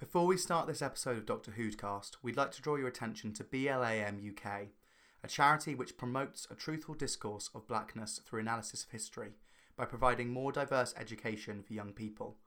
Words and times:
Before 0.00 0.24
we 0.24 0.38
start 0.38 0.66
this 0.66 0.80
episode 0.80 1.18
of 1.18 1.26
Doctor 1.26 1.50
Who'dcast, 1.50 2.12
we'd 2.22 2.38
like 2.38 2.52
to 2.52 2.62
draw 2.62 2.76
your 2.76 2.88
attention 2.88 3.34
to 3.34 3.44
BLAM 3.44 4.18
UK, 4.26 4.68
a 5.22 5.28
charity 5.28 5.74
which 5.74 5.98
promotes 5.98 6.48
a 6.50 6.54
truthful 6.54 6.94
discourse 6.94 7.50
of 7.54 7.68
blackness 7.68 8.18
through 8.24 8.40
analysis 8.40 8.82
of 8.82 8.92
history 8.92 9.32
by 9.76 9.84
providing 9.84 10.30
more 10.30 10.52
diverse 10.52 10.94
education 10.96 11.62
for 11.62 11.74
young 11.74 11.92
people. 11.92 12.38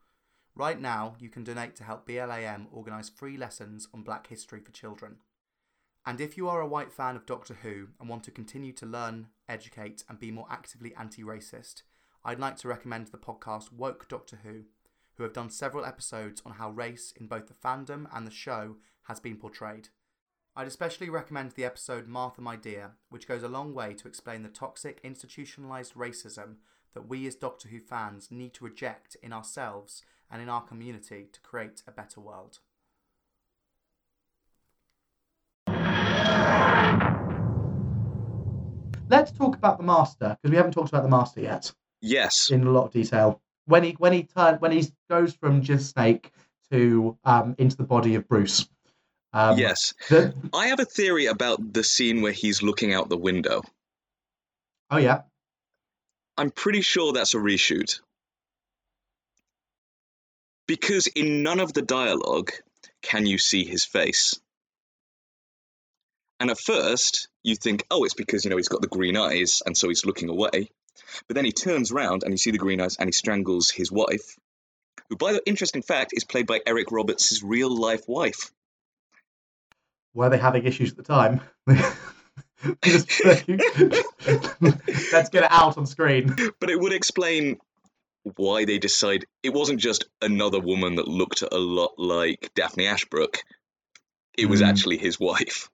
Right 0.55 0.81
now, 0.81 1.13
you 1.19 1.29
can 1.29 1.43
donate 1.43 1.75
to 1.75 1.83
help 1.83 2.07
BLAM 2.07 2.69
organise 2.71 3.09
free 3.09 3.37
lessons 3.37 3.87
on 3.93 4.01
black 4.01 4.25
history 4.25 4.59
for 4.59 4.71
children. 4.71 5.17
And 6.07 6.19
if 6.19 6.37
you 6.37 6.49
are 6.49 6.59
a 6.59 6.67
white 6.67 6.91
fan 6.91 7.15
of 7.15 7.27
Doctor 7.27 7.57
Who 7.61 7.89
and 7.99 8.09
want 8.09 8.23
to 8.23 8.31
continue 8.31 8.73
to 8.73 8.87
learn, 8.87 9.27
educate, 9.47 10.03
and 10.09 10.19
be 10.19 10.31
more 10.31 10.47
actively 10.49 10.95
anti 10.95 11.21
racist, 11.21 11.83
I'd 12.25 12.39
like 12.39 12.57
to 12.57 12.67
recommend 12.67 13.07
the 13.07 13.19
podcast 13.19 13.71
Woke 13.71 14.07
Doctor 14.07 14.39
Who, 14.41 14.63
who 15.15 15.23
have 15.23 15.33
done 15.33 15.49
several 15.49 15.85
episodes 15.85 16.41
on 16.45 16.53
how 16.53 16.69
race 16.71 17.13
in 17.19 17.27
both 17.27 17.47
the 17.47 17.53
fandom 17.53 18.07
and 18.13 18.25
the 18.25 18.31
show 18.31 18.77
has 19.03 19.19
been 19.19 19.37
portrayed. 19.37 19.89
I'd 20.55 20.67
especially 20.67 21.09
recommend 21.09 21.51
the 21.51 21.65
episode 21.65 22.07
Martha 22.07 22.41
My 22.41 22.55
Dear, 22.55 22.91
which 23.09 23.27
goes 23.27 23.43
a 23.43 23.47
long 23.47 23.73
way 23.73 23.93
to 23.95 24.07
explain 24.07 24.43
the 24.43 24.49
toxic 24.49 25.01
institutionalised 25.03 25.93
racism 25.93 26.57
that 26.93 27.07
we 27.07 27.25
as 27.25 27.35
Doctor 27.35 27.69
Who 27.69 27.79
fans 27.79 28.29
need 28.29 28.53
to 28.55 28.63
reject 28.63 29.17
in 29.23 29.33
ourselves 29.33 30.03
and 30.29 30.41
in 30.41 30.49
our 30.49 30.61
community 30.61 31.27
to 31.31 31.39
create 31.41 31.81
a 31.87 31.91
better 31.91 32.21
world. 32.21 32.59
Let's 39.09 39.31
talk 39.31 39.55
about 39.55 39.77
the 39.77 39.83
master 39.83 40.37
because 40.41 40.51
we 40.51 40.57
haven't 40.57 40.71
talked 40.71 40.89
about 40.89 41.03
the 41.03 41.09
master 41.09 41.41
yet 41.41 41.71
Yes. 42.01 42.49
in 42.49 42.65
a 42.65 42.71
lot 42.71 42.85
of 42.85 42.91
detail. 42.91 43.41
When 43.65 43.83
he 43.83 43.91
when 43.91 44.13
he 44.13 44.23
turn 44.23 44.55
when 44.55 44.71
he 44.71 44.87
goes 45.09 45.33
from 45.33 45.61
just 45.61 45.91
Snake 45.91 46.31
to 46.71 47.17
um 47.23 47.55
into 47.57 47.77
the 47.77 47.83
body 47.83 48.15
of 48.15 48.27
Bruce. 48.27 48.67
Um, 49.31 49.57
yes. 49.57 49.93
the- 50.09 50.33
I 50.53 50.67
have 50.67 50.79
a 50.79 50.85
theory 50.85 51.25
about 51.25 51.73
the 51.73 51.83
scene 51.83 52.21
where 52.21 52.31
he's 52.31 52.61
looking 52.61 52.93
out 52.93 53.09
the 53.09 53.17
window. 53.17 53.63
oh 54.91 54.97
yeah. 54.97 55.21
I'm 56.37 56.51
pretty 56.51 56.81
sure 56.81 57.13
that's 57.13 57.33
a 57.33 57.37
reshoot. 57.37 57.99
Because 60.67 61.07
in 61.07 61.43
none 61.43 61.59
of 61.59 61.73
the 61.73 61.81
dialogue 61.81 62.51
can 63.01 63.25
you 63.25 63.37
see 63.37 63.65
his 63.65 63.83
face. 63.85 64.39
And 66.39 66.49
at 66.49 66.59
first, 66.59 67.27
you 67.43 67.55
think, 67.55 67.85
oh, 67.91 68.03
it's 68.03 68.13
because, 68.15 68.43
you 68.43 68.49
know, 68.49 68.57
he's 68.57 68.67
got 68.67 68.81
the 68.81 68.87
green 68.87 69.15
eyes 69.17 69.61
and 69.65 69.77
so 69.77 69.89
he's 69.89 70.05
looking 70.05 70.29
away. 70.29 70.69
But 71.27 71.35
then 71.35 71.45
he 71.45 71.51
turns 71.51 71.91
round 71.91 72.23
and 72.23 72.31
you 72.33 72.37
see 72.37 72.51
the 72.51 72.57
green 72.57 72.81
eyes 72.81 72.97
and 72.97 73.07
he 73.07 73.11
strangles 73.11 73.69
his 73.69 73.91
wife, 73.91 74.37
who, 75.09 75.15
by 75.17 75.33
the 75.33 75.41
interesting 75.47 75.81
fact, 75.81 76.11
is 76.13 76.23
played 76.23 76.47
by 76.47 76.61
Eric 76.65 76.91
Roberts' 76.91 77.41
real 77.43 77.75
life 77.75 78.03
wife. 78.07 78.51
Were 80.13 80.29
they 80.29 80.37
having 80.37 80.65
issues 80.65 80.91
at 80.91 80.97
the 80.97 81.03
time? 81.03 81.41
Let's 82.85 83.15
get 85.29 85.43
it 85.43 85.51
out 85.51 85.77
on 85.77 85.85
screen. 85.85 86.35
But 86.59 86.69
it 86.69 86.79
would 86.79 86.93
explain 86.93 87.57
why 88.37 88.63
they 88.65 88.77
decide 88.77 89.25
it 89.41 89.53
wasn't 89.53 89.81
just 89.81 90.05
another 90.21 90.59
woman 90.59 90.95
that 90.95 91.07
looked 91.07 91.41
a 91.41 91.57
lot 91.57 91.95
like 91.97 92.51
Daphne 92.55 92.87
Ashbrook. 92.87 93.39
It 94.37 94.45
was 94.45 94.61
Hmm. 94.61 94.67
actually 94.67 94.97
his 94.97 95.19
wife. 95.19 95.69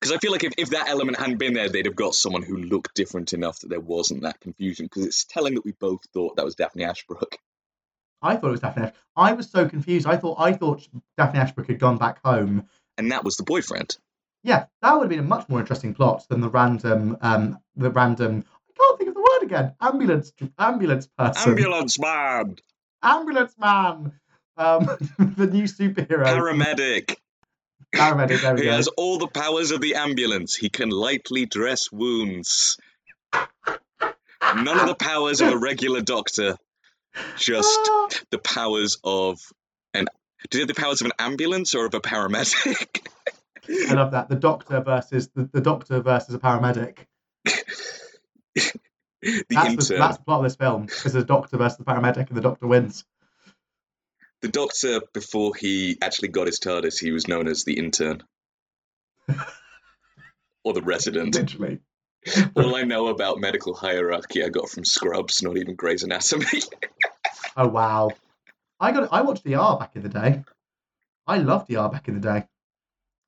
Because 0.00 0.14
I 0.14 0.18
feel 0.18 0.32
like 0.32 0.44
if, 0.44 0.52
if 0.58 0.70
that 0.70 0.88
element 0.88 1.18
hadn't 1.18 1.38
been 1.38 1.54
there, 1.54 1.68
they'd 1.68 1.86
have 1.86 1.96
got 1.96 2.14
someone 2.14 2.42
who 2.42 2.56
looked 2.56 2.94
different 2.94 3.32
enough 3.32 3.60
that 3.60 3.68
there 3.68 3.80
wasn't 3.80 4.22
that 4.22 4.40
confusion. 4.40 4.86
Because 4.86 5.06
it's 5.06 5.24
telling 5.24 5.54
that 5.54 5.64
we 5.64 5.72
both 5.72 6.00
thought 6.12 6.36
that 6.36 6.44
was 6.44 6.54
Daphne 6.54 6.84
Ashbrook. 6.84 7.38
I 8.22 8.36
thought 8.36 8.48
it 8.48 8.52
was 8.52 8.60
Daphne 8.60 8.84
Ashbrook. 8.84 9.02
I 9.16 9.32
was 9.32 9.50
so 9.50 9.68
confused. 9.68 10.06
I 10.06 10.16
thought 10.16 10.36
I 10.38 10.52
thought 10.52 10.86
Daphne 11.16 11.40
Ashbrook 11.40 11.68
had 11.68 11.78
gone 11.78 11.96
back 11.96 12.20
home. 12.24 12.66
And 12.98 13.12
that 13.12 13.24
was 13.24 13.36
the 13.36 13.44
boyfriend. 13.44 13.96
Yeah, 14.42 14.66
that 14.82 14.92
would 14.92 15.02
have 15.02 15.10
been 15.10 15.18
a 15.18 15.22
much 15.22 15.48
more 15.48 15.60
interesting 15.60 15.94
plot 15.94 16.26
than 16.28 16.40
the 16.40 16.48
random 16.48 17.16
um 17.20 17.58
the 17.74 17.90
random 17.90 18.44
I 18.68 18.72
can't 18.78 18.98
think 18.98 19.08
of 19.08 19.14
the 19.14 19.20
word 19.20 19.42
again. 19.42 19.74
Ambulance 19.80 20.32
ambulance 20.58 21.08
person. 21.18 21.50
Ambulance 21.50 21.98
man! 21.98 22.56
ambulance 23.02 23.54
man. 23.58 24.12
Um, 24.58 24.84
the 25.36 25.46
new 25.46 25.64
superhero. 25.64 26.24
Paramedic! 26.24 27.16
Paramedic. 27.96 28.40
There 28.40 28.54
we 28.54 28.60
He 28.62 28.66
go. 28.66 28.72
has 28.72 28.88
all 28.88 29.18
the 29.18 29.28
powers 29.28 29.70
of 29.70 29.80
the 29.80 29.94
ambulance. 29.96 30.56
He 30.56 30.68
can 30.68 30.90
lightly 30.90 31.46
dress 31.46 31.90
wounds. 31.92 32.78
None 34.54 34.78
of 34.78 34.86
the 34.86 34.94
powers 34.94 35.40
of 35.40 35.52
a 35.52 35.58
regular 35.58 36.00
doctor, 36.00 36.56
just 37.36 37.78
Ah, 37.88 38.08
the 38.30 38.38
powers 38.38 38.98
of 39.04 39.38
an. 39.94 40.06
Do 40.50 40.58
you 40.58 40.62
have 40.62 40.68
the 40.68 40.80
powers 40.80 41.00
of 41.00 41.06
an 41.06 41.12
ambulance 41.18 41.74
or 41.74 41.86
of 41.86 41.94
a 41.94 42.00
paramedic? 42.00 43.06
I 43.68 43.94
love 43.94 44.12
that. 44.12 44.28
The 44.28 44.36
doctor 44.36 44.80
versus 44.80 45.28
the, 45.34 45.48
the 45.52 45.60
doctor 45.60 46.00
versus 46.00 46.34
a 46.34 46.38
paramedic. 46.38 46.98
the 47.44 47.64
That's 49.50 49.88
the, 49.88 49.96
that's 49.96 50.18
the 50.18 50.24
plot 50.24 50.40
of 50.40 50.44
this 50.44 50.56
film. 50.56 50.84
It's 50.84 51.14
a 51.14 51.24
doctor 51.24 51.56
versus 51.56 51.78
the 51.78 51.84
paramedic, 51.84 52.28
and 52.28 52.36
the 52.36 52.42
doctor 52.42 52.66
wins. 52.66 53.04
The 54.46 54.52
doctor, 54.52 55.00
before 55.12 55.56
he 55.56 55.98
actually 56.00 56.28
got 56.28 56.46
his 56.46 56.60
TARDIS, 56.60 57.00
he 57.00 57.10
was 57.10 57.26
known 57.26 57.48
as 57.48 57.64
the 57.64 57.76
intern. 57.76 58.22
or 60.62 60.72
the 60.72 60.82
resident. 60.82 61.34
Literally. 61.34 61.80
All 62.54 62.76
I 62.76 62.82
know 62.82 63.08
about 63.08 63.40
medical 63.40 63.74
hierarchy 63.74 64.44
I 64.44 64.48
got 64.48 64.68
from 64.68 64.84
Scrubs, 64.84 65.42
not 65.42 65.56
even 65.56 65.74
Grey's 65.74 66.04
Anatomy. 66.04 66.46
Oh 67.56 67.66
wow. 67.66 68.10
I 68.78 68.92
got 68.92 69.08
I 69.10 69.22
watched 69.22 69.46
ER 69.46 69.78
back 69.80 69.96
in 69.96 70.02
the 70.02 70.10
day. 70.10 70.44
I 71.26 71.38
loved 71.38 71.72
ER 71.72 71.88
back 71.88 72.06
in 72.06 72.14
the 72.14 72.20
day. 72.20 72.46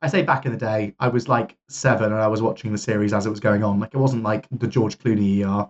I 0.02 0.08
say 0.08 0.22
back 0.22 0.44
in 0.44 0.52
the 0.52 0.58
day, 0.58 0.94
I 1.00 1.08
was 1.08 1.28
like 1.28 1.56
seven 1.68 2.12
and 2.12 2.20
I 2.20 2.28
was 2.28 2.42
watching 2.42 2.70
the 2.70 2.78
series 2.78 3.12
as 3.14 3.24
it 3.24 3.30
was 3.30 3.40
going 3.40 3.64
on. 3.64 3.80
Like 3.80 3.94
it 3.94 3.98
wasn't 3.98 4.22
like 4.22 4.46
the 4.52 4.68
George 4.68 4.98
Clooney 4.98 5.42
ER. 5.42 5.68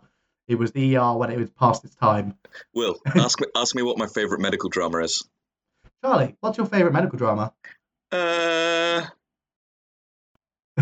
It 0.48 0.56
was 0.56 0.72
the 0.72 0.97
ER 0.97 1.14
when 1.14 1.31
it 1.31 1.38
was 1.38 1.50
past 1.50 1.84
its 1.84 1.94
time. 1.94 2.37
Will, 2.75 2.97
ask 3.14 3.41
me, 3.41 3.47
ask 3.56 3.75
me 3.75 3.82
what 3.82 3.97
my 3.97 4.08
favourite 4.08 4.42
medical 4.42 4.69
drama 4.69 4.98
is. 5.04 5.22
Charlie, 6.04 6.36
what's 6.41 6.56
your 6.59 6.66
favourite 6.66 6.92
medical 6.92 7.19
drama? 7.19 7.53
Uh, 8.12 9.04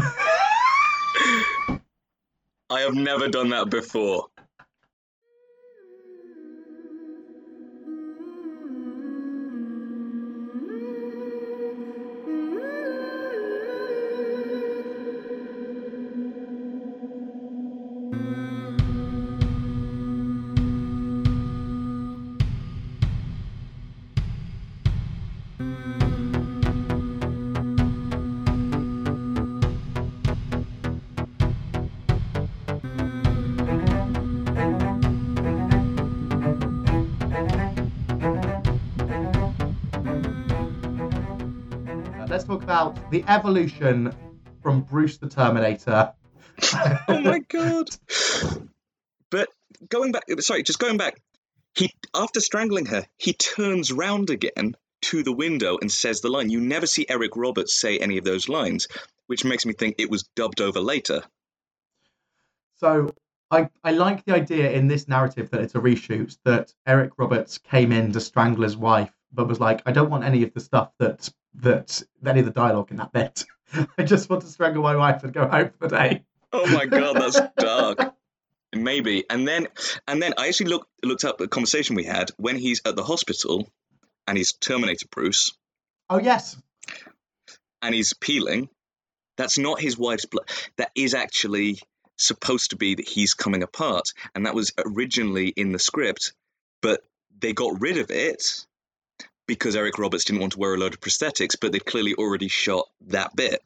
I 2.70 2.80
have 2.80 2.94
never 2.94 3.28
done 3.28 3.48
that 3.50 3.70
before. 3.70 4.28
Uh, 18.12 18.36
about 42.66 43.12
the 43.12 43.24
evolution 43.28 44.12
from 44.60 44.80
Bruce 44.80 45.18
the 45.18 45.28
Terminator. 45.28 46.12
Oh 47.06 47.20
my 47.20 47.38
god! 47.38 47.88
But 49.30 49.48
going 49.88 50.10
back, 50.10 50.24
sorry, 50.40 50.64
just 50.64 50.80
going 50.80 50.96
back. 50.96 51.20
He 51.76 51.92
after 52.12 52.40
strangling 52.40 52.86
her, 52.86 53.04
he 53.18 53.34
turns 53.34 53.92
round 53.92 54.30
again 54.30 54.74
to 55.02 55.22
the 55.22 55.32
window 55.32 55.78
and 55.80 55.92
says 55.92 56.22
the 56.22 56.28
line. 56.28 56.50
You 56.50 56.60
never 56.60 56.86
see 56.86 57.06
Eric 57.08 57.36
Roberts 57.36 57.78
say 57.78 57.98
any 57.98 58.18
of 58.18 58.24
those 58.24 58.48
lines, 58.48 58.88
which 59.28 59.44
makes 59.44 59.64
me 59.64 59.74
think 59.74 59.96
it 59.98 60.10
was 60.10 60.24
dubbed 60.34 60.60
over 60.60 60.80
later. 60.80 61.22
So 62.78 63.14
I, 63.50 63.70
I 63.84 63.92
like 63.92 64.24
the 64.24 64.34
idea 64.34 64.72
in 64.72 64.88
this 64.88 65.06
narrative 65.06 65.50
that 65.50 65.60
it's 65.60 65.76
a 65.76 65.80
reshoot 65.80 66.36
that 66.44 66.74
Eric 66.84 67.12
Roberts 67.16 67.58
came 67.58 67.92
in 67.92 68.10
to 68.12 68.20
strangle 68.20 68.64
his 68.64 68.76
wife, 68.76 69.12
but 69.32 69.46
was 69.46 69.60
like, 69.60 69.82
I 69.86 69.92
don't 69.92 70.10
want 70.10 70.24
any 70.24 70.42
of 70.42 70.52
the 70.52 70.60
stuff 70.60 70.90
that 70.98 71.28
that 71.60 72.02
any 72.24 72.40
of 72.40 72.46
the 72.46 72.52
dialogue 72.52 72.90
in 72.90 72.96
that 72.98 73.12
bit. 73.12 73.44
I 73.98 74.04
just 74.04 74.30
want 74.30 74.42
to 74.42 74.48
strangle 74.48 74.82
my 74.82 74.96
wife 74.96 75.24
and 75.24 75.32
go 75.32 75.48
home 75.48 75.70
for 75.78 75.88
the 75.88 75.96
day. 75.96 76.24
Oh 76.52 76.66
my 76.72 76.86
god, 76.86 77.16
that's 77.16 77.40
dark. 77.58 78.14
Maybe. 78.74 79.24
And 79.28 79.46
then 79.46 79.68
and 80.06 80.22
then 80.22 80.34
I 80.38 80.48
actually 80.48 80.70
looked 80.70 80.88
looked 81.02 81.24
up 81.24 81.38
the 81.38 81.48
conversation 81.48 81.96
we 81.96 82.04
had 82.04 82.30
when 82.36 82.56
he's 82.56 82.82
at 82.84 82.96
the 82.96 83.04
hospital 83.04 83.68
and 84.26 84.36
he's 84.36 84.52
Terminator 84.52 85.06
Bruce 85.10 85.52
Oh 86.08 86.18
yes, 86.18 86.56
and 87.82 87.94
he's 87.94 88.12
peeling. 88.14 88.68
That's 89.36 89.58
not 89.58 89.80
his 89.80 89.98
wife's 89.98 90.24
blood. 90.24 90.48
That 90.78 90.90
is 90.94 91.14
actually 91.14 91.80
supposed 92.16 92.70
to 92.70 92.76
be 92.76 92.94
that 92.94 93.08
he's 93.08 93.34
coming 93.34 93.62
apart. 93.62 94.12
And 94.34 94.46
that 94.46 94.54
was 94.54 94.72
originally 94.78 95.48
in 95.48 95.72
the 95.72 95.78
script, 95.78 96.32
but 96.80 97.02
they 97.38 97.52
got 97.52 97.80
rid 97.80 97.98
of 97.98 98.10
it 98.10 98.66
because 99.46 99.76
Eric 99.76 99.98
Roberts 99.98 100.24
didn't 100.24 100.40
want 100.40 100.52
to 100.54 100.58
wear 100.58 100.74
a 100.74 100.78
load 100.78 100.94
of 100.94 101.00
prosthetics, 101.00 101.56
but 101.60 101.72
they'd 101.72 101.84
clearly 101.84 102.14
already 102.14 102.48
shot 102.48 102.86
that 103.08 103.34
bit. 103.34 103.62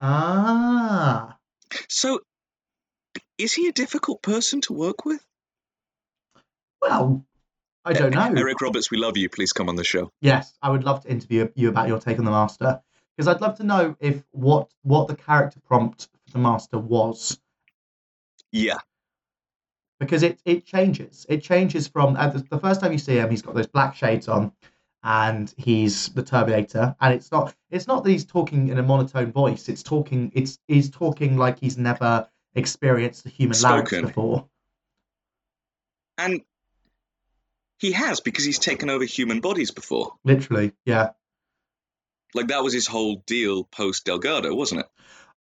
Ah. 0.00 1.36
So, 1.88 2.20
is 3.38 3.52
he 3.52 3.68
a 3.68 3.72
difficult 3.72 4.22
person 4.22 4.60
to 4.62 4.72
work 4.72 5.04
with? 5.04 5.24
Well, 6.80 7.24
I 7.84 7.92
don't 7.92 8.14
know. 8.14 8.32
Eric 8.36 8.60
Roberts, 8.60 8.90
we 8.90 8.98
love 8.98 9.16
you. 9.16 9.28
Please 9.28 9.52
come 9.52 9.68
on 9.68 9.76
the 9.76 9.84
show. 9.84 10.10
Yes, 10.20 10.52
I 10.62 10.70
would 10.70 10.84
love 10.84 11.02
to 11.02 11.10
interview 11.10 11.48
you 11.54 11.68
about 11.68 11.88
your 11.88 11.98
take 11.98 12.18
on 12.18 12.24
the 12.24 12.30
master 12.30 12.80
because 13.16 13.28
I'd 13.28 13.40
love 13.40 13.56
to 13.58 13.64
know 13.64 13.96
if 14.00 14.22
what 14.30 14.68
what 14.82 15.08
the 15.08 15.16
character 15.16 15.60
prompt 15.60 16.08
for 16.26 16.32
the 16.32 16.38
master 16.38 16.78
was 16.78 17.38
Yeah, 18.50 18.78
because 20.04 20.22
it 20.22 20.40
it 20.44 20.64
changes. 20.66 21.26
It 21.28 21.42
changes 21.42 21.88
from 21.88 22.16
uh, 22.16 22.28
the, 22.28 22.40
the 22.50 22.58
first 22.58 22.80
time 22.80 22.92
you 22.92 22.98
see 22.98 23.16
him, 23.16 23.30
he's 23.30 23.42
got 23.42 23.54
those 23.54 23.66
black 23.66 23.94
shades 23.94 24.28
on, 24.28 24.52
and 25.02 25.52
he's 25.56 26.08
the 26.10 26.22
Terminator. 26.22 26.94
And 27.00 27.14
it's 27.14 27.30
not 27.32 27.54
it's 27.70 27.86
not 27.86 28.04
that 28.04 28.10
he's 28.10 28.24
talking 28.24 28.68
in 28.68 28.78
a 28.78 28.82
monotone 28.82 29.32
voice. 29.32 29.68
It's 29.68 29.82
talking 29.82 30.32
it's 30.34 30.58
he's 30.68 30.90
talking 30.90 31.36
like 31.36 31.58
he's 31.60 31.78
never 31.78 32.28
experienced 32.54 33.24
the 33.24 33.30
human 33.30 33.54
Spoken. 33.54 34.06
before. 34.06 34.46
and 36.18 36.42
he 37.78 37.92
has 37.92 38.20
because 38.20 38.44
he's 38.44 38.58
taken 38.58 38.90
over 38.90 39.04
human 39.04 39.40
bodies 39.40 39.70
before. 39.72 40.12
Literally, 40.24 40.72
yeah. 40.84 41.10
Like 42.34 42.48
that 42.48 42.62
was 42.62 42.72
his 42.72 42.86
whole 42.86 43.16
deal 43.26 43.64
post 43.64 44.04
Delgado, 44.04 44.54
wasn't 44.54 44.82
it? 44.82 44.86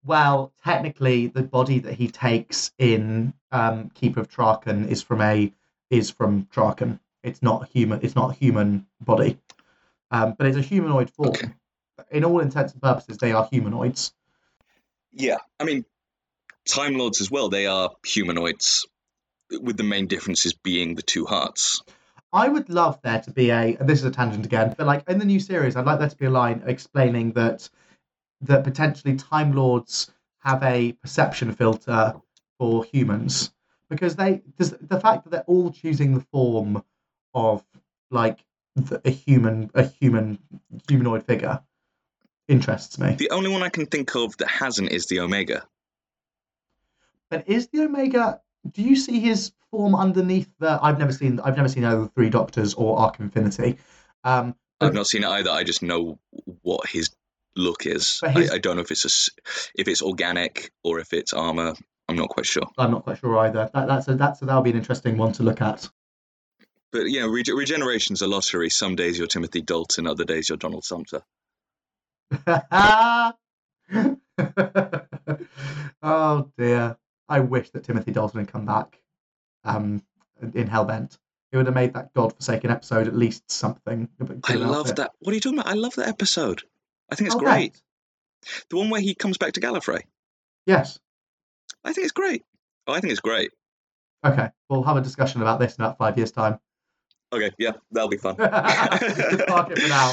Well, 0.03 0.51
technically, 0.63 1.27
the 1.27 1.43
body 1.43 1.79
that 1.79 1.93
he 1.93 2.07
takes 2.07 2.71
in 2.79 3.33
um, 3.51 3.89
Keeper 3.93 4.21
of 4.21 4.29
Traken 4.29 4.87
is 4.89 5.03
from 5.03 5.21
a 5.21 5.53
is 5.89 6.09
from 6.09 6.47
Traken. 6.53 6.99
It's 7.23 7.43
not 7.43 7.69
human. 7.69 7.99
It's 8.01 8.15
not 8.15 8.31
a 8.31 8.33
human 8.33 8.87
body, 8.99 9.37
um, 10.09 10.35
but 10.37 10.47
it's 10.47 10.57
a 10.57 10.61
humanoid 10.61 11.11
form. 11.11 11.29
Okay. 11.29 11.51
In 12.09 12.25
all 12.25 12.39
intents 12.39 12.73
and 12.73 12.81
purposes, 12.81 13.17
they 13.17 13.31
are 13.31 13.47
humanoids. 13.51 14.13
Yeah, 15.13 15.37
I 15.59 15.65
mean, 15.65 15.85
Time 16.67 16.97
Lords 16.97 17.21
as 17.21 17.29
well. 17.29 17.49
They 17.49 17.67
are 17.67 17.91
humanoids, 18.03 18.87
with 19.51 19.77
the 19.77 19.83
main 19.83 20.07
differences 20.07 20.53
being 20.53 20.95
the 20.95 21.01
two 21.01 21.25
hearts. 21.25 21.83
I 22.33 22.47
would 22.47 22.69
love 22.69 22.99
there 23.03 23.21
to 23.21 23.31
be 23.31 23.51
a. 23.51 23.75
and 23.75 23.87
This 23.87 23.99
is 23.99 24.05
a 24.05 24.11
tangent 24.11 24.45
again, 24.45 24.73
but 24.77 24.87
like 24.87 25.07
in 25.07 25.19
the 25.19 25.25
new 25.25 25.39
series, 25.39 25.75
I'd 25.75 25.85
like 25.85 25.99
there 25.99 26.09
to 26.09 26.17
be 26.17 26.25
a 26.25 26.31
line 26.31 26.63
explaining 26.65 27.33
that 27.33 27.69
that 28.41 28.63
potentially 28.63 29.15
Time 29.15 29.53
Lords 29.53 30.11
have 30.39 30.61
a 30.63 30.93
perception 30.93 31.53
filter 31.53 32.15
for 32.57 32.83
humans 32.83 33.51
because 33.89 34.15
they 34.15 34.41
does 34.57 34.71
the 34.71 34.99
fact 34.99 35.23
that 35.23 35.29
they're 35.29 35.43
all 35.47 35.71
choosing 35.71 36.13
the 36.15 36.25
form 36.31 36.83
of 37.33 37.63
like 38.09 38.39
a 39.05 39.09
human 39.09 39.69
a 39.75 39.83
human 39.83 40.39
humanoid 40.87 41.23
figure 41.23 41.61
interests 42.47 42.99
me. 42.99 43.15
The 43.15 43.29
only 43.31 43.49
one 43.49 43.63
I 43.63 43.69
can 43.69 43.85
think 43.85 44.15
of 44.15 44.35
that 44.37 44.47
hasn't 44.47 44.91
is 44.91 45.07
the 45.07 45.19
Omega. 45.19 45.63
But 47.29 47.47
is 47.47 47.67
the 47.67 47.83
Omega? 47.83 48.41
Do 48.69 48.81
you 48.81 48.95
see 48.95 49.19
his 49.19 49.51
form 49.69 49.95
underneath 49.95 50.53
the? 50.59 50.79
I've 50.81 50.99
never 50.99 51.13
seen. 51.13 51.39
I've 51.39 51.57
never 51.57 51.69
seen 51.69 51.85
either 51.85 52.03
the 52.03 52.09
Three 52.09 52.29
Doctors 52.29 52.73
or 52.73 52.99
Arc 52.99 53.15
of 53.15 53.21
Infinity. 53.21 53.77
Um, 54.23 54.55
I've 54.79 54.93
not 54.93 55.07
seen 55.07 55.23
it 55.23 55.29
either. 55.29 55.49
I 55.49 55.63
just 55.63 55.81
know 55.83 56.19
what 56.61 56.89
his 56.89 57.09
look 57.55 57.85
is. 57.85 58.21
His- 58.33 58.51
I, 58.51 58.55
I 58.55 58.57
don't 58.57 58.75
know 58.75 58.81
if 58.81 58.91
it's 58.91 59.05
a 59.05 59.31
if 59.75 59.87
it's 59.87 60.01
organic 60.01 60.71
or 60.83 60.99
if 60.99 61.13
it's 61.13 61.33
armor. 61.33 61.73
I'm 62.07 62.15
not 62.17 62.29
quite 62.29 62.45
sure. 62.45 62.67
I'm 62.77 62.91
not 62.91 63.03
quite 63.03 63.19
sure 63.19 63.37
either. 63.39 63.69
That, 63.73 63.87
that's 63.87 64.07
a, 64.09 64.15
that's 64.15 64.41
a, 64.41 64.45
that'll 64.45 64.63
be 64.63 64.71
an 64.71 64.77
interesting 64.77 65.17
one 65.17 65.31
to 65.33 65.43
look 65.43 65.61
at. 65.61 65.89
But 66.91 67.09
yeah, 67.09 67.25
regeneration's 67.25 68.21
a 68.21 68.27
lottery. 68.27 68.69
Some 68.69 68.95
days 68.95 69.17
you're 69.17 69.27
Timothy 69.27 69.61
Dalton, 69.61 70.07
other 70.07 70.25
days 70.25 70.49
you're 70.49 70.57
Donald 70.57 70.83
Sumpter. 70.83 71.21
oh 76.01 76.51
dear! 76.57 76.97
I 77.29 77.39
wish 77.39 77.69
that 77.71 77.83
Timothy 77.83 78.11
Dalton 78.11 78.41
had 78.41 78.49
come 78.49 78.65
back 78.65 79.01
um, 79.63 80.03
in 80.41 80.67
Hellbent. 80.67 81.17
It 81.51 81.57
would 81.57 81.65
have 81.65 81.75
made 81.75 81.93
that 81.93 82.13
godforsaken 82.13 82.71
episode 82.71 83.07
at 83.07 83.15
least 83.15 83.51
something. 83.51 84.07
I 84.45 84.53
love 84.53 84.91
it. 84.91 84.95
that. 84.97 85.11
What 85.19 85.31
are 85.31 85.35
you 85.35 85.41
talking 85.41 85.59
about? 85.59 85.71
I 85.71 85.75
love 85.75 85.95
that 85.95 86.07
episode. 86.07 86.63
I 87.11 87.15
think 87.15 87.27
it's 87.27 87.35
Oh, 87.35 87.39
great. 87.39 87.79
The 88.69 88.77
one 88.77 88.89
where 88.89 89.01
he 89.01 89.13
comes 89.13 89.37
back 89.37 89.53
to 89.53 89.61
Gallifrey. 89.61 90.01
Yes. 90.65 90.97
I 91.83 91.93
think 91.93 92.05
it's 92.05 92.13
great. 92.13 92.43
Oh, 92.87 92.93
I 92.93 92.99
think 92.99 93.11
it's 93.11 93.19
great. 93.21 93.51
Okay. 94.25 94.49
We'll 94.69 94.83
have 94.83 94.97
a 94.97 95.01
discussion 95.01 95.41
about 95.41 95.59
this 95.59 95.75
in 95.75 95.83
about 95.83 95.97
five 95.97 96.17
years' 96.17 96.31
time. 96.31 96.59
Okay, 97.33 97.51
yeah, 97.57 97.71
that'll 97.91 98.09
be 98.09 98.17
fun. 98.17 98.35
Just 98.39 99.47
park 99.47 99.71
it 99.71 99.79
for 99.79 99.87
now. 99.87 100.11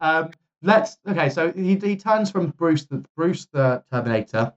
Um, 0.00 0.30
let's. 0.62 0.98
Okay, 1.06 1.28
so 1.28 1.50
he, 1.52 1.74
he 1.74 1.96
turns 1.96 2.30
from 2.30 2.50
Bruce 2.50 2.84
the 2.84 3.04
Bruce 3.16 3.46
the 3.52 3.82
Terminator 3.90 4.52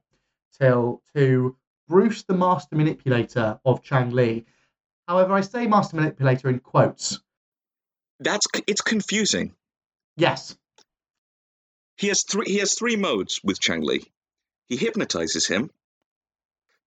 till 0.60 1.01
to 1.16 1.57
Bruce 1.88 2.22
the 2.22 2.36
Master 2.36 2.75
Manipulator 2.75 3.60
of 3.66 3.81
Chang 3.81 4.12
Lee. 4.12 4.46
However, 5.07 5.34
I 5.34 5.42
say 5.42 5.66
Master 5.66 5.98
Manipulator 5.98 6.50
in 6.50 6.60
quotes. 6.60 7.19
That's 8.19 8.46
it's 8.68 8.81
confusing. 8.81 9.54
Yes. 10.16 10.56
He 11.98 12.07
has 12.07 12.24
three. 12.24 12.45
He 12.48 12.57
has 12.57 12.74
three 12.74 12.95
modes 12.95 13.42
with 13.44 13.60
Chang 13.60 13.81
Lee. 13.81 14.12
He 14.68 14.78
hypnotizes 14.78 15.48
him 15.48 15.69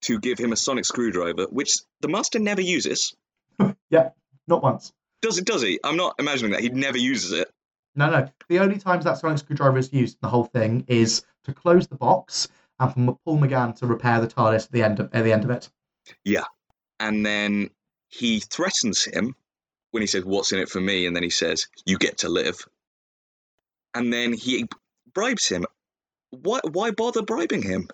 to 0.01 0.19
give 0.19 0.37
him 0.37 0.51
a 0.51 0.57
sonic 0.57 0.85
screwdriver, 0.85 1.45
which 1.45 1.73
the 2.01 2.07
master 2.07 2.39
never 2.39 2.61
uses. 2.61 3.15
Yeah. 3.89 4.09
Not 4.47 4.61
once. 4.61 4.91
Does 5.21 5.37
it? 5.37 5.45
Does 5.45 5.61
he? 5.61 5.79
I'm 5.81 5.95
not 5.95 6.15
imagining 6.19 6.51
that 6.51 6.61
he 6.61 6.69
never 6.69 6.97
uses 6.97 7.31
it. 7.31 7.49
No, 7.95 8.09
no. 8.09 8.29
The 8.49 8.59
only 8.59 8.77
times 8.77 9.05
that 9.05 9.17
sonic 9.17 9.39
screwdriver 9.39 9.77
is 9.77 9.91
used 9.93 10.15
in 10.15 10.19
the 10.21 10.29
whole 10.29 10.43
thing 10.43 10.83
is 10.87 11.23
to 11.45 11.53
close 11.53 11.87
the 11.87 11.95
box 11.95 12.49
and 12.79 12.93
for 12.93 13.17
Paul 13.25 13.39
McGann 13.39 13.75
to 13.77 13.87
repair 13.87 14.21
the 14.21 14.27
TARDIS 14.27 14.65
at 14.65 14.71
the 14.71 14.83
end 14.83 14.99
of 14.99 15.09
at 15.13 15.23
the 15.23 15.33
end 15.33 15.43
of 15.45 15.49
it. 15.49 15.69
Yeah, 16.23 16.43
and 16.99 17.25
then 17.25 17.69
he 18.09 18.39
threatens 18.39 19.03
him 19.03 19.35
when 19.91 20.01
he 20.01 20.07
says, 20.07 20.23
"What's 20.23 20.51
in 20.51 20.59
it 20.59 20.69
for 20.69 20.79
me?" 20.79 21.05
And 21.07 21.15
then 21.15 21.23
he 21.23 21.29
says, 21.29 21.67
"You 21.85 21.97
get 21.97 22.19
to 22.19 22.29
live." 22.29 22.67
And 23.93 24.13
then 24.13 24.33
he 24.33 24.67
bribes 25.17 25.47
him. 25.47 25.65
Why? 26.29 26.59
Why 26.71 26.91
bother 26.91 27.23
bribing 27.23 27.63
him? 27.63 27.87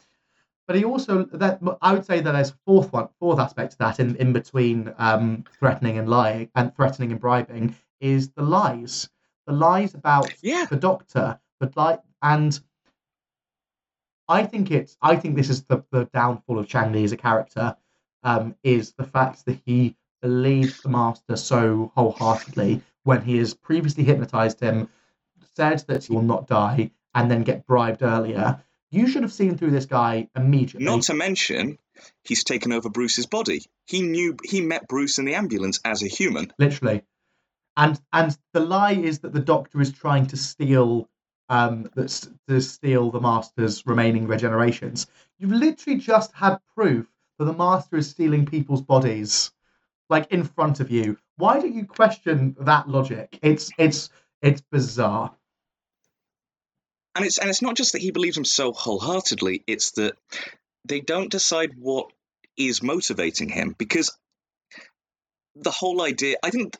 But 0.67 0.75
he 0.75 0.83
also 0.83 1.23
that 1.25 1.61
I 1.81 1.93
would 1.93 2.05
say 2.05 2.19
that 2.19 2.31
there's 2.33 2.51
a 2.51 2.57
fourth 2.65 2.91
one, 2.91 3.07
fourth 3.19 3.39
aspect 3.39 3.71
to 3.71 3.77
that 3.79 3.99
in, 4.01 4.17
in 4.17 4.33
between 4.33 4.93
um, 4.97 5.45
threatening 5.59 5.97
and 5.97 6.09
lying 6.09 6.49
and 6.55 6.75
threatening 6.75 7.11
and 7.11 7.21
bribing 7.21 7.75
is 8.01 8.29
the 8.31 8.43
lies. 8.43 9.09
The 9.47 9.53
lies 9.53 9.93
about 9.93 10.33
Yeah. 10.41 10.65
the 10.69 10.75
doctor, 10.75 11.39
but 11.61 11.77
like 11.77 12.01
and 12.21 12.59
I 14.27 14.45
think 14.45 14.71
it's 14.71 14.97
I 15.01 15.15
think 15.15 15.37
this 15.37 15.49
is 15.49 15.63
the, 15.63 15.83
the 15.91 16.05
downfall 16.13 16.59
of 16.59 16.67
Chang 16.67 16.91
Lee 16.91 17.05
as 17.05 17.13
a 17.13 17.17
character, 17.17 17.77
um, 18.23 18.55
is 18.63 18.93
the 18.93 19.05
fact 19.05 19.45
that 19.45 19.59
he 19.65 19.95
believes 20.21 20.81
the 20.81 20.89
master 20.89 21.37
so 21.37 21.91
wholeheartedly 21.95 22.81
when 23.03 23.21
he 23.21 23.37
has 23.37 23.53
previously 23.53 24.03
hypnotized 24.03 24.59
him, 24.59 24.89
said 25.55 25.79
that 25.87 26.05
he 26.05 26.13
will 26.13 26.21
not 26.21 26.47
die, 26.47 26.91
and 27.13 27.29
then 27.29 27.43
get 27.43 27.65
bribed 27.67 28.01
earlier. 28.01 28.63
You 28.91 29.07
should 29.07 29.23
have 29.23 29.33
seen 29.33 29.57
through 29.57 29.71
this 29.71 29.85
guy 29.85 30.29
immediately. 30.35 30.85
Not 30.85 31.03
to 31.03 31.13
mention, 31.13 31.79
he's 32.23 32.43
taken 32.43 32.71
over 32.71 32.89
Bruce's 32.89 33.25
body. 33.25 33.65
He 33.85 34.01
knew 34.01 34.37
he 34.43 34.61
met 34.61 34.87
Bruce 34.87 35.17
in 35.17 35.25
the 35.25 35.35
ambulance 35.35 35.79
as 35.83 36.03
a 36.03 36.07
human. 36.07 36.53
literally. 36.59 37.03
And 37.75 37.99
and 38.11 38.37
the 38.53 38.59
lie 38.59 38.93
is 38.93 39.19
that 39.19 39.33
the 39.33 39.39
doctor 39.39 39.81
is 39.81 39.91
trying 39.91 40.27
to 40.27 40.37
steal 40.37 41.09
um 41.49 41.89
that's 41.95 42.29
to 42.47 42.61
steal 42.61 43.09
the 43.09 43.19
master's 43.19 43.83
remaining 43.85 44.27
regenerations. 44.27 45.07
You've 45.39 45.51
literally 45.51 45.99
just 45.99 46.31
had 46.33 46.59
proof 46.75 47.07
that 47.39 47.45
the 47.45 47.53
master 47.53 47.97
is 47.97 48.09
stealing 48.09 48.45
people's 48.45 48.81
bodies 48.83 49.51
like 50.09 50.31
in 50.31 50.43
front 50.43 50.79
of 50.79 50.91
you. 50.91 51.17
Why 51.37 51.59
don't 51.59 51.73
you 51.73 51.85
question 51.85 52.55
that 52.59 52.87
logic? 52.87 53.39
It's 53.41 53.71
it's 53.79 54.09
it's 54.41 54.61
bizarre. 54.71 55.35
And 57.15 57.25
it's 57.25 57.37
and 57.37 57.49
it's 57.49 57.61
not 57.61 57.75
just 57.75 57.93
that 57.93 58.01
he 58.01 58.11
believes 58.11 58.37
him 58.37 58.45
so 58.45 58.71
wholeheartedly, 58.71 59.63
it's 59.67 59.91
that 59.91 60.15
they 60.85 60.99
don't 60.99 61.31
decide 61.31 61.71
what 61.77 62.11
is 62.57 62.83
motivating 62.83 63.49
him 63.49 63.75
because 63.77 64.15
the 65.55 65.71
whole 65.71 66.01
idea 66.01 66.37
I 66.43 66.49
think 66.49 66.75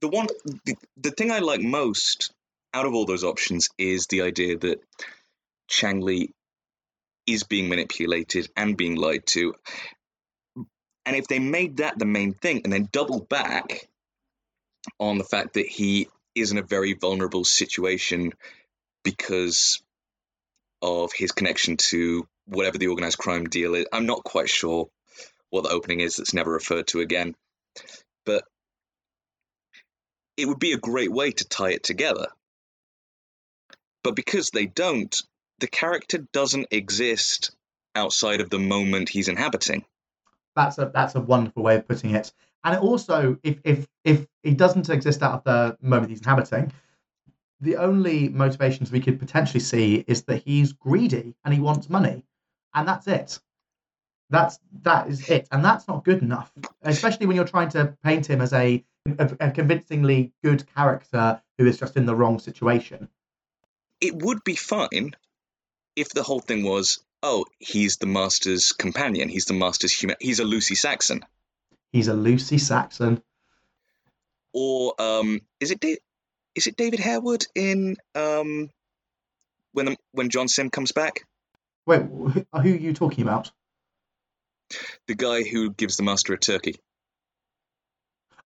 the 0.00 0.08
one 0.08 0.26
the, 0.64 0.76
the 0.96 1.10
thing 1.10 1.30
I 1.30 1.40
like 1.40 1.60
most 1.60 2.32
out 2.72 2.86
of 2.86 2.94
all 2.94 3.06
those 3.06 3.24
options 3.24 3.68
is 3.78 4.06
the 4.06 4.22
idea 4.22 4.58
that 4.58 4.80
Chang 5.68 6.00
Lee 6.00 6.32
is 7.26 7.44
being 7.44 7.68
manipulated 7.68 8.48
and 8.56 8.76
being 8.76 8.96
lied 8.96 9.26
to. 9.26 9.54
And 11.06 11.16
if 11.16 11.28
they 11.28 11.38
made 11.38 11.78
that 11.78 11.98
the 11.98 12.06
main 12.06 12.34
thing 12.34 12.62
and 12.64 12.72
then 12.72 12.88
doubled 12.90 13.28
back 13.28 13.88
on 14.98 15.18
the 15.18 15.24
fact 15.24 15.54
that 15.54 15.66
he 15.66 16.08
is 16.34 16.50
in 16.50 16.58
a 16.58 16.62
very 16.62 16.94
vulnerable 16.94 17.44
situation 17.44 18.32
because 19.04 19.80
of 20.82 21.12
his 21.12 21.32
connection 21.32 21.76
to 21.76 22.26
whatever 22.46 22.78
the 22.78 22.88
organized 22.88 23.18
crime 23.18 23.44
deal 23.44 23.74
is. 23.74 23.86
I'm 23.92 24.06
not 24.06 24.24
quite 24.24 24.48
sure 24.48 24.88
what 25.50 25.62
the 25.62 25.70
opening 25.70 26.00
is 26.00 26.16
that's 26.16 26.34
never 26.34 26.52
referred 26.52 26.88
to 26.88 27.00
again. 27.00 27.34
But 28.26 28.44
it 30.36 30.46
would 30.46 30.58
be 30.58 30.72
a 30.72 30.78
great 30.78 31.12
way 31.12 31.30
to 31.30 31.48
tie 31.48 31.70
it 31.70 31.84
together. 31.84 32.26
But 34.02 34.16
because 34.16 34.50
they 34.50 34.66
don't, 34.66 35.14
the 35.60 35.68
character 35.68 36.18
doesn't 36.32 36.68
exist 36.70 37.54
outside 37.94 38.40
of 38.40 38.50
the 38.50 38.58
moment 38.58 39.08
he's 39.08 39.28
inhabiting. 39.28 39.84
That's 40.56 40.78
a 40.78 40.90
that's 40.92 41.14
a 41.14 41.20
wonderful 41.20 41.62
way 41.62 41.76
of 41.76 41.88
putting 41.88 42.14
it. 42.14 42.32
And 42.64 42.74
it 42.74 42.80
also, 42.80 43.38
if 43.42 43.58
if 43.64 43.86
if 44.04 44.26
he 44.42 44.54
doesn't 44.54 44.90
exist 44.90 45.22
out 45.22 45.34
of 45.34 45.44
the 45.44 45.76
moment 45.80 46.10
he's 46.10 46.20
inhabiting, 46.20 46.72
the 47.64 47.76
only 47.76 48.28
motivations 48.28 48.92
we 48.92 49.00
could 49.00 49.18
potentially 49.18 49.60
see 49.60 50.04
is 50.06 50.22
that 50.24 50.42
he's 50.44 50.72
greedy 50.72 51.34
and 51.44 51.54
he 51.54 51.60
wants 51.60 51.88
money, 51.90 52.24
and 52.74 52.86
that's 52.86 53.06
it. 53.06 53.40
That's 54.30 54.58
that 54.82 55.08
is 55.08 55.28
it, 55.28 55.48
and 55.50 55.64
that's 55.64 55.88
not 55.88 56.04
good 56.04 56.22
enough, 56.22 56.52
especially 56.82 57.26
when 57.26 57.36
you're 57.36 57.44
trying 57.46 57.70
to 57.70 57.96
paint 58.04 58.26
him 58.26 58.40
as 58.40 58.52
a 58.52 58.84
a, 59.18 59.36
a 59.40 59.50
convincingly 59.50 60.32
good 60.42 60.64
character 60.74 61.42
who 61.58 61.66
is 61.66 61.78
just 61.78 61.96
in 61.96 62.06
the 62.06 62.14
wrong 62.14 62.38
situation. 62.38 63.08
It 64.00 64.14
would 64.22 64.44
be 64.44 64.56
fine 64.56 65.14
if 65.96 66.10
the 66.10 66.22
whole 66.22 66.40
thing 66.40 66.64
was, 66.64 67.04
oh, 67.22 67.44
he's 67.58 67.96
the 67.98 68.06
master's 68.06 68.72
companion, 68.72 69.28
he's 69.28 69.44
the 69.44 69.54
master's 69.54 69.92
human, 69.92 70.16
he's 70.20 70.40
a 70.40 70.44
Lucy 70.44 70.74
Saxon, 70.74 71.24
He's 71.92 72.08
a 72.08 72.14
Lucy 72.14 72.58
Saxon. 72.58 73.22
or 74.52 74.94
um, 74.98 75.40
is 75.60 75.70
it 75.70 75.80
da- 75.80 76.00
is 76.54 76.66
it 76.66 76.76
David 76.76 77.00
Harewood 77.00 77.46
in 77.54 77.96
um, 78.14 78.70
when 79.72 79.96
when 80.12 80.30
John 80.30 80.48
Sim 80.48 80.70
comes 80.70 80.92
back? 80.92 81.26
Wait, 81.86 82.02
who 82.02 82.44
are 82.52 82.66
you 82.66 82.92
talking 82.92 83.22
about? 83.22 83.50
The 85.06 85.14
guy 85.14 85.42
who 85.42 85.70
gives 85.70 85.96
the 85.96 86.02
master 86.02 86.32
a 86.32 86.38
turkey. 86.38 86.76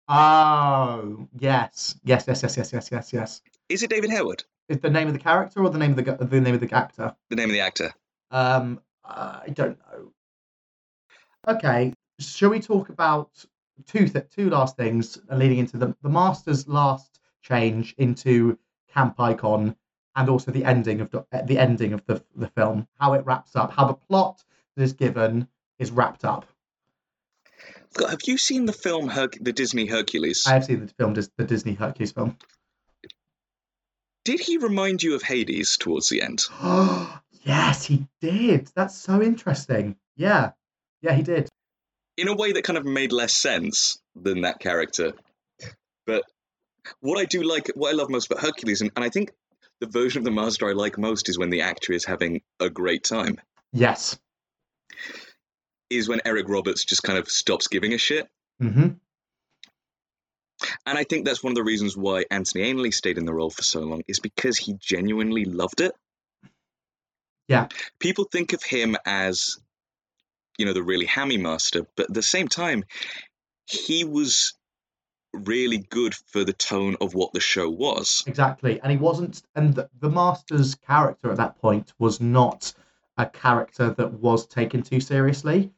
Oh 0.08 1.28
yes, 1.38 1.98
yes, 2.02 2.24
yes, 2.26 2.42
yes, 2.42 2.56
yes, 2.56 2.72
yes, 2.72 2.88
yes, 2.90 3.12
yes. 3.12 3.42
Is 3.68 3.82
it 3.82 3.90
David 3.90 4.10
Harewood? 4.10 4.44
Is 4.68 4.80
the 4.80 4.90
name 4.90 5.06
of 5.06 5.12
the 5.12 5.18
character 5.18 5.62
or 5.62 5.70
the 5.70 5.78
name 5.78 5.96
of 5.96 6.04
the 6.04 6.24
the 6.24 6.40
name 6.40 6.54
of 6.54 6.60
the 6.60 6.74
actor? 6.74 7.14
The 7.28 7.36
name 7.36 7.50
of 7.50 7.54
the 7.54 7.60
actor. 7.60 7.92
Um, 8.30 8.80
uh, 9.04 9.40
I 9.46 9.50
don't 9.50 9.78
know. 9.78 10.12
Okay, 11.46 11.94
shall 12.18 12.50
we 12.50 12.60
talk 12.60 12.88
about 12.88 13.30
two 13.86 14.08
th- 14.08 14.28
two 14.34 14.50
last 14.50 14.76
things 14.76 15.18
leading 15.30 15.58
into 15.58 15.76
the 15.76 15.94
the 16.02 16.08
master's 16.08 16.66
last 16.66 17.17
change 17.48 17.94
into 17.98 18.58
camp 18.92 19.18
icon, 19.18 19.76
and 20.14 20.28
also 20.28 20.50
the 20.50 20.64
ending 20.64 21.00
of 21.00 21.10
the 21.10 21.24
eh, 21.32 21.42
the 21.42 21.58
ending 21.58 21.92
of 21.92 22.04
the 22.06 22.22
the 22.36 22.48
film, 22.48 22.86
how 22.98 23.14
it 23.14 23.24
wraps 23.24 23.56
up, 23.56 23.72
how 23.72 23.86
the 23.86 23.94
plot 23.94 24.42
that 24.76 24.82
is 24.82 24.92
given 24.92 25.48
is 25.78 25.90
wrapped 25.90 26.24
up. 26.24 26.46
Have 27.98 28.20
you 28.26 28.36
seen 28.38 28.66
the 28.66 28.72
film 28.72 29.08
Herc- 29.08 29.38
the 29.40 29.52
Disney 29.52 29.86
Hercules? 29.86 30.44
I 30.46 30.54
have 30.54 30.64
seen 30.64 30.80
the 30.86 30.92
film, 30.94 31.14
the 31.14 31.44
Disney 31.44 31.74
Hercules 31.74 32.12
film. 32.12 32.36
Did 34.24 34.40
he 34.40 34.58
remind 34.58 35.02
you 35.02 35.14
of 35.14 35.22
Hades 35.22 35.76
towards 35.78 36.08
the 36.10 36.22
end? 36.22 36.42
yes, 37.42 37.84
he 37.84 38.06
did. 38.20 38.70
That's 38.74 38.94
so 38.96 39.22
interesting. 39.22 39.96
Yeah, 40.16 40.50
yeah, 41.00 41.14
he 41.14 41.22
did. 41.22 41.48
in 42.16 42.28
a 42.28 42.34
way 42.36 42.52
that 42.52 42.64
kind 42.64 42.76
of 42.76 42.84
made 42.84 43.12
less 43.12 43.34
sense 43.34 43.98
than 44.14 44.42
that 44.42 44.58
character. 44.60 45.12
But 46.06 46.24
what 47.00 47.18
I 47.18 47.24
do 47.24 47.42
like, 47.42 47.70
what 47.74 47.90
I 47.90 47.92
love 47.96 48.10
most 48.10 48.30
about 48.30 48.42
Hercules, 48.42 48.80
and, 48.80 48.90
and 48.96 49.04
I 49.04 49.08
think 49.08 49.32
the 49.80 49.86
version 49.86 50.18
of 50.18 50.24
the 50.24 50.30
Master 50.30 50.68
I 50.68 50.72
like 50.72 50.98
most 50.98 51.28
is 51.28 51.38
when 51.38 51.50
the 51.50 51.62
actor 51.62 51.92
is 51.92 52.04
having 52.04 52.42
a 52.60 52.68
great 52.68 53.04
time, 53.04 53.40
Yes. 53.72 54.18
is 55.90 56.08
when 56.08 56.20
Eric 56.24 56.48
Roberts 56.48 56.84
just 56.84 57.02
kind 57.02 57.18
of 57.18 57.28
stops 57.28 57.68
giving 57.68 57.94
a 57.94 57.98
shit. 57.98 58.28
hmm 58.60 58.88
And 60.84 60.98
I 60.98 61.04
think 61.04 61.24
that's 61.24 61.42
one 61.42 61.52
of 61.52 61.56
the 61.56 61.62
reasons 61.62 61.96
why 61.96 62.24
Anthony 62.30 62.64
Ainley 62.64 62.90
stayed 62.90 63.18
in 63.18 63.24
the 63.24 63.32
role 63.32 63.50
for 63.50 63.62
so 63.62 63.80
long, 63.80 64.02
is 64.08 64.18
because 64.18 64.56
he 64.58 64.74
genuinely 64.80 65.44
loved 65.44 65.80
it. 65.80 65.94
Yeah. 67.46 67.68
People 68.00 68.24
think 68.24 68.52
of 68.52 68.62
him 68.62 68.96
as, 69.06 69.56
you 70.58 70.66
know, 70.66 70.72
the 70.72 70.82
really 70.82 71.06
hammy 71.06 71.38
master, 71.38 71.86
but 71.96 72.06
at 72.10 72.14
the 72.14 72.22
same 72.22 72.48
time, 72.48 72.84
he 73.66 74.04
was 74.04 74.54
really 75.32 75.78
good 75.78 76.14
for 76.14 76.44
the 76.44 76.52
tone 76.52 76.96
of 77.00 77.14
what 77.14 77.32
the 77.32 77.40
show 77.40 77.68
was. 77.68 78.24
Exactly. 78.26 78.80
And 78.80 78.90
he 78.90 78.98
wasn't, 78.98 79.42
and 79.54 79.74
the, 79.74 79.88
the 80.00 80.10
Master's 80.10 80.74
character 80.74 81.30
at 81.30 81.36
that 81.36 81.60
point 81.60 81.92
was 81.98 82.20
not 82.20 82.72
a 83.16 83.26
character 83.26 83.90
that 83.90 84.12
was 84.14 84.46
taken 84.46 84.82
too 84.82 85.00
seriously. 85.00 85.72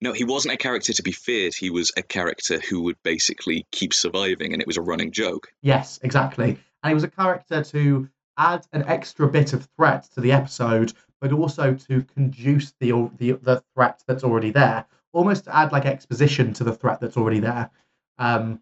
No, 0.00 0.12
he 0.12 0.24
wasn't 0.24 0.54
a 0.54 0.56
character 0.56 0.92
to 0.94 1.02
be 1.02 1.12
feared. 1.12 1.54
He 1.54 1.68
was 1.68 1.92
a 1.96 2.02
character 2.02 2.58
who 2.58 2.82
would 2.82 2.96
basically 3.02 3.66
keep 3.70 3.92
surviving, 3.92 4.52
and 4.52 4.62
it 4.62 4.66
was 4.66 4.78
a 4.78 4.82
running 4.82 5.12
joke. 5.12 5.48
Yes, 5.60 6.00
exactly. 6.02 6.58
And 6.82 6.90
he 6.90 6.94
was 6.94 7.04
a 7.04 7.08
character 7.08 7.62
to 7.64 8.08
add 8.38 8.66
an 8.72 8.84
extra 8.84 9.28
bit 9.28 9.52
of 9.52 9.68
threat 9.76 10.08
to 10.14 10.22
the 10.22 10.32
episode, 10.32 10.94
but 11.20 11.32
also 11.32 11.74
to 11.74 12.02
conduce 12.02 12.72
the 12.80 13.10
the, 13.18 13.32
the 13.32 13.62
threat 13.74 14.02
that's 14.06 14.24
already 14.24 14.50
there, 14.50 14.86
almost 15.12 15.44
to 15.44 15.54
add 15.54 15.72
like 15.72 15.84
exposition 15.84 16.54
to 16.54 16.64
the 16.64 16.72
threat 16.74 17.00
that's 17.00 17.18
already 17.18 17.40
there. 17.40 17.68
Um, 18.18 18.60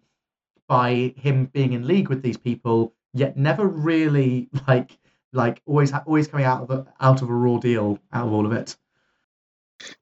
by 0.69 1.15
him 1.17 1.47
being 1.47 1.73
in 1.73 1.87
league 1.87 2.09
with 2.09 2.23
these 2.23 2.37
people, 2.37 2.95
yet 3.13 3.37
never 3.37 3.67
really 3.67 4.49
like 4.69 4.97
like 5.33 5.63
always 5.67 5.93
always 5.93 6.29
coming 6.29 6.47
out 6.47 6.63
of 6.63 6.71
a, 6.71 6.87
out 7.01 7.23
of 7.23 7.29
a 7.29 7.35
raw 7.35 7.59
deal 7.59 7.99
out 8.13 8.27
of 8.27 8.33
all 8.33 8.47
of 8.47 8.53
it. 8.53 8.77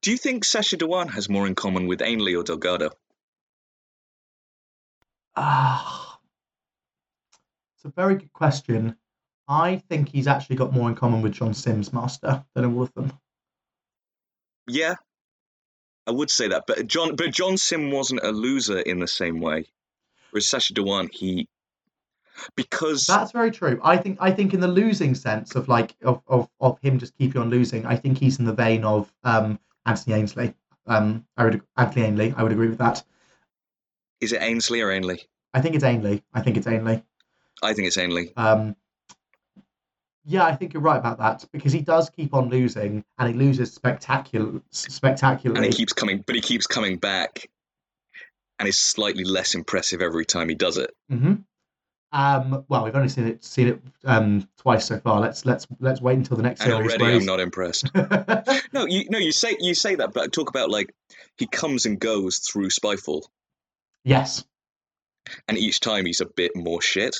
Do 0.02 0.10
you 0.10 0.16
think 0.16 0.44
Sacha 0.44 0.76
Dhawan 0.76 1.10
has 1.10 1.28
more 1.28 1.46
in 1.46 1.54
common 1.54 1.86
with 1.86 2.00
Ainley 2.02 2.34
or 2.34 2.42
Delgado? 2.42 2.90
Ah, 5.34 6.18
it's 7.76 7.84
a 7.84 7.88
very 7.88 8.16
good 8.16 8.32
question. 8.32 8.96
I 9.48 9.76
think 9.88 10.08
he's 10.08 10.26
actually 10.26 10.56
got 10.56 10.72
more 10.72 10.88
in 10.88 10.94
common 10.94 11.22
with 11.22 11.32
John 11.32 11.54
Simm's 11.54 11.92
Master 11.92 12.44
than 12.54 12.64
all 12.64 12.82
of 12.82 12.94
them. 12.94 13.12
Yeah, 14.66 14.94
I 16.06 16.10
would 16.10 16.30
say 16.30 16.48
that. 16.48 16.64
But 16.66 16.86
John, 16.86 17.16
but 17.16 17.30
John 17.30 17.56
Sim 17.56 17.90
wasn't 17.90 18.24
a 18.24 18.32
loser 18.32 18.78
in 18.80 18.98
the 18.98 19.06
same 19.06 19.40
way. 19.40 19.66
Whereas 20.30 20.48
Sacha 20.48 20.74
Dhawan, 20.74 21.08
he 21.12 21.48
because 22.54 23.06
That's 23.06 23.32
very 23.32 23.50
true. 23.50 23.80
I 23.82 23.96
think 23.96 24.18
I 24.20 24.30
think 24.30 24.54
in 24.54 24.60
the 24.60 24.68
losing 24.68 25.14
sense 25.14 25.54
of 25.54 25.68
like 25.68 25.94
of, 26.02 26.22
of, 26.26 26.48
of 26.60 26.78
him 26.80 26.98
just 26.98 27.16
keeping 27.16 27.40
on 27.40 27.50
losing, 27.50 27.86
I 27.86 27.96
think 27.96 28.18
he's 28.18 28.38
in 28.38 28.44
the 28.44 28.52
vein 28.52 28.84
of 28.84 29.12
um, 29.24 29.58
Anthony 29.84 30.16
Ainsley. 30.16 30.54
Um, 30.86 31.24
I 31.36 31.44
would 31.44 31.62
Anthony 31.76 32.06
Ainley. 32.06 32.34
I 32.36 32.42
would 32.42 32.52
agree 32.52 32.68
with 32.68 32.78
that. 32.78 33.02
is 34.20 34.32
it 34.32 34.42
Ainsley 34.42 34.82
or 34.82 34.90
Ainley? 34.90 35.20
I 35.54 35.60
think 35.60 35.74
it's 35.74 35.84
Ainley. 35.84 36.22
I 36.34 36.42
think 36.42 36.56
it's 36.56 36.66
Ainley. 36.66 37.02
I 37.62 37.72
think 37.72 37.86
it's 37.88 37.96
Ainley. 37.96 38.32
Um, 38.36 38.76
yeah, 40.26 40.44
I 40.44 40.54
think 40.54 40.74
you're 40.74 40.82
right 40.82 40.98
about 40.98 41.18
that 41.18 41.44
because 41.52 41.72
he 41.72 41.80
does 41.80 42.10
keep 42.10 42.34
on 42.34 42.48
losing 42.50 43.04
and 43.18 43.28
he 43.28 43.34
loses 43.34 43.72
spectacular, 43.72 44.60
spectacularly. 44.70 45.64
and 45.64 45.72
he 45.72 45.76
keeps 45.76 45.92
coming, 45.92 46.22
but 46.26 46.34
he 46.34 46.40
keeps 46.40 46.66
coming 46.66 46.96
back, 46.96 47.48
and 48.58 48.68
is 48.68 48.78
slightly 48.78 49.24
less 49.24 49.54
impressive 49.54 50.00
every 50.00 50.24
time 50.24 50.48
he 50.48 50.54
does 50.54 50.76
it. 50.78 50.90
hmm 51.10 51.34
Um, 52.12 52.64
well, 52.68 52.84
we've 52.84 52.94
only 52.96 53.08
seen 53.08 53.26
it 53.26 53.44
seen 53.44 53.68
it 53.68 53.82
um, 54.04 54.48
twice 54.58 54.86
so 54.86 54.98
far. 54.98 55.20
Let's 55.20 55.44
let's 55.44 55.66
let's 55.80 56.00
wait 56.00 56.16
until 56.18 56.36
the 56.36 56.42
next 56.42 56.60
And 56.62 56.72
series. 56.72 56.92
already, 56.94 57.16
I'm 57.16 57.26
not 57.26 57.40
impressed. 57.40 57.90
No, 58.72 58.86
you 58.86 59.06
no, 59.10 59.18
you 59.18 59.32
say 59.32 59.56
you 59.58 59.74
say 59.74 59.96
that, 59.96 60.12
but 60.12 60.32
talk 60.32 60.48
about 60.50 60.70
like 60.70 60.94
he 61.36 61.46
comes 61.46 61.86
and 61.86 61.98
goes 61.98 62.38
through 62.38 62.68
Spyfall, 62.68 63.22
yes, 64.04 64.44
and 65.48 65.58
each 65.58 65.80
time 65.80 66.06
he's 66.06 66.20
a 66.20 66.26
bit 66.26 66.52
more 66.54 66.80
shit. 66.80 67.16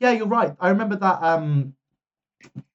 yeah, 0.00 0.12
you're 0.12 0.26
right. 0.26 0.54
I 0.60 0.70
remember 0.70 0.96
that. 0.96 1.22
Um, 1.22 1.74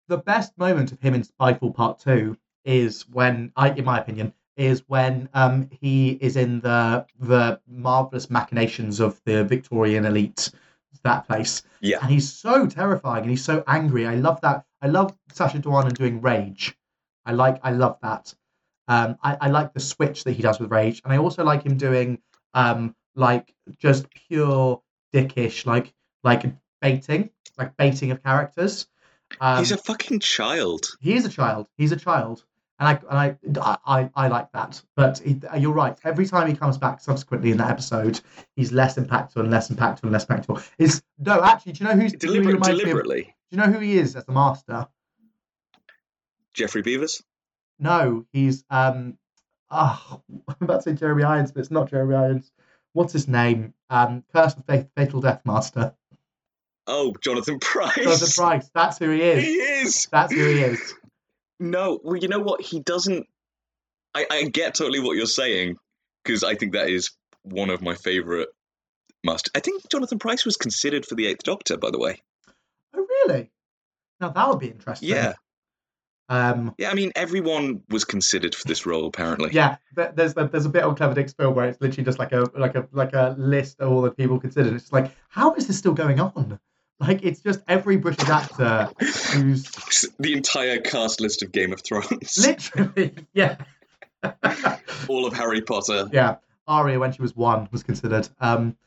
the 0.08 0.17
best 0.17 0.58
moment 0.58 0.91
of 0.91 1.00
him 1.01 1.13
in 1.13 1.24
Spyfall 1.24 1.74
Part 1.74 2.00
Two 2.00 2.38
is 2.65 3.08
when, 3.10 3.51
I, 3.55 3.70
in 3.72 3.86
my 3.86 4.00
opinion, 4.00 4.34
is 4.55 4.83
when 4.88 5.29
um, 5.33 5.69
he 5.81 6.12
is 6.22 6.36
in 6.36 6.60
the 6.62 7.05
the 7.19 7.60
marvelous 7.67 8.29
machinations 8.29 9.00
of 9.00 9.19
the 9.25 9.43
Victorian 9.43 10.05
elite, 10.05 10.51
that 11.03 11.27
place. 11.27 11.62
Yeah. 11.81 12.00
and 12.01 12.10
he's 12.10 12.31
so 12.31 12.65
terrifying 12.65 13.24
and 13.24 13.29
he's 13.29 13.43
so 13.43 13.63
angry. 13.67 14.07
I 14.07 14.15
love 14.15 14.39
that. 14.41 14.65
I 14.81 14.88
love 14.88 15.15
Sacha 15.31 15.60
Dhawan 15.60 15.93
doing 15.93 16.22
rage. 16.22 16.77
I 17.25 17.33
like. 17.33 17.60
I 17.63 17.72
love 17.72 17.98
that. 18.01 18.33
Um, 18.88 19.17
I, 19.24 19.38
I 19.41 19.50
like 19.50 19.74
the 19.74 19.79
switch 19.79 20.24
that 20.25 20.31
he 20.33 20.41
does 20.41 20.60
with 20.60 20.72
rage, 20.72 21.01
and 21.03 21.13
I 21.13 21.17
also 21.17 21.43
like 21.43 21.63
him 21.63 21.77
doing 21.77 22.19
um, 22.53 22.95
like 23.15 23.53
just 23.77 24.10
pure 24.10 24.81
dickish, 25.13 25.65
like 25.65 25.93
like 26.24 26.43
baiting, 26.81 27.29
like 27.57 27.75
baiting 27.77 28.12
of 28.12 28.22
characters. 28.24 28.88
Um, 29.39 29.60
he's 29.60 29.72
a 29.72 29.77
fucking 29.77 30.19
child. 30.19 30.86
he 31.00 31.15
is 31.15 31.25
a 31.25 31.29
child. 31.29 31.67
He's 31.77 31.91
a 31.91 31.95
child, 31.95 32.43
and 32.80 32.89
I 32.89 33.38
and 33.39 33.58
I 33.58 33.77
I, 33.86 34.10
I 34.15 34.27
like 34.27 34.51
that. 34.53 34.82
But 34.96 35.20
he, 35.20 35.39
you're 35.58 35.72
right. 35.74 35.98
Every 36.03 36.25
time 36.25 36.48
he 36.48 36.56
comes 36.56 36.77
back 36.77 37.00
subsequently 37.01 37.51
in 37.51 37.58
that 37.58 37.70
episode, 37.70 38.20
he's 38.56 38.72
less 38.72 38.96
impactful 38.96 39.38
and 39.38 39.51
less 39.51 39.70
impactful 39.70 40.03
and 40.03 40.12
less 40.12 40.25
impactful. 40.25 40.65
Is 40.77 41.01
no, 41.20 41.42
actually, 41.44 41.74
do 41.74 41.84
you 41.84 41.89
know 41.89 41.96
who's 42.01 42.12
who 42.13 42.18
Deliberate, 42.18 42.56
of- 42.56 42.63
deliberately. 42.63 43.22
do 43.24 43.30
you 43.51 43.58
know 43.58 43.72
who 43.72 43.80
he 43.80 43.98
is 43.98 44.15
as 44.15 44.25
the 44.25 44.32
master? 44.34 44.88
Jeffrey 46.53 46.82
Beavers. 46.82 47.24
No, 47.80 48.25
he's 48.32 48.63
um. 48.70 49.18
Oh, 49.72 50.22
I'm 50.48 50.56
about 50.62 50.77
to 50.77 50.82
say 50.84 50.94
Jeremy 50.94 51.24
Irons, 51.24 51.51
but 51.51 51.62
it's 51.62 51.72
not 51.72 51.89
Jeremy 51.89 52.15
Irons. 52.15 52.51
What's 52.94 53.13
his 53.13 53.27
name? 53.27 53.74
Um, 53.89 54.24
Curse 54.34 54.56
of 54.56 54.65
Faith, 54.65 54.88
Fatal 54.96 55.20
Death 55.20 55.42
Master. 55.46 55.96
Oh, 56.86 57.13
Jonathan 57.22 57.60
Pryce. 57.60 57.96
Jonathan 57.96 58.27
Pryce. 58.36 58.70
That's 58.75 59.00
who 59.00 59.10
he 59.10 59.22
is. 59.22 59.44
He 59.44 59.53
is. 59.53 60.08
That's 60.12 60.32
who 60.34 60.46
he 60.46 60.60
is. 60.62 60.94
No, 61.60 62.00
well, 62.03 62.17
you 62.17 62.27
know 62.27 62.39
what? 62.39 62.62
He 62.62 62.79
doesn't. 62.79 63.27
I, 64.15 64.25
I 64.29 64.43
get 64.43 64.75
totally 64.75 65.00
what 65.00 65.15
you're 65.17 65.25
saying 65.25 65.77
because 66.24 66.43
I 66.43 66.55
think 66.55 66.74
that 66.74 66.89
is 66.89 67.12
one 67.43 67.69
of 67.69 67.81
my 67.81 67.95
favorite 67.95 68.50
must. 69.24 69.50
I 69.55 69.60
think 69.60 69.89
Jonathan 69.89 70.19
Pryce 70.19 70.45
was 70.45 70.57
considered 70.57 71.05
for 71.05 71.15
the 71.15 71.27
Eighth 71.27 71.43
Doctor, 71.43 71.77
by 71.77 71.89
the 71.91 72.00
way. 72.00 72.22
Oh, 72.95 73.05
really? 73.25 73.51
Now 74.19 74.29
that 74.29 74.50
would 74.50 74.60
be 74.60 74.67
interesting. 74.67 75.10
Yeah, 75.10 75.33
Um, 76.29 76.74
yeah. 76.77 76.89
I 76.91 76.93
mean, 76.93 77.12
everyone 77.15 77.81
was 77.89 78.05
considered 78.05 78.53
for 78.55 78.67
this 78.67 78.86
role, 78.86 79.07
apparently. 79.07 79.51
yeah. 79.51 79.77
There's 79.95 80.33
there's 80.33 80.65
a 80.65 80.69
bit 80.69 80.83
on 80.83 80.95
Clever 80.95 81.13
Dick's 81.15 81.33
film 81.33 81.55
where 81.55 81.67
it's 81.69 81.81
literally 81.81 82.03
just 82.05 82.19
like 82.19 82.31
a 82.33 82.50
like 82.55 82.75
a 82.75 82.88
like 82.91 83.13
a 83.13 83.36
list 83.38 83.79
of 83.79 83.91
all 83.91 84.01
the 84.01 84.12
people 84.12 84.39
considered. 84.39 84.74
It's 84.74 84.83
just 84.86 84.93
like, 84.93 85.12
how 85.29 85.53
is 85.55 85.67
this 85.67 85.77
still 85.77 85.93
going 85.93 86.19
on? 86.19 86.60
Like 87.07 87.24
it's 87.24 87.41
just 87.41 87.60
every 87.67 87.98
British 87.98 88.29
actor 88.29 88.89
who's 89.33 89.69
The 90.19 90.33
entire 90.33 90.79
cast 90.79 91.19
list 91.19 91.43
of 91.43 91.51
Game 91.51 91.74
of 91.74 91.81
Thrones, 91.81 92.38
literally 92.38 93.13
yeah. 93.33 93.57
all 95.10 95.25
of 95.25 95.33
Harry 95.33 95.62
Potter. 95.62 96.07
Yeah, 96.13 96.38
Aria 96.65 96.98
when 97.00 97.12
she 97.12 97.22
was 97.22 97.36
one 97.36 97.67
was 97.74 97.83
considered. 97.83 98.29
Um, 98.39 98.77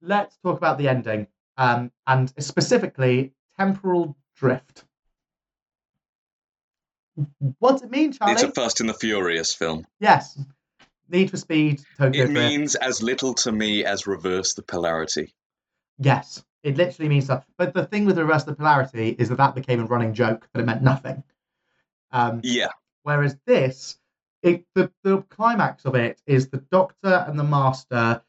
let's 0.00 0.38
talk 0.38 0.56
about 0.56 0.78
the 0.78 0.88
ending, 0.88 1.26
um, 1.58 1.92
and 2.06 2.32
specifically 2.38 3.34
temporal 3.58 4.16
drift. 4.36 4.84
What's 7.58 7.82
it 7.82 7.90
mean, 7.90 8.12
Charlie? 8.12 8.34
It's 8.34 8.42
a 8.42 8.50
Fast 8.52 8.80
and 8.80 8.88
the 8.88 8.94
Furious 8.94 9.52
film. 9.54 9.86
Yes, 10.00 10.38
Need 11.08 11.30
for 11.30 11.36
Speed, 11.36 11.82
Tokyo 11.98 12.24
It 12.24 12.30
means 12.30 12.74
as 12.74 13.02
little 13.02 13.34
to 13.34 13.52
me 13.52 13.84
as 13.84 14.06
reverse 14.06 14.54
the 14.54 14.62
polarity. 14.62 15.34
Yes, 15.98 16.44
it 16.62 16.76
literally 16.76 17.08
means 17.08 17.28
that. 17.28 17.44
But 17.56 17.74
the 17.74 17.86
thing 17.86 18.06
with 18.06 18.18
reverse 18.18 18.44
the 18.44 18.54
polarity 18.54 19.10
is 19.18 19.28
that 19.28 19.38
that 19.38 19.54
became 19.54 19.80
a 19.80 19.86
running 19.86 20.14
joke, 20.14 20.48
that 20.52 20.60
it 20.60 20.66
meant 20.66 20.82
nothing. 20.82 21.22
Um, 22.10 22.40
Yeah, 22.42 22.70
Whereas 23.06 23.36
this, 23.46 24.00
it, 24.42 24.64
the, 24.74 24.90
the 25.04 25.22
climax 25.30 25.84
of 25.84 25.94
it 25.94 26.20
is 26.26 26.48
the 26.48 26.64
Doctor 26.72 27.24
and 27.28 27.38
the 27.38 27.44
Master 27.44 28.20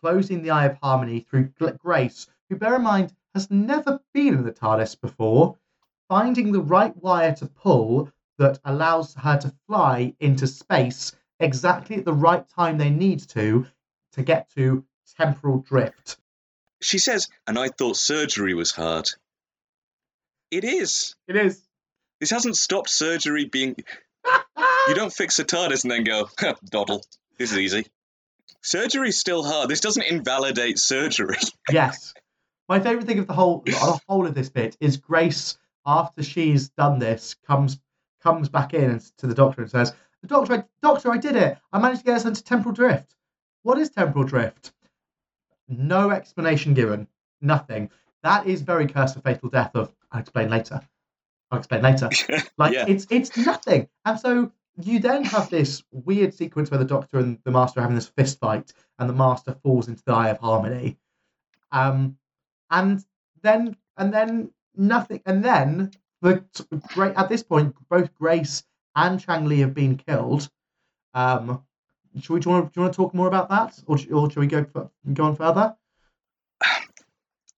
closing 0.00 0.42
the 0.42 0.50
Eye 0.50 0.66
of 0.66 0.78
Harmony 0.82 1.20
through 1.20 1.52
Grace, 1.78 2.26
who, 2.48 2.56
bear 2.56 2.74
in 2.74 2.82
mind, 2.82 3.14
has 3.32 3.48
never 3.48 4.00
been 4.12 4.34
in 4.34 4.42
the 4.42 4.50
TARDIS 4.50 5.00
before, 5.00 5.56
finding 6.08 6.50
the 6.50 6.60
right 6.60 6.96
wire 6.96 7.32
to 7.36 7.46
pull 7.46 8.10
that 8.38 8.58
allows 8.64 9.14
her 9.14 9.38
to 9.38 9.54
fly 9.68 10.16
into 10.18 10.48
space 10.48 11.14
exactly 11.42 11.96
at 11.96 12.04
the 12.04 12.12
right 12.12 12.48
time 12.48 12.78
they 12.78 12.90
need 12.90 13.20
to 13.30 13.66
to 14.12 14.22
get 14.22 14.50
to 14.54 14.84
temporal 15.16 15.58
drift. 15.58 16.16
she 16.80 16.98
says, 16.98 17.28
and 17.46 17.58
I 17.58 17.68
thought 17.68 17.96
surgery 17.96 18.54
was 18.54 18.70
hard. 18.72 19.08
It 20.50 20.64
is. 20.64 21.14
It 21.26 21.36
is. 21.36 21.60
This 22.20 22.30
hasn't 22.30 22.56
stopped 22.56 22.90
surgery 22.90 23.44
being. 23.46 23.76
You 24.88 24.96
don't 24.96 25.12
fix 25.12 25.38
a 25.38 25.44
TARDIS 25.44 25.84
and 25.84 25.92
then 25.92 26.02
go, 26.02 26.28
doddle. 26.68 27.04
This 27.38 27.52
is 27.52 27.58
easy. 27.58 27.86
Surgery's 28.62 29.16
still 29.16 29.44
hard. 29.44 29.68
This 29.68 29.78
doesn't 29.80 30.02
invalidate 30.02 30.76
surgery. 30.76 31.36
yes. 31.70 32.14
My 32.68 32.80
favourite 32.80 33.06
thing 33.06 33.20
of 33.20 33.28
the 33.28 33.32
whole 33.32 33.62
the 33.64 34.00
whole 34.08 34.26
of 34.26 34.34
this 34.34 34.48
bit 34.50 34.76
is 34.80 34.96
Grace, 34.96 35.56
after 35.86 36.24
she's 36.24 36.70
done 36.70 36.98
this, 36.98 37.34
comes 37.46 37.78
comes 38.24 38.48
back 38.48 38.74
in 38.74 39.00
to 39.18 39.28
the 39.28 39.34
doctor 39.34 39.62
and 39.62 39.70
says, 39.70 39.94
"The 40.22 40.28
doctor, 40.28 40.54
I, 40.54 40.64
doctor, 40.82 41.10
I 41.12 41.18
did 41.18 41.36
it. 41.36 41.58
I 41.72 41.78
managed 41.80 42.00
to 42.00 42.04
get 42.06 42.16
us 42.16 42.24
into 42.24 42.42
temporal 42.42 42.74
drift. 42.74 43.14
What 43.62 43.78
is 43.78 43.90
temporal 43.90 44.24
drift? 44.24 44.72
No 45.68 46.10
explanation 46.10 46.74
given. 46.74 47.08
Nothing. 47.40 47.90
That 48.22 48.46
is 48.46 48.62
very 48.62 48.86
curse 48.86 49.16
of 49.16 49.22
fatal 49.24 49.48
death. 49.48 49.72
Of 49.74 49.94
I'll 50.12 50.20
explain 50.20 50.48
later. 50.50 50.80
I'll 51.50 51.58
explain 51.58 51.82
later. 51.82 52.08
Like 52.58 52.72
Yeah. 52.72 52.86
it's 52.88 53.06
it's 53.10 53.36
nothing. 53.36 53.88
And 54.04 54.18
so 54.18 54.52
you 54.76 55.00
then 55.00 55.24
have 55.24 55.50
this 55.50 55.82
weird 55.90 56.32
sequence 56.34 56.70
where 56.70 56.78
the 56.78 56.84
Doctor 56.84 57.18
and 57.18 57.38
the 57.44 57.50
Master 57.50 57.80
are 57.80 57.82
having 57.82 57.96
this 57.96 58.08
fist 58.08 58.38
fight, 58.38 58.72
and 58.98 59.08
the 59.08 59.14
Master 59.14 59.54
falls 59.62 59.88
into 59.88 60.02
the 60.04 60.12
Eye 60.14 60.30
of 60.30 60.38
Harmony. 60.38 60.98
Um, 61.72 62.16
and 62.70 63.04
then 63.42 63.76
and 63.96 64.12
then 64.12 64.52
nothing, 64.76 65.20
and 65.26 65.44
then 65.44 65.90
the 66.22 66.44
great 66.94 67.14
at 67.16 67.28
this 67.28 67.42
point, 67.42 67.74
both 67.88 68.14
Grace 68.14 68.62
and 68.94 69.20
Chang 69.20 69.46
Lee 69.46 69.60
have 69.60 69.74
been 69.74 69.96
killed. 69.96 70.48
Um, 71.14 71.62
should 72.20 72.34
we 72.34 72.40
do 72.40 72.50
you 72.50 72.56
want 72.56 72.66
to, 72.66 72.74
do 72.74 72.80
you 72.80 72.82
want 72.82 72.92
to 72.92 72.96
talk 72.96 73.14
more 73.14 73.26
about 73.26 73.48
that, 73.50 73.78
or 73.86 73.98
or 74.12 74.30
should 74.30 74.40
we 74.40 74.46
go 74.46 74.64
go 75.12 75.24
on 75.24 75.36
further? 75.36 75.76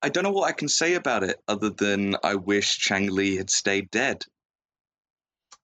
I 0.03 0.11
don't 0.11 0.23
know 0.23 0.33
what 0.33 0.49
I 0.49 0.53
can 0.53 0.69
say 0.69 0.95
about 0.95 1.23
it 1.23 1.41
other 1.49 1.71
than 1.71 2.17
I 2.23 2.35
wish 2.35 2.79
Chang 2.79 3.11
Lee 3.11 3.37
had 3.37 3.49
stayed 3.49 3.91
dead. 3.91 4.25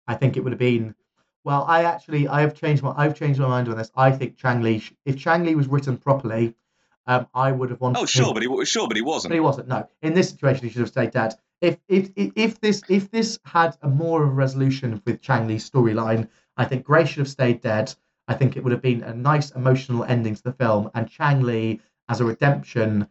I 0.06 0.14
think 0.14 0.36
it 0.36 0.40
would 0.40 0.52
have 0.52 0.58
been. 0.58 0.94
Well, 1.44 1.64
I 1.68 1.84
actually 1.84 2.26
I 2.26 2.40
have 2.40 2.54
changed 2.54 2.82
my 2.82 2.94
I've 2.96 3.14
changed 3.14 3.38
my 3.38 3.48
mind 3.48 3.68
on 3.68 3.76
this. 3.76 3.90
I 3.94 4.12
think 4.12 4.36
Chang 4.36 4.62
Lee, 4.62 4.82
if 5.04 5.18
Chang 5.18 5.44
Lee 5.44 5.54
was 5.54 5.68
written 5.68 5.96
properly, 5.96 6.54
um, 7.06 7.26
I 7.34 7.52
would 7.52 7.70
have 7.70 7.80
wanted. 7.80 7.98
Oh, 7.98 8.02
him- 8.02 8.08
sure, 8.08 8.34
but 8.34 8.42
he 8.42 8.64
sure, 8.64 8.88
but 8.88 8.96
he 8.96 9.02
wasn't. 9.02 9.34
he 9.34 9.40
wasn't. 9.40 9.68
No, 9.68 9.88
in 10.02 10.14
this 10.14 10.30
situation, 10.30 10.64
he 10.64 10.70
should 10.70 10.80
have 10.80 10.88
stayed 10.88 11.12
dead. 11.12 11.34
If 11.60 11.78
if 11.88 12.10
if, 12.16 12.60
this 12.60 12.82
if 12.88 13.10
this 13.10 13.38
had 13.44 13.76
a 13.82 13.88
more 13.88 14.22
of 14.22 14.30
a 14.30 14.32
resolution 14.32 15.02
with 15.04 15.20
Chang 15.20 15.48
storyline, 15.48 16.28
I 16.56 16.64
think 16.64 16.84
Grace 16.84 17.08
should 17.08 17.18
have 17.18 17.28
stayed 17.28 17.60
dead. 17.60 17.94
I 18.28 18.34
think 18.34 18.56
it 18.56 18.64
would 18.64 18.72
have 18.72 18.82
been 18.82 19.02
a 19.02 19.14
nice 19.14 19.50
emotional 19.50 20.04
ending 20.04 20.34
to 20.36 20.42
the 20.42 20.52
film, 20.52 20.90
and 20.94 21.08
Chang 21.08 21.80
as 22.08 22.20
a 22.20 22.24
redemption 22.24 23.08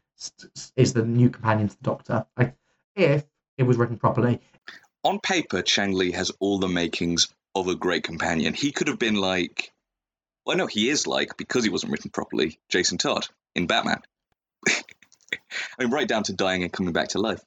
is 0.76 0.94
the 0.94 1.06
new 1.06 1.30
companion 1.30 1.68
to 1.68 1.78
the 1.78 1.84
Doctor. 1.84 2.26
I, 2.38 2.54
if 2.96 3.24
it 3.58 3.64
was 3.64 3.78
written 3.78 3.98
properly, 3.98 4.40
On 5.04 5.20
paper, 5.20 5.62
Chang 5.62 5.96
has 6.14 6.32
all 6.40 6.60
the 6.60 6.68
makings 6.68 7.28
of 7.56 7.68
a 7.68 7.76
great 7.76 8.04
companion. 8.04 8.54
He 8.54 8.72
could 8.72 8.88
have 8.88 9.00
been 9.00 9.16
like, 9.16 9.72
well, 10.46 10.58
no, 10.58 10.68
he 10.68 10.90
is 10.90 11.08
like 11.08 11.38
because 11.38 11.64
he 11.64 11.70
wasn't 11.70 11.92
written 11.92 12.12
properly. 12.12 12.60
Jason 12.70 12.98
Todd 12.98 13.28
in 13.56 13.68
Batman. 13.68 14.02
I 14.68 14.78
mean, 15.80 15.92
right 15.92 16.08
down 16.08 16.24
to 16.24 16.34
dying 16.34 16.64
and 16.64 16.72
coming 16.72 16.94
back 16.94 17.10
to 17.10 17.20
life. 17.20 17.44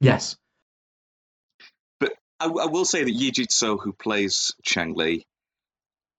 Yes, 0.00 0.36
But 2.00 2.12
I, 2.40 2.46
I 2.46 2.66
will 2.66 2.84
say 2.84 3.04
that 3.04 3.10
Yee 3.10 3.30
Jee 3.30 3.46
Tso, 3.46 3.78
who 3.78 3.92
plays 3.92 4.54
Chang 4.62 4.94
Lee, 4.94 5.24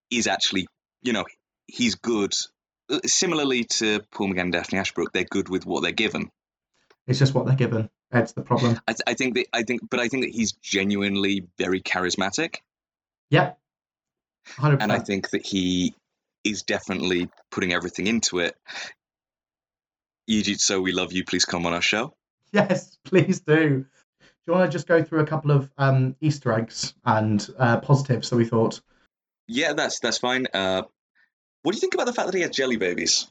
is 0.10 0.28
actually, 0.28 0.68
you 1.02 1.14
know, 1.14 1.26
he's 1.68 1.96
good. 1.96 2.34
Uh, 2.90 3.00
Similarly 3.06 3.64
to 3.78 4.02
Paul 4.12 4.30
McGann 4.30 4.42
and 4.42 4.54
Daphne 4.54 4.80
Ashbrook, 4.80 5.12
they're 5.12 5.24
good 5.24 5.50
with 5.50 5.66
what 5.66 5.82
they're 5.84 5.92
given. 5.92 6.30
it's 7.08 7.20
just 7.20 7.34
what 7.36 7.46
they're 7.46 7.56
given. 7.56 7.90
That's 8.12 8.32
the 8.34 8.42
problem. 8.42 8.80
I, 8.88 8.94
th- 8.94 9.02
I 9.08 9.14
think 9.16 9.36
that 9.36 9.48
I 9.54 9.64
think, 9.64 9.82
but 9.90 10.00
I 10.00 10.08
think 10.08 10.24
that 10.26 10.32
he's 10.32 10.54
genuinely 10.54 11.48
very 11.58 11.82
charismatic, 11.82 12.58
Yeah, 13.30 13.54
100%. 14.58 14.78
and 14.82 14.92
I 14.92 15.00
think 15.00 15.32
that 15.32 15.46
he 15.46 15.96
is 16.44 16.62
definitely 16.64 17.30
putting 17.52 17.74
everything 17.74 18.08
into 18.08 18.40
it. 18.40 18.56
Yee 20.28 20.44
Jee 20.44 20.56
Tso, 20.56 20.80
we 20.82 20.92
love 20.92 21.12
you. 21.14 21.24
Please 21.26 21.46
come 21.46 21.66
on 21.66 21.74
our 21.74 21.82
show. 21.82 22.14
Yes, 22.56 22.98
please 23.04 23.42
do. 23.42 23.86
Do 24.20 24.52
you 24.52 24.54
want 24.54 24.72
to 24.72 24.74
just 24.74 24.88
go 24.88 25.04
through 25.04 25.20
a 25.20 25.26
couple 25.26 25.52
of 25.52 25.70
um, 25.78 26.16
Easter 26.22 26.54
eggs 26.54 26.94
and 27.04 27.46
uh, 27.60 27.82
positives 27.82 28.30
that 28.30 28.38
we 28.38 28.46
thought? 28.46 28.80
Yeah, 29.48 29.74
that's 29.74 30.00
that's 30.00 30.20
fine. 30.20 30.48
Uh, 30.54 30.84
what 31.64 31.74
do 31.74 31.78
you 31.78 31.82
think 31.82 31.96
about 31.96 32.06
the 32.06 32.14
fact 32.14 32.28
that 32.28 32.36
he 32.36 32.42
has 32.42 32.52
jelly 32.52 32.78
babies? 32.78 33.28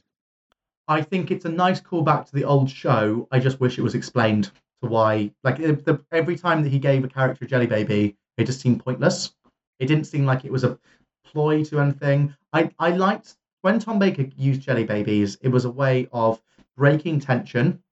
I 0.86 1.00
think 1.00 1.30
it's 1.30 1.46
a 1.46 1.48
nice 1.48 1.80
callback 1.80 2.26
to 2.26 2.34
the 2.34 2.44
old 2.44 2.68
show. 2.68 3.26
I 3.30 3.38
just 3.38 3.60
wish 3.60 3.78
it 3.78 3.82
was 3.82 3.94
explained 3.94 4.50
to 4.82 4.88
why. 4.88 5.30
Like 5.42 5.56
the, 5.56 5.72
the, 5.72 6.04
every 6.12 6.36
time 6.36 6.62
that 6.62 6.68
he 6.68 6.78
gave 6.78 7.02
a 7.02 7.08
character 7.08 7.46
a 7.46 7.48
jelly 7.48 7.66
baby, 7.66 8.16
it 8.36 8.44
just 8.44 8.60
seemed 8.60 8.84
pointless. 8.84 9.32
It 9.78 9.86
didn't 9.86 10.04
seem 10.04 10.26
like 10.26 10.44
it 10.44 10.52
was 10.52 10.64
a 10.64 10.78
ploy 11.24 11.64
to 11.64 11.80
anything. 11.80 12.34
I 12.52 12.70
I 12.78 12.90
liked 12.90 13.36
when 13.62 13.78
Tom 13.78 13.98
Baker 13.98 14.26
used 14.36 14.60
jelly 14.60 14.84
babies. 14.84 15.38
It 15.40 15.48
was 15.48 15.64
a 15.64 15.70
way 15.70 16.08
of 16.12 16.42
breaking 16.76 17.20
tension, 17.20 17.82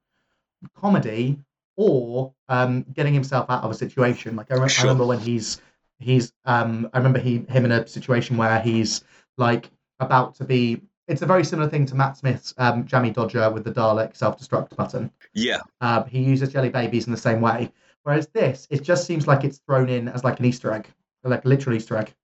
comedy, 0.77 1.39
or 1.77 2.35
um, 2.49 2.83
getting 2.93 3.15
himself 3.15 3.49
out 3.49 3.65
of 3.65 3.71
a 3.71 3.75
situation. 3.75 4.37
Like 4.37 4.51
I, 4.51 4.57
re- 4.57 4.69
Sure. 4.69 4.83
I 4.83 4.89
remember 4.89 5.07
when 5.07 5.21
he's 5.21 5.61
he's 5.99 6.33
um 6.45 6.91
I 6.93 6.99
remember 6.99 7.19
he 7.21 7.39
him 7.49 7.65
in 7.65 7.73
a 7.73 7.87
situation 7.87 8.37
where 8.37 8.61
he's 8.61 9.03
like 9.39 9.71
about 10.01 10.35
to 10.37 10.45
be. 10.45 10.83
It's 11.09 11.23
a 11.23 11.27
very 11.27 11.45
similar 11.45 11.69
thing 11.69 11.85
to 11.87 11.95
Matt 11.97 12.17
Smith's 12.17 12.55
um, 12.59 12.87
Jammy 12.87 13.11
Dodger 13.11 13.51
with 13.51 13.65
the 13.65 13.73
Dalek 13.73 14.17
self-destruct 14.17 14.77
button. 14.77 15.11
Yeah, 15.35 15.61
Um, 15.81 16.07
he 16.07 16.23
uses 16.23 16.53
jelly 16.53 16.69
babies 16.69 17.07
in 17.07 17.13
the 17.13 17.19
same 17.19 17.41
way. 17.41 17.73
Whereas 18.05 18.29
this, 18.29 18.67
it 18.71 18.83
just 18.83 19.07
seems 19.07 19.27
like 19.27 19.43
it's 19.45 19.59
thrown 19.59 19.89
in 19.89 20.09
as 20.09 20.23
like 20.25 20.39
an 20.39 20.47
Easter 20.47 20.73
egg, 20.73 20.87
like 21.25 21.45
a 21.45 21.49
literal 21.49 21.77
Easter 21.77 21.97
egg. 21.97 22.15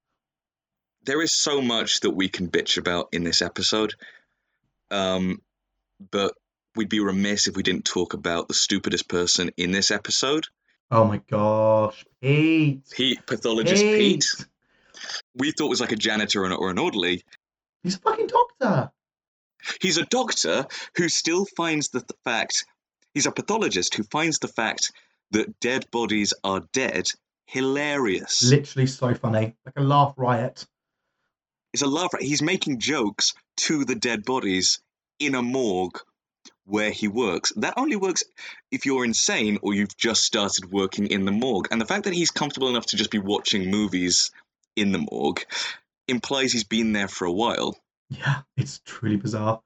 there 1.04 1.20
is 1.22 1.34
so 1.34 1.60
much 1.60 2.00
that 2.00 2.10
we 2.10 2.28
can 2.28 2.48
bitch 2.48 2.78
about 2.78 3.08
in 3.12 3.24
this 3.24 3.42
episode. 3.42 3.94
Um, 4.90 5.42
but 6.10 6.34
we'd 6.78 6.88
be 6.88 7.00
remiss 7.00 7.48
if 7.48 7.56
we 7.56 7.64
didn't 7.64 7.84
talk 7.84 8.14
about 8.14 8.46
the 8.46 8.54
stupidest 8.54 9.08
person 9.08 9.50
in 9.56 9.72
this 9.72 9.90
episode. 9.90 10.46
Oh 10.90 11.04
my 11.04 11.20
gosh, 11.28 12.06
Pete! 12.22 12.82
Pete, 12.90 13.26
pathologist 13.26 13.82
Pete. 13.82 14.24
We 15.34 15.50
thought 15.50 15.68
was 15.68 15.80
like 15.80 15.92
a 15.92 15.96
janitor 15.96 16.44
or 16.44 16.70
an, 16.70 16.78
orderly. 16.78 17.24
He's 17.82 17.96
a 17.96 17.98
fucking 17.98 18.28
doctor. 18.28 18.92
He's 19.80 19.98
a 19.98 20.06
doctor 20.06 20.66
who 20.96 21.08
still 21.08 21.44
finds 21.56 21.88
the, 21.88 21.98
the 21.98 22.14
fact. 22.24 22.64
He's 23.12 23.26
a 23.26 23.32
pathologist 23.32 23.96
who 23.96 24.04
finds 24.04 24.38
the 24.38 24.48
fact 24.48 24.92
that 25.32 25.58
dead 25.60 25.90
bodies 25.90 26.32
are 26.44 26.62
dead 26.72 27.08
hilarious. 27.46 28.48
Literally 28.48 28.86
so 28.86 29.14
funny, 29.14 29.56
like 29.66 29.74
a 29.76 29.82
laugh 29.82 30.14
riot. 30.16 30.64
It's 31.72 31.82
a 31.82 31.88
laugh. 31.88 32.14
riot. 32.14 32.24
He's 32.24 32.40
making 32.40 32.78
jokes 32.78 33.34
to 33.58 33.84
the 33.84 33.96
dead 33.96 34.24
bodies 34.24 34.80
in 35.18 35.34
a 35.34 35.42
morgue 35.42 35.98
where 36.68 36.90
he 36.90 37.08
works. 37.08 37.52
That 37.56 37.74
only 37.76 37.96
works 37.96 38.24
if 38.70 38.86
you're 38.86 39.04
insane 39.04 39.58
or 39.62 39.74
you've 39.74 39.96
just 39.96 40.22
started 40.22 40.70
working 40.70 41.06
in 41.06 41.24
the 41.24 41.32
morgue. 41.32 41.68
And 41.70 41.80
the 41.80 41.86
fact 41.86 42.04
that 42.04 42.12
he's 42.12 42.30
comfortable 42.30 42.68
enough 42.68 42.86
to 42.86 42.96
just 42.96 43.10
be 43.10 43.18
watching 43.18 43.70
movies 43.70 44.30
in 44.76 44.92
the 44.92 45.06
morgue 45.10 45.44
implies 46.06 46.52
he's 46.52 46.64
been 46.64 46.92
there 46.92 47.08
for 47.08 47.24
a 47.24 47.32
while. 47.32 47.76
Yeah, 48.10 48.42
it's 48.56 48.80
truly 48.84 49.16
bizarre. 49.16 49.60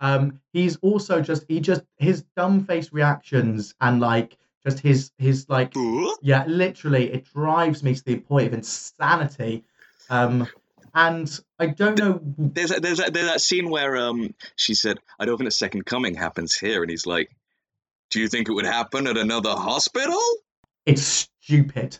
Um, 0.00 0.40
he's 0.52 0.76
also 0.76 1.20
just 1.20 1.44
he 1.48 1.60
just 1.60 1.82
his 1.98 2.24
dumb 2.36 2.64
face 2.64 2.92
reactions 2.92 3.74
and 3.80 4.00
like 4.00 4.38
just 4.64 4.80
his 4.80 5.12
his 5.18 5.48
like 5.48 5.74
yeah, 6.22 6.44
literally 6.46 7.12
it 7.12 7.24
drives 7.32 7.82
me 7.82 7.94
to 7.94 8.04
the 8.04 8.16
point 8.16 8.48
of 8.48 8.54
insanity. 8.54 9.64
Um, 10.08 10.48
and 10.94 11.40
I 11.58 11.66
don't 11.66 11.98
know. 11.98 12.20
There's 12.38 12.70
a, 12.70 12.80
there's 12.80 13.00
a, 13.00 13.10
there's 13.10 13.26
that 13.26 13.40
scene 13.40 13.70
where 13.70 13.96
um 13.96 14.34
she 14.56 14.74
said, 14.74 14.98
"I 15.18 15.24
don't 15.24 15.38
think 15.38 15.48
a 15.48 15.52
second 15.52 15.86
coming 15.86 16.14
happens 16.14 16.56
here," 16.56 16.82
and 16.82 16.90
he's 16.90 17.06
like, 17.06 17.30
"Do 18.10 18.20
you 18.20 18.28
think 18.28 18.48
it 18.48 18.52
would 18.52 18.66
happen 18.66 19.06
at 19.06 19.16
another 19.16 19.50
hospital?" 19.50 20.20
It's 20.86 21.02
stupid. 21.02 21.98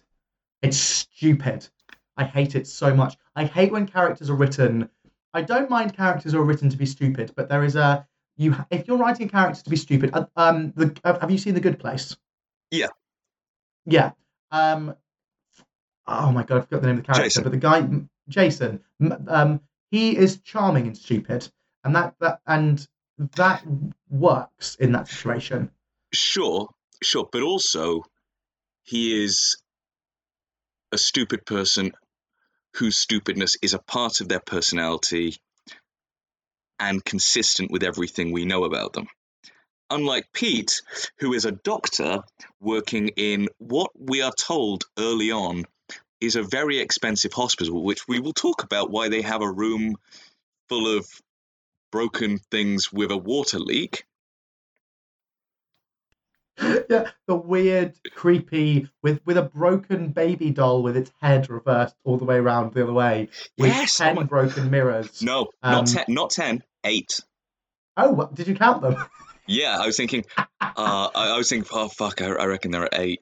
It's 0.62 0.76
stupid. 0.76 1.68
I 2.16 2.24
hate 2.24 2.54
it 2.54 2.66
so 2.66 2.94
much. 2.94 3.16
I 3.34 3.44
hate 3.44 3.72
when 3.72 3.86
characters 3.86 4.28
are 4.28 4.34
written. 4.34 4.90
I 5.32 5.42
don't 5.42 5.70
mind 5.70 5.96
characters 5.96 6.32
who 6.32 6.40
are 6.40 6.44
written 6.44 6.68
to 6.70 6.76
be 6.76 6.86
stupid, 6.86 7.32
but 7.36 7.48
there 7.48 7.64
is 7.64 7.76
a 7.76 8.06
you. 8.36 8.54
If 8.70 8.88
you're 8.88 8.98
writing 8.98 9.28
characters 9.28 9.62
to 9.62 9.70
be 9.70 9.76
stupid, 9.76 10.10
uh, 10.12 10.26
um, 10.36 10.72
the 10.76 10.94
uh, 11.04 11.18
have 11.18 11.30
you 11.30 11.38
seen 11.38 11.54
The 11.54 11.60
Good 11.60 11.78
Place? 11.78 12.16
Yeah. 12.70 12.88
Yeah. 13.86 14.12
Um. 14.50 14.94
Oh 16.06 16.32
my 16.32 16.42
god, 16.42 16.58
I 16.58 16.60
forgot 16.62 16.82
the 16.82 16.88
name 16.88 16.98
of 16.98 17.04
the 17.04 17.06
character, 17.06 17.24
Jason. 17.24 17.42
but 17.44 17.52
the 17.52 17.58
guy 17.58 17.86
Jason. 18.30 18.80
Um, 19.28 19.60
he 19.90 20.16
is 20.16 20.38
charming 20.40 20.86
and 20.86 20.96
stupid, 20.96 21.48
and 21.84 21.94
that 21.96 22.14
that 22.20 22.40
and 22.46 22.86
that 23.36 23.64
works 24.08 24.76
in 24.76 24.92
that 24.92 25.08
situation. 25.08 25.70
Sure, 26.12 26.68
sure, 27.02 27.28
but 27.30 27.42
also 27.42 28.02
he 28.84 29.24
is 29.24 29.58
a 30.92 30.98
stupid 30.98 31.44
person 31.44 31.92
whose 32.76 32.96
stupidness 32.96 33.56
is 33.62 33.74
a 33.74 33.78
part 33.78 34.20
of 34.20 34.28
their 34.28 34.40
personality 34.40 35.36
and 36.78 37.04
consistent 37.04 37.70
with 37.70 37.82
everything 37.82 38.32
we 38.32 38.44
know 38.44 38.64
about 38.64 38.92
them. 38.92 39.06
Unlike 39.90 40.28
Pete, 40.32 40.82
who 41.18 41.34
is 41.34 41.44
a 41.44 41.52
doctor 41.52 42.22
working 42.60 43.08
in 43.08 43.48
what 43.58 43.90
we 43.94 44.22
are 44.22 44.32
told 44.32 44.84
early 44.96 45.32
on 45.32 45.64
is 46.20 46.36
a 46.36 46.42
very 46.42 46.78
expensive 46.78 47.32
hospital, 47.32 47.82
which 47.82 48.06
we 48.08 48.20
will 48.20 48.32
talk 48.32 48.62
about 48.62 48.90
why 48.90 49.08
they 49.08 49.22
have 49.22 49.42
a 49.42 49.50
room 49.50 49.96
full 50.68 50.96
of 50.96 51.06
broken 51.92 52.38
things 52.50 52.92
with 52.92 53.10
a 53.10 53.16
water 53.16 53.58
leak. 53.58 54.04
yeah, 56.90 57.10
the 57.26 57.34
weird, 57.34 57.94
creepy, 58.14 58.88
with 59.02 59.20
with 59.24 59.38
a 59.38 59.42
broken 59.42 60.08
baby 60.08 60.50
doll 60.50 60.82
with 60.82 60.96
its 60.96 61.10
head 61.22 61.48
reversed 61.48 61.94
all 62.04 62.18
the 62.18 62.24
way 62.26 62.36
around 62.36 62.74
the 62.74 62.82
other 62.82 62.92
way, 62.92 63.28
with 63.56 63.68
Yes, 63.70 63.98
oh 64.00 64.04
ten 64.04 64.16
my- 64.16 64.22
broken 64.24 64.70
mirrors. 64.70 65.22
No, 65.22 65.48
Um, 65.62 65.72
not 65.72 65.86
ten, 65.86 66.04
not 66.08 66.30
ten, 66.30 66.62
eight. 66.84 67.20
Oh, 67.96 68.10
what, 68.10 68.34
did 68.34 68.46
you 68.46 68.54
count 68.54 68.82
them? 68.82 68.96
Yeah, 69.46 69.78
I 69.80 69.86
was 69.86 69.96
thinking. 69.96 70.24
Uh, 70.76 71.10
I, 71.14 71.30
I 71.30 71.36
was 71.36 71.48
thinking. 71.48 71.68
Oh 71.74 71.88
fuck! 71.88 72.22
I, 72.22 72.26
I 72.26 72.44
reckon 72.46 72.70
there 72.70 72.82
are 72.82 72.88
eight. 72.92 73.20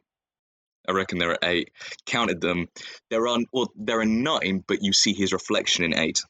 I 0.88 0.92
reckon 0.92 1.18
there 1.18 1.30
are 1.30 1.38
eight. 1.42 1.70
Counted 2.06 2.40
them. 2.40 2.68
There 3.10 3.28
are 3.28 3.38
well, 3.52 3.70
there 3.76 4.00
are 4.00 4.06
nine, 4.06 4.64
but 4.66 4.82
you 4.82 4.92
see 4.92 5.12
his 5.12 5.32
reflection 5.32 5.84
in 5.84 5.94
eight. 5.94 6.20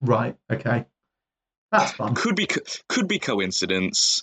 right. 0.00 0.36
Okay. 0.50 0.86
That's 1.70 1.92
fun. 1.92 2.14
Could 2.14 2.34
be 2.34 2.46
co- 2.46 2.62
could 2.88 3.08
be 3.08 3.18
coincidence. 3.18 4.22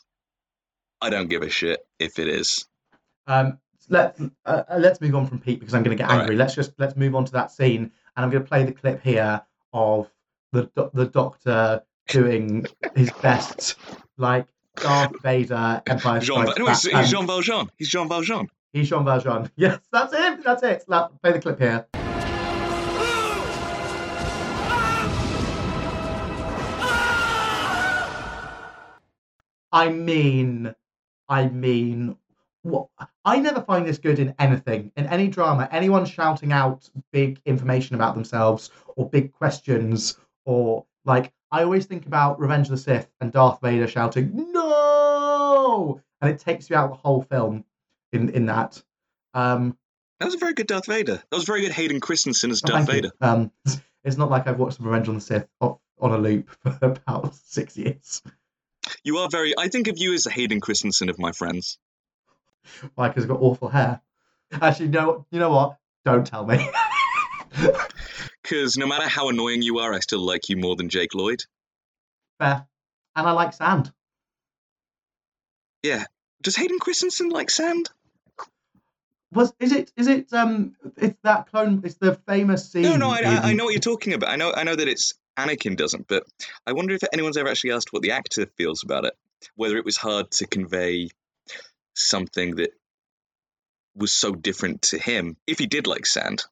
I 1.02 1.10
don't 1.10 1.30
give 1.30 1.44
a 1.44 1.50
shit 1.50 1.80
if 2.00 2.20
it 2.20 2.28
is. 2.28 2.66
Um, 3.28 3.60
let 3.90 4.20
uh, 4.46 4.64
uh, 4.68 4.78
let's 4.78 5.00
move 5.00 5.16
on 5.16 5.28
from 5.28 5.40
Pete 5.40 5.60
because 5.60 5.74
I'm 5.74 5.84
going 5.84 5.96
to 5.96 6.04
get 6.04 6.12
angry. 6.12 6.36
Let's 6.36 6.56
just 6.56 6.74
let's 6.78 6.96
move 6.96 7.16
on 7.16 7.26
to 7.26 7.32
that 7.34 7.52
scene, 7.52 7.92
and 8.16 8.26
I'm 8.26 8.30
going 8.30 8.44
to 8.44 8.50
play 8.50 8.64
the 8.64 8.72
clip 8.72 9.04
here 9.04 9.42
of 9.74 10.10
the 10.52 10.70
do- 10.76 10.90
the 10.94 11.06
Doctor 11.06 11.84
doing 12.08 12.66
his 12.96 13.12
best, 13.22 13.76
like 14.18 14.48
Darth 14.76 15.22
Vader, 15.22 15.82
Empire 15.88 16.20
Jean, 16.20 16.42
Strikes 16.42 16.60
no, 16.60 16.66
Back. 16.66 16.76
he's, 16.82 16.92
he's 16.92 17.12
Jean 17.12 17.28
Valjean. 17.28 17.70
He's 17.78 17.90
Jean 17.90 18.10
Valjean. 18.10 18.48
He's 18.76 18.90
Jean 18.90 19.06
Valjean. 19.06 19.50
Yes, 19.56 19.80
that's 19.90 20.14
him. 20.14 20.42
That's 20.44 20.62
it. 20.62 20.84
Play 20.86 21.32
the 21.32 21.40
clip 21.40 21.58
here. 21.60 21.88
I 29.72 29.88
mean, 29.90 30.76
I 31.30 31.48
mean, 31.48 32.18
what? 32.64 32.88
I 33.24 33.40
never 33.40 33.62
find 33.62 33.86
this 33.86 33.98
good 33.98 34.20
in 34.20 34.36
anything, 34.40 34.92
in 34.98 35.06
any 35.06 35.30
drama. 35.30 35.70
Anyone 35.72 36.06
shouting 36.06 36.52
out 36.52 36.90
big 37.14 37.40
information 37.46 37.96
about 37.96 38.14
themselves 38.14 38.72
or 38.98 39.10
big 39.10 39.32
questions, 39.32 40.18
or 40.44 40.86
like, 41.06 41.32
I 41.50 41.64
always 41.64 41.86
think 41.86 42.08
about 42.08 42.42
Revenge 42.42 42.68
of 42.68 42.72
the 42.72 42.78
Sith 42.78 43.08
and 43.22 43.32
Darth 43.32 43.62
Vader 43.62 43.88
shouting 43.88 44.52
"No!" 44.52 46.02
and 46.20 46.30
it 46.30 46.40
takes 46.40 46.70
you 46.70 46.76
out 46.76 46.90
the 46.90 46.98
whole 46.98 47.22
film 47.22 47.64
in 48.12 48.30
in 48.30 48.46
that. 48.48 48.82
Um, 49.34 49.78
That 50.20 50.28
was 50.28 50.36
a 50.36 50.40
very 50.40 50.54
good 50.54 50.68
Darth 50.68 50.86
Vader. 50.88 51.16
That 51.16 51.36
was 51.36 51.46
very 51.46 51.62
good 51.62 51.72
Hayden 51.72 52.00
Christensen 52.00 52.52
as 52.52 52.62
oh, 52.64 52.68
Darth. 52.68 52.88
Vader. 52.88 53.12
Um, 53.22 53.52
it's 54.04 54.18
not 54.18 54.30
like 54.30 54.48
I've 54.48 54.60
watched 54.60 54.80
Revenge 54.80 55.10
on 55.10 55.16
the 55.16 55.22
Sith 55.22 55.48
on 55.62 55.78
a 56.00 56.18
loop 56.18 56.50
for 56.64 56.78
about 56.82 57.36
six 57.36 57.78
years. 57.78 58.22
You 59.04 59.18
are 59.18 59.30
very. 59.30 59.54
I 59.58 59.68
think 59.68 59.88
of 59.88 59.98
you 59.98 60.14
as 60.14 60.24
the 60.24 60.32
Hayden 60.32 60.62
Christensen 60.62 61.10
of 61.10 61.20
my 61.20 61.32
friends. 61.32 61.78
Why? 62.96 63.10
Because 63.10 63.24
I've 63.24 63.30
got 63.30 63.42
awful 63.42 63.70
hair. 63.70 64.02
Actually, 64.52 64.90
no. 64.90 65.26
You 65.32 65.40
know 65.40 65.50
what? 65.50 65.78
Don't 66.06 66.26
tell 66.26 66.46
me. 66.46 66.70
Because 68.46 68.78
no 68.78 68.86
matter 68.86 69.08
how 69.08 69.30
annoying 69.30 69.64
you 69.64 69.80
are, 69.80 69.92
I 69.92 70.00
still 70.02 70.20
like 70.20 70.50
you 70.50 70.58
more 70.58 70.76
than 70.76 70.90
Jake 70.90 71.16
Lloyd. 71.16 71.44
Fair. 72.38 72.68
And 73.16 73.28
I 73.28 73.32
like 73.32 73.54
sand. 73.54 73.92
Does 76.46 76.56
Hayden 76.56 76.78
Christensen 76.78 77.30
like 77.30 77.50
sand? 77.50 77.90
Was 79.34 79.52
is 79.60 79.72
it 79.72 79.92
is 79.98 80.08
it 80.08 80.32
um 80.32 80.76
it's 80.96 81.18
that 81.24 81.50
clone 81.50 81.82
it's 81.84 81.96
the 81.96 82.14
famous 82.28 82.72
scene 82.72 82.84
No, 82.84 82.98
no, 82.98 83.10
I, 83.10 83.22
I, 83.24 83.50
I 83.50 83.54
know 83.54 83.66
what 83.66 83.74
you're 83.74 83.80
talking 83.80 84.14
about. 84.14 84.30
I 84.30 84.36
know, 84.36 84.54
I 84.56 84.64
know 84.64 84.76
that 84.76 84.88
it's 84.88 85.16
Anakin 85.36 85.76
doesn't, 85.76 86.08
but 86.08 86.24
I 86.68 86.74
wonder 86.74 86.94
if 86.94 87.02
anyone's 87.12 87.36
ever 87.36 87.50
actually 87.50 87.72
asked 87.72 87.92
what 87.92 88.04
the 88.04 88.12
actor 88.12 88.46
feels 88.58 88.84
about 88.84 89.06
it. 89.06 89.18
Whether 89.56 89.78
it 89.78 89.86
was 89.86 89.98
hard 89.98 90.30
to 90.34 90.46
convey 90.46 91.10
something 91.96 92.58
that 92.58 92.70
was 93.96 94.12
so 94.12 94.32
different 94.32 94.84
to 94.84 95.00
him, 95.00 95.38
if 95.48 95.58
he 95.58 95.66
did 95.66 95.88
like 95.88 96.06
sand. 96.06 96.44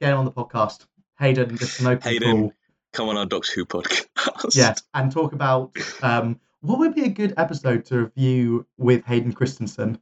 get 0.00 0.12
on 0.12 0.24
the 0.24 0.30
podcast. 0.30 0.86
Hayden, 1.18 1.56
Just 1.56 1.82
know 1.82 1.96
people. 1.96 2.10
Hayden. 2.10 2.52
Come 2.92 3.08
on 3.08 3.16
our 3.16 3.26
Doctor 3.26 3.52
Who 3.56 3.66
podcast. 3.66 4.54
Yes, 4.54 4.84
and 4.94 5.10
talk 5.10 5.32
about 5.32 5.72
um 6.00 6.38
what 6.60 6.78
would 6.78 6.94
be 6.94 7.04
a 7.04 7.08
good 7.08 7.34
episode 7.36 7.84
to 7.86 8.04
review 8.04 8.66
with 8.76 9.04
Hayden 9.04 9.32
Christensen. 9.32 9.98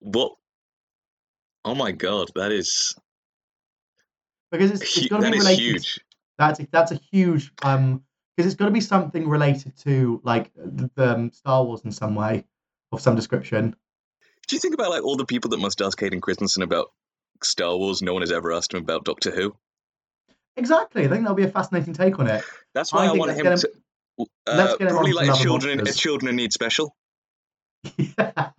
What? 0.00 0.32
Oh 1.64 1.74
my 1.74 1.92
god, 1.92 2.30
that 2.34 2.52
is 2.52 2.94
Because 4.50 4.70
it's, 4.70 4.96
it's 4.96 5.08
got 5.08 5.20
to 5.20 5.30
be 5.30 5.38
related. 5.38 5.58
huge. 5.58 6.00
That's 6.38 6.60
a, 6.60 6.68
that's 6.70 6.92
a 6.92 7.00
huge 7.10 7.52
um 7.62 8.02
because 8.36 8.52
it's 8.52 8.58
got 8.58 8.66
to 8.66 8.70
be 8.70 8.80
something 8.80 9.28
related 9.28 9.76
to 9.78 10.20
like 10.22 10.52
the, 10.54 10.88
um, 10.96 11.32
Star 11.32 11.64
Wars 11.64 11.82
in 11.84 11.90
some 11.90 12.14
way 12.14 12.44
of 12.92 13.00
some 13.00 13.16
description. 13.16 13.74
Do 14.46 14.56
you 14.56 14.60
think 14.60 14.74
about 14.74 14.90
like 14.90 15.02
all 15.02 15.16
the 15.16 15.26
people 15.26 15.50
that 15.50 15.58
must 15.58 15.82
ask 15.82 15.98
Hayden 15.98 16.20
Christensen 16.20 16.62
about 16.62 16.92
Star 17.42 17.76
Wars? 17.76 18.00
No 18.00 18.12
one 18.12 18.22
has 18.22 18.30
ever 18.30 18.52
asked 18.52 18.72
him 18.72 18.78
about 18.80 19.04
Doctor 19.04 19.32
Who. 19.32 19.56
Exactly, 20.56 21.04
I 21.04 21.08
think 21.08 21.22
that'll 21.22 21.36
be 21.36 21.42
a 21.42 21.50
fascinating 21.50 21.94
take 21.94 22.18
on 22.18 22.28
it. 22.28 22.44
That's 22.74 22.92
why 22.92 23.06
I, 23.06 23.08
think 23.08 23.18
want 23.18 23.36
let's 23.36 23.64
him 23.64 23.72
to. 23.72 23.78
Uh, 24.18 24.24
let's 24.46 24.76
get 24.76 24.88
probably 24.88 25.12
like 25.12 25.28
a 25.28 25.34
children, 25.34 25.80
a 25.80 25.92
children 25.92 26.30
in 26.30 26.36
need 26.36 26.52
special. 26.52 26.94
the 27.84 28.50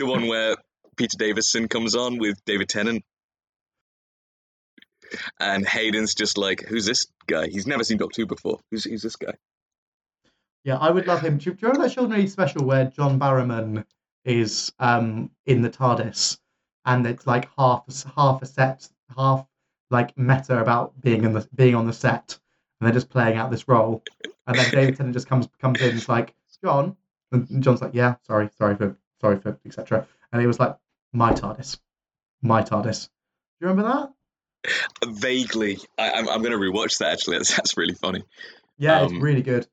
one 0.00 0.26
where 0.26 0.56
Peter 0.96 1.16
Davison 1.16 1.68
comes 1.68 1.94
on 1.94 2.18
with 2.18 2.44
David 2.44 2.68
Tennant. 2.68 3.04
And 5.38 5.66
Hayden's 5.66 6.16
just 6.16 6.36
like, 6.36 6.62
who's 6.62 6.84
this 6.84 7.06
guy? 7.28 7.46
He's 7.46 7.66
never 7.66 7.84
seen 7.84 7.98
Doctor 7.98 8.22
Who 8.22 8.26
before. 8.26 8.58
Who's, 8.70 8.84
who's 8.84 9.02
this 9.02 9.14
guy? 9.14 9.34
Yeah, 10.64 10.78
I 10.78 10.90
would 10.90 11.06
love 11.06 11.20
him. 11.20 11.38
Do 11.38 11.50
you, 11.50 11.54
do 11.54 11.60
you 11.62 11.68
remember 11.68 11.86
that 11.86 11.94
Children 11.94 12.18
Need 12.18 12.30
special 12.30 12.64
where 12.64 12.86
John 12.86 13.20
Barrowman 13.20 13.84
is 14.24 14.72
um 14.80 15.30
in 15.46 15.62
the 15.62 15.70
TARDIS 15.70 16.38
and 16.86 17.06
it's 17.06 17.26
like 17.26 17.48
half 17.58 17.84
half 18.16 18.42
a 18.42 18.46
set, 18.46 18.88
half 19.16 19.44
like 19.90 20.16
meta 20.16 20.60
about 20.60 20.98
being 21.00 21.24
in 21.24 21.32
the 21.32 21.46
being 21.54 21.74
on 21.74 21.86
the 21.86 21.92
set, 21.92 22.38
and 22.80 22.86
they're 22.86 22.94
just 22.94 23.10
playing 23.10 23.36
out 23.36 23.50
this 23.50 23.68
role. 23.68 24.02
And 24.46 24.56
then 24.58 24.70
David 24.70 24.96
Tennant 24.96 25.14
just 25.14 25.28
comes 25.28 25.48
comes 25.60 25.80
in, 25.80 25.88
and 25.90 25.98
it's 25.98 26.08
like 26.08 26.34
John, 26.64 26.96
and 27.32 27.62
John's 27.62 27.82
like, 27.82 27.94
yeah, 27.94 28.16
sorry, 28.26 28.48
sorry 28.56 28.76
for 28.76 28.96
sorry 29.20 29.38
for 29.38 29.58
etc. 29.66 30.06
And 30.32 30.40
he 30.40 30.46
was 30.46 30.58
like, 30.60 30.76
my 31.12 31.32
TARDIS, 31.32 31.78
my 32.42 32.62
TARDIS. 32.62 33.08
Do 33.60 33.66
you 33.66 33.68
remember 33.68 33.90
that? 33.92 34.12
Vaguely, 35.06 35.78
I, 35.98 36.10
I'm, 36.12 36.28
I'm 36.28 36.42
going 36.42 36.52
to 36.52 36.58
rewatch 36.58 36.98
that. 36.98 37.12
Actually, 37.12 37.38
that's, 37.38 37.54
that's 37.56 37.76
really 37.76 37.94
funny. 37.94 38.24
Yeah, 38.78 39.04
it's 39.04 39.12
Um, 39.12 39.20
really 39.20 39.42
good. 39.42 39.66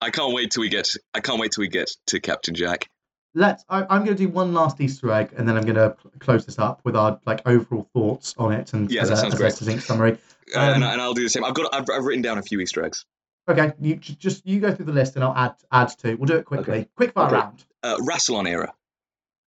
I 0.00 0.10
can't 0.10 0.32
wait 0.34 0.50
till 0.50 0.62
we 0.62 0.68
get. 0.68 0.88
I 1.14 1.20
can't 1.20 1.40
wait 1.40 1.52
till 1.52 1.62
we 1.62 1.68
get 1.68 1.90
to 2.06 2.20
Captain 2.20 2.54
Jack. 2.54 2.88
Let's. 3.34 3.64
I, 3.68 3.82
I'm 3.82 4.04
going 4.04 4.16
to 4.16 4.26
do 4.26 4.28
one 4.28 4.54
last 4.54 4.80
Easter 4.80 5.10
egg, 5.12 5.30
and 5.36 5.46
then 5.48 5.56
I'm 5.56 5.64
going 5.64 5.74
to 5.76 5.96
close 6.18 6.46
this 6.46 6.58
up 6.58 6.80
with 6.84 6.96
our 6.96 7.20
like 7.26 7.42
overall 7.46 7.88
thoughts 7.92 8.34
on 8.38 8.52
it 8.52 8.72
and 8.72 8.90
Yeah, 8.90 9.02
as 9.02 9.08
that 9.08 9.14
a, 9.14 9.16
sounds 9.18 9.34
as 9.34 9.40
great. 9.40 9.52
a 9.52 9.56
succinct 9.56 9.82
summary. 9.84 10.18
Uh, 10.54 10.58
and, 10.60 10.84
Um, 10.84 10.90
and 10.90 11.00
I'll 11.00 11.14
do 11.14 11.22
the 11.22 11.28
same. 11.28 11.44
I've 11.44 11.54
got. 11.54 11.74
I've, 11.74 11.84
I've 11.92 12.04
written 12.04 12.22
down 12.22 12.38
a 12.38 12.42
few 12.42 12.60
Easter 12.60 12.84
eggs. 12.84 13.04
Okay, 13.48 13.72
you 13.80 13.96
just 13.96 14.46
you 14.46 14.60
go 14.60 14.74
through 14.74 14.84
the 14.86 14.92
list, 14.92 15.14
and 15.16 15.24
I'll 15.24 15.34
add 15.34 15.54
add 15.72 15.88
to. 16.00 16.14
We'll 16.16 16.26
do 16.26 16.36
it 16.36 16.44
quickly. 16.44 16.74
Okay. 16.80 16.88
Quick 16.96 17.12
fire 17.12 17.26
Okay. 17.26 17.36
round. 17.36 17.64
Uh, 17.82 17.96
Rassilon 17.98 18.46
era. 18.48 18.72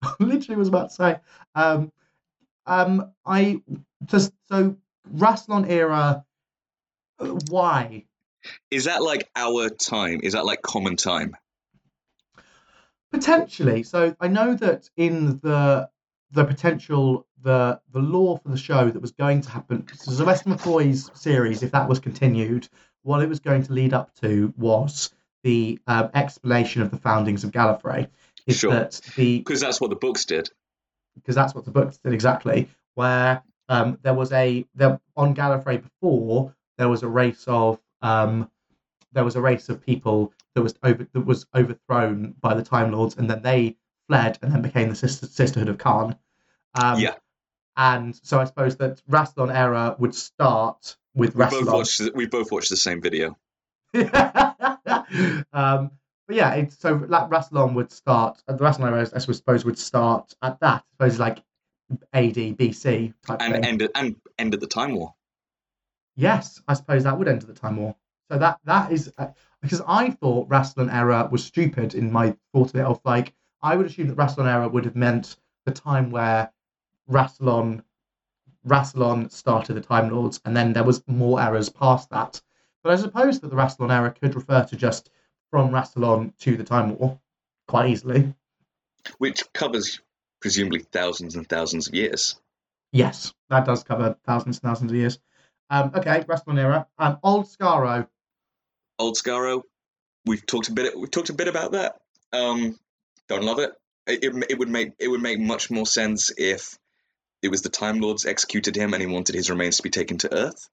literally 0.20 0.56
was 0.56 0.68
about 0.68 0.90
to 0.90 0.94
say. 0.94 1.20
Um, 1.54 1.92
um, 2.66 3.12
I 3.26 3.61
just 4.04 4.32
so 4.48 4.76
Rassilon 5.12 5.68
era. 5.68 6.24
uh, 7.18 7.26
Why? 7.50 8.04
Is 8.70 8.84
that 8.84 9.02
like 9.02 9.28
our 9.34 9.68
time? 9.68 10.20
Is 10.22 10.34
that 10.34 10.44
like 10.46 10.62
common 10.62 10.96
time? 10.96 11.37
Potentially. 13.11 13.82
So 13.82 14.14
I 14.20 14.28
know 14.28 14.54
that 14.54 14.90
in 14.96 15.38
the 15.42 15.88
the 16.30 16.44
potential 16.44 17.26
the 17.42 17.81
the 17.92 18.01
lore 18.01 18.38
for 18.38 18.48
the 18.48 18.57
show 18.57 18.90
that 18.90 19.01
was 19.01 19.12
going 19.12 19.40
to 19.42 19.51
happen. 19.51 19.87
So 19.94 20.12
Sylvester 20.12 20.51
McCoy's 20.51 21.11
series, 21.14 21.62
if 21.62 21.70
that 21.72 21.88
was 21.88 21.98
continued, 22.01 22.68
what 23.03 23.22
it 23.22 23.29
was 23.29 23.40
going 23.40 23.62
to 23.64 23.72
lead 23.72 23.92
up 23.94 24.14
to 24.20 24.53
was 24.57 25.12
the 25.44 25.79
um, 25.87 26.11
explanation 26.14 26.83
of 26.83 26.90
the 26.90 26.96
foundings 26.98 27.44
of 27.44 27.53
Gallifrey. 27.53 28.09
Is 28.46 28.57
Sure. 28.59 28.72
that 28.72 29.01
the 29.16 29.38
Because 29.38 29.61
that's 29.61 29.81
what 29.81 29.90
the 29.90 29.96
books 29.96 30.24
did. 30.24 30.48
because 31.14 31.35
that's 31.35 31.55
what 31.55 31.64
the 31.64 31.70
books 31.70 31.98
did 31.98 32.12
exactly. 32.12 32.68
Where 32.94 33.42
um, 33.68 33.98
there 34.03 34.14
was 34.14 34.33
a 34.33 34.64
there 34.74 34.98
on 35.16 35.35
Gallifrey 35.35 35.83
before 35.83 36.55
there 36.79 36.88
was 36.88 37.03
a 37.03 37.09
race 37.09 37.44
of 37.46 37.79
um, 38.03 38.51
there 39.12 39.24
was 39.24 39.37
a 39.37 39.40
race 39.40 39.68
of 39.68 39.85
people 39.85 40.33
that 40.55 40.62
was 40.62 40.74
over 40.83 41.07
that 41.12 41.20
was 41.27 41.46
overthrown 41.55 42.35
by 42.40 42.55
the 42.55 42.62
Time 42.62 42.90
Lords, 42.90 43.16
and 43.16 43.29
then 43.31 43.42
they 43.42 43.77
fled 44.09 44.38
and 44.42 44.51
then 44.53 44.62
became 44.62 44.88
the 44.88 44.94
sister, 44.94 45.27
Sisterhood 45.27 45.68
of 45.68 45.79
Karn. 45.79 46.16
Um, 46.74 46.98
Yeah. 46.98 47.14
And 47.78 48.14
so 48.22 48.40
I 48.40 48.44
suppose 48.44 48.76
that 48.76 49.00
Rassilon 49.08 49.54
era 49.54 49.96
would 49.98 50.14
start 50.14 50.96
with 51.14 51.34
We 51.34 51.44
both 51.44 51.52
Rassilon. 51.52 51.72
watched. 51.74 52.00
We 52.14 52.26
both 52.26 52.52
watched 52.52 52.70
the 52.70 52.76
same 52.76 53.00
video. 53.00 53.38
um, 53.94 55.90
but 56.26 56.36
yeah, 56.36 56.54
it, 56.54 56.72
so 56.72 56.94
like 57.08 57.30
Rassilon 57.30 57.74
would 57.74 57.90
start. 57.92 58.42
uh, 58.48 58.52
The 58.54 58.64
Rassilon 58.64 58.88
era, 58.92 59.08
I 59.14 59.18
suppose, 59.18 59.64
would 59.64 59.78
start 59.78 60.34
at 60.42 60.60
that. 60.60 60.84
I 61.00 61.08
suppose 61.08 61.18
like 61.20 61.38
AD, 62.12 62.34
BC 62.34 63.14
type 63.26 63.40
and 63.40 63.54
thing. 63.54 63.64
ended 63.64 63.90
and 63.94 64.16
ended 64.38 64.60
the 64.60 64.66
time 64.66 64.94
war. 64.94 65.14
yes, 66.16 66.60
I 66.68 66.74
suppose 66.74 67.04
that 67.04 67.18
would 67.18 67.28
end 67.28 67.42
at 67.42 67.48
the 67.48 67.54
time 67.54 67.76
war. 67.76 67.96
So 68.30 68.38
that 68.38 68.58
that 68.64 68.92
is 68.92 69.12
uh, 69.18 69.28
because 69.62 69.80
I 69.86 70.10
thought 70.10 70.48
Rassilon 70.48 70.92
era 70.92 71.28
was 71.30 71.44
stupid 71.44 71.94
in 71.94 72.12
my 72.12 72.36
thought 72.52 72.70
of 72.70 72.76
it. 72.76 72.84
Of 72.84 73.00
like, 73.04 73.32
I 73.62 73.76
would 73.76 73.86
assume 73.86 74.08
that 74.08 74.16
Rassilon 74.16 74.46
era 74.52 74.68
would 74.68 74.84
have 74.84 74.96
meant 74.96 75.36
the 75.64 75.72
time 75.72 76.10
where 76.10 76.50
Rassilon 77.11 77.83
Rassilon 78.66 79.31
started 79.33 79.75
the 79.75 79.81
Time 79.81 80.11
Lords, 80.11 80.40
and 80.44 80.57
then 80.57 80.73
there 80.73 80.85
was 80.85 81.03
more 81.07 81.40
eras 81.40 81.68
past 81.68 82.11
that. 82.11 82.40
But 82.83 82.92
I 82.92 82.97
suppose 82.97 83.40
that 83.40 83.49
the 83.49 83.57
Rassilon 83.57 83.90
era 83.90 84.11
could 84.11 84.35
refer 84.35 84.64
to 84.64 84.77
just 84.77 85.11
from 85.51 85.71
Rassilon 85.71 86.37
to 86.40 86.57
the 86.57 86.64
Time 86.64 86.99
War 86.99 87.18
quite 87.66 87.90
easily. 87.90 88.35
which 89.18 89.42
covers 89.53 90.01
presumably 90.40 90.81
thousands 90.81 91.37
and 91.37 91.49
thousands 91.49 91.88
of 91.88 91.94
years. 91.94 92.37
Yes, 92.92 93.33
that 93.51 93.64
does 93.64 93.85
cover 93.85 94.16
thousands 94.25 94.57
and 94.57 94.62
thousands 94.62 94.90
of 94.90 94.97
years. 94.97 95.18
Um, 95.71 95.92
okay, 95.94 96.25
Rassilon 96.27 96.59
era. 96.59 96.87
Um, 96.99 97.18
Old 97.23 97.47
Skaro. 97.47 98.09
Old 98.99 99.16
Skaro, 99.16 99.62
we've 100.25 100.44
talked 100.44 100.68
a 100.68 100.73
bit. 100.73 100.99
We've 100.99 101.11
talked 101.11 101.31
a 101.31 101.35
bit 101.35 101.49
about 101.49 101.73
that. 101.73 102.01
Um, 102.33 102.79
don't 103.29 103.44
love 103.44 103.59
it. 103.59 103.73
It, 104.07 104.25
it. 104.25 104.47
it 104.51 104.59
would 104.59 104.68
make 104.68 104.92
it 104.99 105.09
would 105.09 105.23
make 105.23 105.38
much 105.38 105.71
more 105.71 105.87
sense 105.87 106.33
if 106.37 106.79
it 107.42 107.48
was 107.48 107.62
the 107.62 107.68
Time 107.68 108.01
Lords 108.01 108.27
executed 108.27 108.77
him 108.77 108.94
and 108.94 109.01
he 109.01 109.07
wanted 109.07 109.35
his 109.35 109.51
remains 109.51 109.77
to 109.77 109.83
be 109.83 109.90
taken 109.90 110.18
to 110.18 110.35
Earth. 110.35 110.68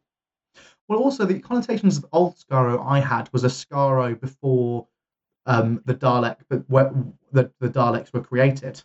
Well, 0.87 0.99
also 0.99 1.25
the 1.25 1.39
connotations 1.39 1.97
of 1.97 2.05
Old 2.11 2.35
Skaro 2.37 2.85
I 2.85 2.99
had 2.99 3.29
was 3.33 3.43
a 3.43 3.47
Skaro 3.47 4.19
before 4.19 4.87
um, 5.45 5.81
the 5.85 5.95
Dalek, 5.95 6.37
but 6.49 6.69
where 6.69 6.91
the, 7.31 7.51
the 7.59 7.69
Daleks 7.69 8.13
were 8.13 8.21
created. 8.21 8.81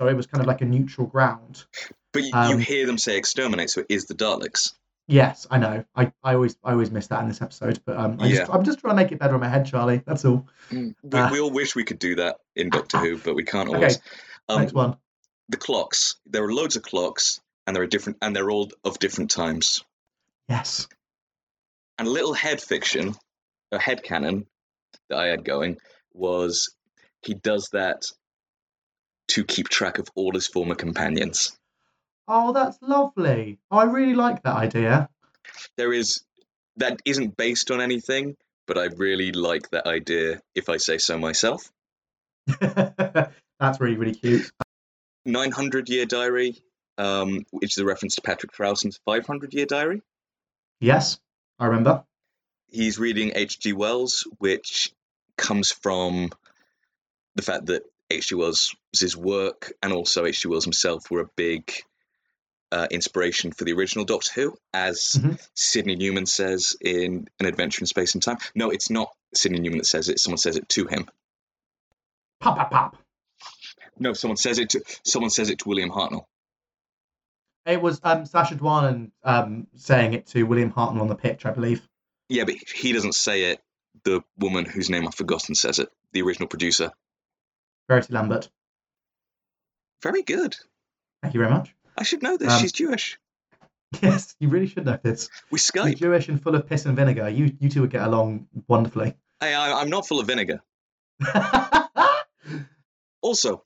So 0.00 0.08
it 0.08 0.14
was 0.14 0.26
kind 0.26 0.40
of 0.40 0.46
like 0.46 0.60
a 0.60 0.64
neutral 0.64 1.06
ground. 1.06 1.64
But 2.12 2.22
you, 2.22 2.28
you 2.28 2.56
Um, 2.56 2.58
hear 2.58 2.86
them 2.86 2.98
say 2.98 3.16
exterminate, 3.16 3.70
so 3.70 3.80
it 3.82 3.86
is 3.88 4.06
the 4.06 4.14
Daleks. 4.14 4.72
Yes, 5.06 5.46
I 5.50 5.58
know. 5.58 5.84
I, 5.94 6.12
I 6.22 6.34
always 6.34 6.56
I 6.64 6.72
always 6.72 6.90
miss 6.90 7.08
that 7.08 7.20
in 7.22 7.28
this 7.28 7.42
episode, 7.42 7.80
but 7.84 7.96
um, 7.96 8.16
I 8.20 8.28
Yeah. 8.28 8.38
just, 8.38 8.50
I'm 8.50 8.64
just 8.64 8.78
trying 8.78 8.96
to 8.96 9.02
make 9.02 9.12
it 9.12 9.18
better 9.18 9.34
in 9.34 9.40
my 9.40 9.48
head, 9.48 9.66
Charlie. 9.66 10.02
That's 10.06 10.24
all. 10.24 10.46
We, 10.70 11.20
uh, 11.20 11.30
we 11.30 11.40
all 11.40 11.50
wish 11.50 11.76
we 11.76 11.84
could 11.84 11.98
do 11.98 12.16
that 12.16 12.36
in 12.56 12.70
Doctor 12.70 12.98
Who, 13.00 13.18
but 13.18 13.34
we 13.34 13.44
can't 13.44 13.68
Okay, 13.68 13.76
always. 13.76 14.00
Um, 14.48 14.60
Next 14.62 14.72
one. 14.72 14.96
The 15.48 15.56
clocks. 15.56 16.16
There 16.26 16.44
are 16.44 16.52
loads 16.52 16.76
of 16.76 16.82
clocks, 16.82 17.40
and 17.66 17.74
there 17.74 17.82
are 17.82 17.88
different, 17.88 18.18
and 18.22 18.34
they're 18.34 18.50
all 18.50 18.70
of 18.84 18.98
different 18.98 19.30
times. 19.30 19.84
Yes. 20.48 20.86
And 21.98 22.08
a 22.08 22.10
little 22.10 22.34
head 22.34 22.60
fiction, 22.60 23.14
a 23.72 23.78
head 23.78 24.02
canon 24.02 24.46
that 25.08 25.18
I 25.18 25.26
had 25.26 25.44
going 25.44 25.78
was 26.12 26.74
he 27.22 27.34
does 27.34 27.68
that 27.72 28.04
to 29.28 29.44
keep 29.44 29.68
track 29.68 29.98
of 29.98 30.08
all 30.14 30.32
his 30.32 30.46
former 30.46 30.74
companions. 30.74 31.56
Oh, 32.28 32.52
that's 32.52 32.78
lovely. 32.80 33.58
Oh, 33.70 33.78
I 33.78 33.84
really 33.84 34.14
like 34.14 34.42
that 34.42 34.56
idea. 34.56 35.08
There 35.76 35.92
is 35.92 36.24
that 36.76 37.00
isn't 37.04 37.36
based 37.36 37.70
on 37.70 37.80
anything, 37.80 38.36
but 38.66 38.78
I 38.78 38.86
really 38.96 39.32
like 39.32 39.70
that 39.70 39.86
idea. 39.86 40.40
If 40.54 40.68
I 40.68 40.78
say 40.78 40.98
so 40.98 41.18
myself, 41.18 41.70
that's 42.60 43.80
really 43.80 43.96
really 43.96 44.14
cute. 44.14 44.50
900 45.24 45.88
year 45.88 46.06
diary, 46.06 46.62
um, 46.98 47.44
which 47.50 47.72
is 47.74 47.78
a 47.78 47.84
reference 47.84 48.16
to 48.16 48.22
Patrick 48.22 48.52
Troughton's 48.52 48.98
500 49.04 49.54
year 49.54 49.66
diary. 49.66 50.02
Yes, 50.80 51.18
I 51.58 51.66
remember. 51.66 52.04
he's 52.68 52.98
reading 52.98 53.32
H.G. 53.34 53.72
Wells, 53.72 54.26
which 54.38 54.92
comes 55.36 55.70
from 55.70 56.30
the 57.36 57.42
fact 57.42 57.66
that 57.66 57.82
H.G. 58.10 58.34
Wells' 58.34 58.74
work 59.16 59.72
and 59.82 59.92
also 59.92 60.26
H.G. 60.26 60.48
Wells 60.48 60.64
himself 60.64 61.10
were 61.10 61.20
a 61.22 61.30
big 61.36 61.72
uh, 62.72 62.86
inspiration 62.90 63.52
for 63.52 63.64
the 63.64 63.72
original 63.72 64.04
Doctor 64.04 64.30
Who, 64.34 64.56
as 64.72 64.98
Mhm. 65.20 65.48
Sydney 65.54 65.94
Newman 65.96 66.26
says 66.26 66.76
in 66.80 67.28
An 67.38 67.46
Adventure 67.46 67.80
in 67.82 67.86
Space 67.86 68.14
and 68.14 68.22
Time. 68.22 68.38
No, 68.54 68.70
it's 68.70 68.90
not 68.90 69.14
Sydney 69.32 69.60
Newman 69.60 69.78
that 69.78 69.86
says 69.86 70.08
it. 70.08 70.18
Someone 70.18 70.38
says 70.38 70.56
it 70.56 70.68
to 70.70 70.86
him. 70.86 71.08
Pop 72.40 72.56
pop 72.56 72.70
pop. 72.70 72.96
No, 73.98 74.12
someone 74.12 74.36
says 74.36 74.58
it 74.58 74.70
to 74.70 74.82
someone 75.04 75.30
says 75.30 75.50
it 75.50 75.60
to 75.60 75.68
William 75.68 75.90
Hartnell. 75.90 76.24
It 77.66 77.80
was 77.80 78.00
um, 78.02 78.26
Sacha 78.26 78.56
Dhawan 78.56 79.10
um, 79.22 79.66
saying 79.76 80.14
it 80.14 80.26
to 80.28 80.42
William 80.42 80.72
Hartnell 80.72 81.00
on 81.00 81.08
the 81.08 81.14
pitch, 81.14 81.46
I 81.46 81.50
believe. 81.50 81.86
Yeah, 82.28 82.44
but 82.44 82.56
he 82.74 82.92
doesn't 82.92 83.14
say 83.14 83.52
it. 83.52 83.60
The 84.04 84.22
woman 84.38 84.64
whose 84.64 84.90
name 84.90 85.06
I've 85.06 85.14
forgotten 85.14 85.54
says 85.54 85.78
it. 85.78 85.88
The 86.12 86.22
original 86.22 86.48
producer. 86.48 86.90
Verity 87.88 88.12
Lambert. 88.12 88.50
Very 90.02 90.22
good. 90.22 90.56
Thank 91.22 91.34
you 91.34 91.40
very 91.40 91.52
much. 91.52 91.74
I 91.96 92.02
should 92.02 92.22
know 92.22 92.36
this. 92.36 92.52
Um, 92.52 92.60
She's 92.60 92.72
Jewish. 92.72 93.18
Yes, 94.02 94.34
you 94.40 94.48
really 94.48 94.66
should 94.66 94.86
know 94.86 94.98
this. 95.00 95.30
We 95.52 95.60
You're 95.72 95.84
Skype. 95.84 95.98
Jewish 95.98 96.28
and 96.28 96.42
full 96.42 96.56
of 96.56 96.66
piss 96.66 96.84
and 96.84 96.96
vinegar. 96.96 97.28
You 97.28 97.56
you 97.60 97.68
two 97.68 97.82
would 97.82 97.90
get 97.90 98.02
along 98.02 98.48
wonderfully. 98.66 99.14
Hey, 99.38 99.54
I, 99.54 99.80
I'm 99.80 99.88
not 99.88 100.08
full 100.08 100.18
of 100.18 100.26
vinegar. 100.26 100.60
Also, 103.24 103.64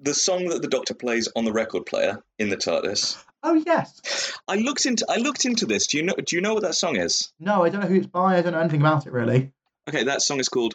the 0.00 0.14
song 0.14 0.48
that 0.48 0.62
the 0.62 0.68
Doctor 0.68 0.94
plays 0.94 1.28
on 1.34 1.44
the 1.44 1.52
record 1.52 1.86
player 1.86 2.22
in 2.38 2.48
the 2.48 2.56
TARDIS. 2.56 3.16
oh 3.42 3.54
yes. 3.66 4.32
I 4.46 4.56
looked 4.56 4.86
into 4.86 5.06
I 5.08 5.16
looked 5.16 5.44
into 5.44 5.66
this. 5.66 5.86
Do 5.86 5.96
you 5.98 6.02
know 6.04 6.14
Do 6.14 6.36
you 6.36 6.42
know 6.42 6.54
what 6.54 6.62
that 6.62 6.74
song 6.74 6.96
is? 6.96 7.32
No, 7.40 7.64
I 7.64 7.68
don't 7.68 7.80
know 7.80 7.86
who 7.88 7.96
it's 7.96 8.06
by. 8.06 8.36
I 8.36 8.42
don't 8.42 8.52
know 8.52 8.60
anything 8.60 8.80
about 8.80 9.06
it 9.06 9.12
really. 9.12 9.52
Okay, 9.88 10.04
that 10.04 10.22
song 10.22 10.40
is 10.40 10.48
called 10.48 10.74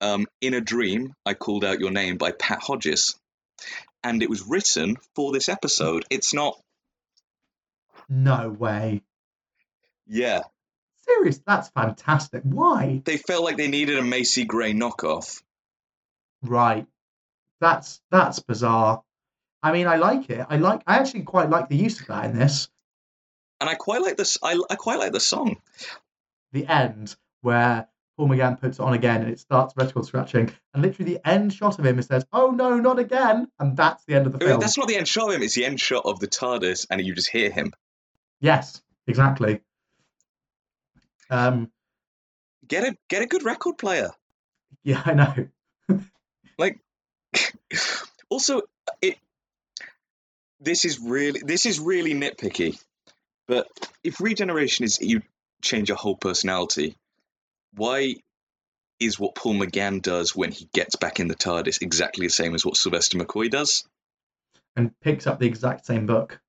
um, 0.00 0.26
"In 0.40 0.54
a 0.54 0.60
Dream." 0.60 1.14
I 1.24 1.34
called 1.34 1.64
out 1.64 1.80
your 1.80 1.90
name 1.90 2.16
by 2.16 2.32
Pat 2.32 2.60
Hodges, 2.62 3.16
and 4.04 4.22
it 4.22 4.30
was 4.30 4.46
written 4.46 4.96
for 5.14 5.32
this 5.32 5.48
episode. 5.48 6.04
It's 6.10 6.32
not. 6.32 6.58
No 8.08 8.50
way. 8.50 9.02
Yeah, 10.06 10.42
Serious? 11.06 11.40
That's 11.46 11.68
fantastic. 11.70 12.42
Why? 12.44 13.02
they 13.04 13.16
felt 13.16 13.44
like 13.44 13.56
they 13.56 13.68
needed 13.68 13.98
a 13.98 14.02
Macy 14.02 14.44
Gray 14.44 14.72
knockoff. 14.72 15.42
Right. 16.42 16.86
That's 17.60 18.00
that's 18.10 18.38
bizarre. 18.40 19.02
I 19.62 19.72
mean, 19.72 19.86
I 19.86 19.96
like 19.96 20.30
it. 20.30 20.46
I 20.48 20.56
like. 20.56 20.82
I 20.86 20.98
actually 20.98 21.22
quite 21.22 21.50
like 21.50 21.68
the 21.68 21.76
use 21.76 22.00
of 22.00 22.06
that 22.08 22.24
in 22.26 22.38
this. 22.38 22.68
And 23.60 23.70
I 23.70 23.74
quite 23.74 24.02
like 24.02 24.16
this. 24.16 24.38
I, 24.42 24.60
I 24.70 24.74
quite 24.74 24.98
like 24.98 25.12
the 25.12 25.20
song. 25.20 25.56
the 26.52 26.66
end 26.66 27.16
where 27.40 27.88
Paul 28.16 28.28
McGann 28.28 28.60
puts 28.60 28.78
it 28.78 28.82
on 28.82 28.92
again 28.92 29.22
and 29.22 29.30
it 29.30 29.40
starts 29.40 29.74
record 29.76 30.04
scratching, 30.04 30.52
and 30.74 30.82
literally 30.82 31.14
the 31.14 31.28
end 31.28 31.52
shot 31.52 31.78
of 31.78 31.86
him 31.86 31.98
it 31.98 32.04
says, 32.04 32.26
"Oh 32.32 32.50
no, 32.50 32.78
not 32.78 32.98
again," 32.98 33.48
and 33.58 33.76
that's 33.76 34.04
the 34.04 34.14
end 34.14 34.26
of 34.26 34.32
the 34.32 34.38
film. 34.38 34.60
That's 34.60 34.76
not 34.76 34.88
the 34.88 34.96
end 34.96 35.08
shot 35.08 35.30
of 35.30 35.36
him. 35.36 35.42
It's 35.42 35.54
the 35.54 35.64
end 35.64 35.80
shot 35.80 36.04
of 36.04 36.20
the 36.20 36.28
TARDIS, 36.28 36.86
and 36.90 37.00
you 37.04 37.14
just 37.14 37.30
hear 37.30 37.50
him. 37.50 37.72
Yes, 38.40 38.82
exactly. 39.06 39.60
Um, 41.30 41.70
Get 42.68 42.84
a 42.84 42.96
get 43.08 43.22
a 43.22 43.26
good 43.26 43.44
record 43.44 43.78
player. 43.78 44.10
yeah, 44.82 45.02
I 45.04 45.14
know. 45.14 45.98
also, 48.28 48.62
it 49.02 49.16
this 50.60 50.84
is 50.84 50.98
really 50.98 51.40
this 51.44 51.66
is 51.66 51.80
really 51.80 52.14
nitpicky, 52.14 52.80
but 53.46 53.68
if 54.02 54.20
regeneration 54.20 54.84
is 54.84 54.98
you 55.00 55.22
change 55.62 55.88
your 55.88 55.98
whole 55.98 56.16
personality, 56.16 56.96
why 57.74 58.14
is 58.98 59.18
what 59.18 59.34
Paul 59.34 59.54
McGann 59.54 60.00
does 60.00 60.34
when 60.34 60.52
he 60.52 60.68
gets 60.72 60.96
back 60.96 61.20
in 61.20 61.28
the 61.28 61.34
TARDIS 61.34 61.82
exactly 61.82 62.26
the 62.26 62.32
same 62.32 62.54
as 62.54 62.64
what 62.64 62.76
Sylvester 62.76 63.18
McCoy 63.18 63.50
does? 63.50 63.84
And 64.74 64.98
picks 65.00 65.26
up 65.26 65.38
the 65.38 65.46
exact 65.46 65.86
same 65.86 66.06
book. 66.06 66.40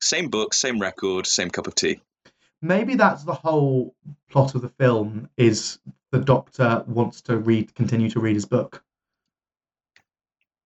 Same 0.00 0.28
book, 0.28 0.54
same 0.54 0.78
record, 0.78 1.26
same 1.26 1.50
cup 1.50 1.66
of 1.66 1.74
tea. 1.74 2.00
Maybe 2.62 2.94
that's 2.94 3.24
the 3.24 3.34
whole 3.34 3.94
plot 4.30 4.54
of 4.54 4.62
the 4.62 4.68
film: 4.68 5.28
is 5.36 5.78
the 6.10 6.18
Doctor 6.18 6.84
wants 6.86 7.22
to 7.22 7.36
read, 7.36 7.74
continue 7.74 8.10
to 8.10 8.20
read 8.20 8.34
his 8.34 8.46
book. 8.46 8.82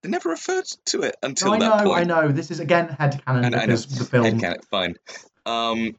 They 0.02 0.08
never 0.08 0.30
referred 0.30 0.64
to 0.86 1.02
it 1.02 1.16
until 1.22 1.48
No, 1.48 1.54
I 1.54 1.58
that 1.58 1.84
know, 1.84 1.90
point. 1.90 2.00
I 2.00 2.04
know. 2.04 2.28
This 2.32 2.50
is 2.50 2.60
again 2.60 2.88
headcanon 2.88 3.44
And 3.44 3.54
because 3.54 3.86
the 3.86 4.04
film. 4.04 4.26
Headcanon, 4.26 4.64
fine. 4.64 4.94
Um, 5.44 5.96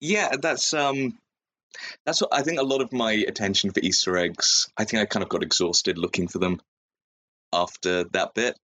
yeah, 0.00 0.36
that's 0.40 0.72
um, 0.72 1.18
that's 2.06 2.20
what 2.22 2.30
I 2.32 2.42
think. 2.42 2.58
A 2.58 2.62
lot 2.64 2.80
of 2.80 2.92
my 2.92 3.12
attention 3.12 3.70
for 3.72 3.80
Easter 3.80 4.16
eggs. 4.16 4.68
I 4.76 4.84
think 4.84 5.02
I 5.02 5.06
kind 5.06 5.22
of 5.22 5.28
got 5.28 5.42
exhausted 5.42 5.98
looking 5.98 6.28
for 6.28 6.38
them 6.38 6.60
after 7.52 8.04
that 8.04 8.34
bit. 8.34 8.58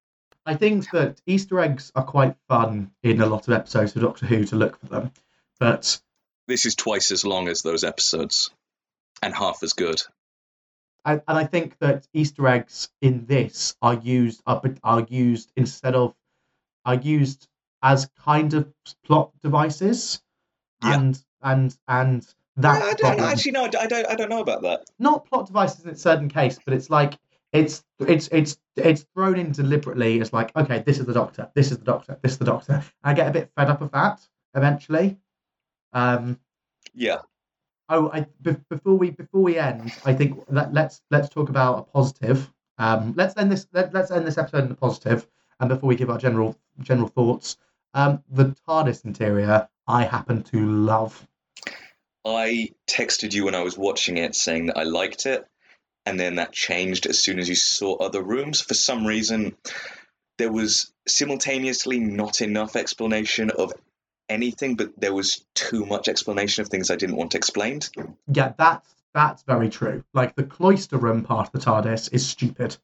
I 0.46 0.54
think 0.54 0.90
that 0.92 1.20
Easter 1.26 1.58
eggs 1.60 1.92
are 1.94 2.04
quite 2.04 2.36
fun 2.48 2.92
in 3.02 3.20
a 3.20 3.26
lot 3.26 3.48
of 3.48 3.52
episodes 3.54 3.96
of 3.96 4.02
Doctor 4.02 4.26
Who 4.26 4.44
to 4.44 4.56
look 4.56 4.78
for 4.80 4.86
them, 4.86 5.12
but 5.58 6.00
This 6.48 6.64
is 6.64 6.76
twice 6.76 7.10
as 7.10 7.24
long 7.24 7.48
as 7.48 7.62
those 7.62 7.82
episodes, 7.82 8.50
and 9.22 9.34
half 9.34 9.62
as 9.64 9.72
good. 9.72 10.00
I, 11.06 11.12
and 11.12 11.38
I 11.38 11.44
think 11.44 11.78
that 11.78 12.06
Easter 12.12 12.46
eggs 12.48 12.90
in 13.00 13.24
this 13.26 13.76
are 13.80 13.94
used 13.94 14.42
are, 14.46 14.60
are 14.82 15.06
used 15.08 15.52
instead 15.56 15.94
of 15.94 16.14
are 16.84 16.96
used 16.96 17.48
as 17.82 18.10
kind 18.18 18.52
of 18.54 18.72
plot 19.04 19.30
devices, 19.42 20.20
Yeah. 20.82 20.94
and 20.94 21.24
and 21.42 21.78
and 21.88 22.26
that's 22.56 22.84
I 22.84 22.90
the 22.90 22.96
don't 22.96 23.20
actually 23.20 23.52
no, 23.52 23.64
I 23.64 23.86
don't. 23.86 24.06
I 24.08 24.14
don't 24.16 24.28
know 24.30 24.40
about 24.40 24.62
that. 24.62 24.84
not 24.98 25.26
plot 25.26 25.46
devices 25.46 25.84
in 25.84 25.90
a 25.90 25.96
certain 25.96 26.28
case, 26.28 26.58
but 26.64 26.74
it's 26.74 26.90
like 26.90 27.18
it's 27.52 27.84
it's 28.00 28.28
it's 28.32 28.58
it's 28.76 29.06
thrown 29.14 29.38
in 29.38 29.52
deliberately 29.52 30.20
as 30.20 30.32
like 30.32 30.56
okay, 30.56 30.82
this 30.84 30.98
is 30.98 31.06
the 31.06 31.12
Doctor, 31.14 31.50
this 31.54 31.70
is 31.70 31.78
the 31.78 31.84
Doctor, 31.84 32.18
this 32.22 32.32
is 32.32 32.38
the 32.38 32.44
Doctor. 32.46 32.82
I 33.04 33.14
get 33.14 33.28
a 33.28 33.30
bit 33.30 33.50
fed 33.56 33.70
up 33.70 33.80
of 33.80 33.92
that 33.92 34.26
eventually. 34.54 35.18
Um, 35.92 36.40
Yeah, 36.94 37.20
Oh, 37.88 38.10
I, 38.12 38.26
be, 38.42 38.56
before 38.68 38.94
we 38.94 39.10
before 39.10 39.42
we 39.42 39.58
end, 39.58 39.92
I 40.04 40.12
think 40.12 40.44
let, 40.48 40.72
let's 40.74 41.02
let's 41.10 41.28
talk 41.28 41.48
about 41.48 41.78
a 41.78 41.82
positive. 41.82 42.50
Um, 42.78 43.14
let's 43.16 43.36
end 43.36 43.50
this 43.52 43.66
let, 43.72 43.94
let's 43.94 44.10
end 44.10 44.26
this 44.26 44.38
episode 44.38 44.64
in 44.64 44.72
a 44.72 44.74
positive, 44.74 45.26
and 45.60 45.68
before 45.68 45.88
we 45.88 45.96
give 45.96 46.10
our 46.10 46.18
general 46.18 46.56
general 46.80 47.08
thoughts, 47.08 47.56
um, 47.94 48.22
the 48.28 48.56
TARDIS 48.68 49.04
interior 49.04 49.68
I 49.86 50.04
happen 50.04 50.42
to 50.44 50.66
love. 50.66 51.26
I 52.24 52.70
texted 52.88 53.32
you 53.34 53.44
when 53.44 53.54
I 53.54 53.62
was 53.62 53.78
watching 53.78 54.16
it 54.16 54.34
saying 54.34 54.66
that 54.66 54.78
I 54.78 54.82
liked 54.82 55.26
it, 55.26 55.46
and 56.04 56.18
then 56.18 56.36
that 56.36 56.52
changed 56.52 57.06
as 57.06 57.22
soon 57.22 57.38
as 57.38 57.48
you 57.48 57.54
saw 57.54 57.96
other 57.96 58.22
rooms. 58.22 58.60
For 58.60 58.74
some 58.74 59.06
reason, 59.06 59.56
there 60.38 60.50
was 60.50 60.92
simultaneously 61.06 62.00
not 62.00 62.40
enough 62.40 62.74
explanation 62.74 63.50
of 63.50 63.72
anything, 64.28 64.76
but 64.76 64.98
there 64.98 65.14
was 65.14 65.44
too 65.54 65.86
much 65.86 66.08
explanation 66.08 66.62
of 66.62 66.68
things 66.68 66.90
I 66.90 66.96
didn't 66.96 67.16
want 67.16 67.34
explained. 67.34 67.88
Yeah, 68.32 68.52
that's 68.56 68.94
that's 69.14 69.42
very 69.44 69.70
true. 69.70 70.04
Like 70.12 70.34
the 70.34 70.44
cloister 70.44 70.98
room 70.98 71.22
part 71.24 71.48
of 71.48 71.52
the 71.52 71.58
TARDIS 71.58 72.12
is 72.12 72.26
stupid. 72.26 72.76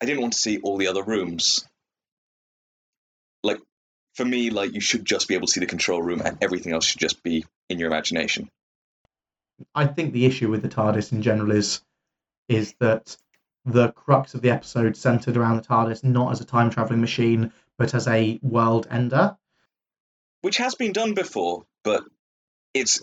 I 0.00 0.06
didn't 0.06 0.20
want 0.20 0.34
to 0.34 0.38
see 0.38 0.60
all 0.60 0.76
the 0.76 0.88
other 0.88 1.02
rooms. 1.02 1.66
Like, 3.42 3.60
for 4.14 4.24
me, 4.24 4.50
like 4.50 4.72
you 4.72 4.80
should 4.80 5.04
just 5.04 5.28
be 5.28 5.34
able 5.34 5.46
to 5.46 5.52
see 5.52 5.60
the 5.60 5.66
control 5.66 6.02
room, 6.02 6.22
and 6.24 6.38
everything 6.40 6.72
else 6.72 6.86
should 6.86 7.00
just 7.00 7.22
be 7.22 7.44
in 7.68 7.78
your 7.78 7.88
imagination. 7.88 8.50
I 9.74 9.86
think 9.86 10.12
the 10.12 10.26
issue 10.26 10.50
with 10.50 10.62
the 10.62 10.68
TARDIS 10.68 11.12
in 11.12 11.22
general 11.22 11.50
is 11.52 11.80
is 12.48 12.74
that 12.80 13.16
the 13.64 13.92
crux 13.92 14.34
of 14.34 14.42
the 14.42 14.50
episode 14.50 14.96
centered 14.96 15.36
around 15.36 15.56
the 15.56 15.66
TARDIS 15.66 16.04
not 16.04 16.32
as 16.32 16.40
a 16.40 16.44
time 16.44 16.70
traveling 16.70 17.00
machine, 17.00 17.52
but 17.78 17.94
as 17.94 18.06
a 18.06 18.38
world 18.42 18.86
ender. 18.90 19.36
Which 20.44 20.58
has 20.58 20.74
been 20.76 20.92
done 20.92 21.14
before, 21.14 21.64
but 21.84 22.04
it's 22.74 23.02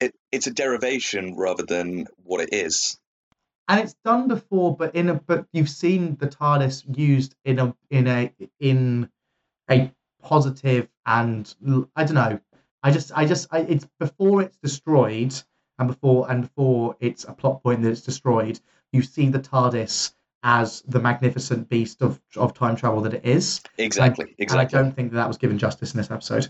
it, 0.00 0.14
it's 0.32 0.46
a 0.46 0.52
derivation 0.52 1.36
rather 1.36 1.64
than 1.64 2.06
what 2.24 2.40
it 2.40 2.50
is. 2.52 2.98
and 3.68 3.80
it's 3.80 3.96
done 4.04 4.28
before 4.28 4.76
but 4.76 4.94
in 4.94 5.08
a 5.10 5.14
but 5.14 5.46
you've 5.52 5.70
seen 5.70 6.16
the 6.20 6.28
tardis 6.28 6.84
used 6.96 7.34
in 7.44 7.58
a 7.58 7.74
in 7.90 8.06
a 8.08 8.32
in 8.60 9.10
a 9.70 9.92
positive 10.22 10.88
and 11.06 11.54
I 11.96 12.04
don't 12.04 12.14
know 12.14 12.40
i 12.82 12.92
just 12.92 13.12
i 13.16 13.26
just 13.26 13.48
I, 13.52 13.60
it's 13.60 13.88
before 14.00 14.42
it's 14.42 14.58
destroyed 14.58 15.34
and 15.78 15.88
before 15.88 16.30
and 16.30 16.42
before 16.42 16.96
it's 17.00 17.24
a 17.24 17.34
plot 17.34 17.62
point 17.64 17.82
that 17.82 17.90
it's 17.90 18.02
destroyed 18.02 18.60
you 18.92 19.02
see 19.02 19.28
the 19.30 19.40
tardis 19.40 20.14
as 20.46 20.82
the 20.82 21.00
magnificent 21.00 21.68
beast 21.68 22.02
of 22.02 22.20
of 22.36 22.54
time 22.54 22.76
travel 22.76 23.02
that 23.02 23.14
it 23.14 23.26
is 23.26 23.60
Exactly, 23.78 24.26
and 24.26 24.38
exactly. 24.38 24.78
i 24.78 24.82
don't 24.82 24.92
think 24.94 25.10
that, 25.10 25.16
that 25.18 25.28
was 25.28 25.38
given 25.38 25.58
justice 25.58 25.92
in 25.92 25.98
this 25.98 26.10
episode 26.10 26.48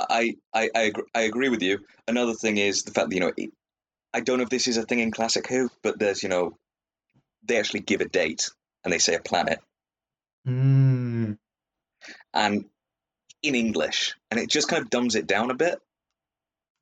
I 0.00 0.36
I 0.54 0.70
I 0.74 0.82
agree, 0.82 1.04
I 1.14 1.20
agree 1.22 1.48
with 1.48 1.62
you. 1.62 1.84
Another 2.08 2.34
thing 2.34 2.56
is 2.58 2.82
the 2.84 2.92
fact 2.92 3.10
that 3.10 3.14
you 3.14 3.20
know 3.20 3.32
I 4.14 4.20
don't 4.20 4.38
know 4.38 4.44
if 4.44 4.50
this 4.50 4.68
is 4.68 4.76
a 4.76 4.84
thing 4.84 5.00
in 5.00 5.10
classic 5.12 5.46
Who, 5.48 5.70
but 5.82 5.98
there's 5.98 6.22
you 6.22 6.28
know 6.28 6.58
they 7.44 7.58
actually 7.58 7.80
give 7.80 8.00
a 8.00 8.08
date 8.08 8.50
and 8.84 8.92
they 8.92 8.98
say 8.98 9.14
a 9.14 9.20
planet 9.22 9.60
mm, 10.46 11.36
and 12.34 12.64
in 13.42 13.54
English, 13.54 14.14
and 14.30 14.40
it 14.40 14.50
just 14.50 14.68
kind 14.68 14.82
of 14.82 14.90
dumbs 14.90 15.14
it 15.16 15.26
down 15.26 15.50
a 15.50 15.54
bit. 15.54 15.80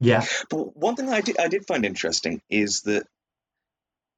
yeah 0.00 0.24
But 0.50 0.76
one 0.76 0.96
thing 0.96 1.08
I 1.10 1.20
did 1.20 1.38
I 1.38 1.48
did 1.48 1.66
find 1.66 1.84
interesting 1.84 2.42
is 2.50 2.82
that 2.82 3.06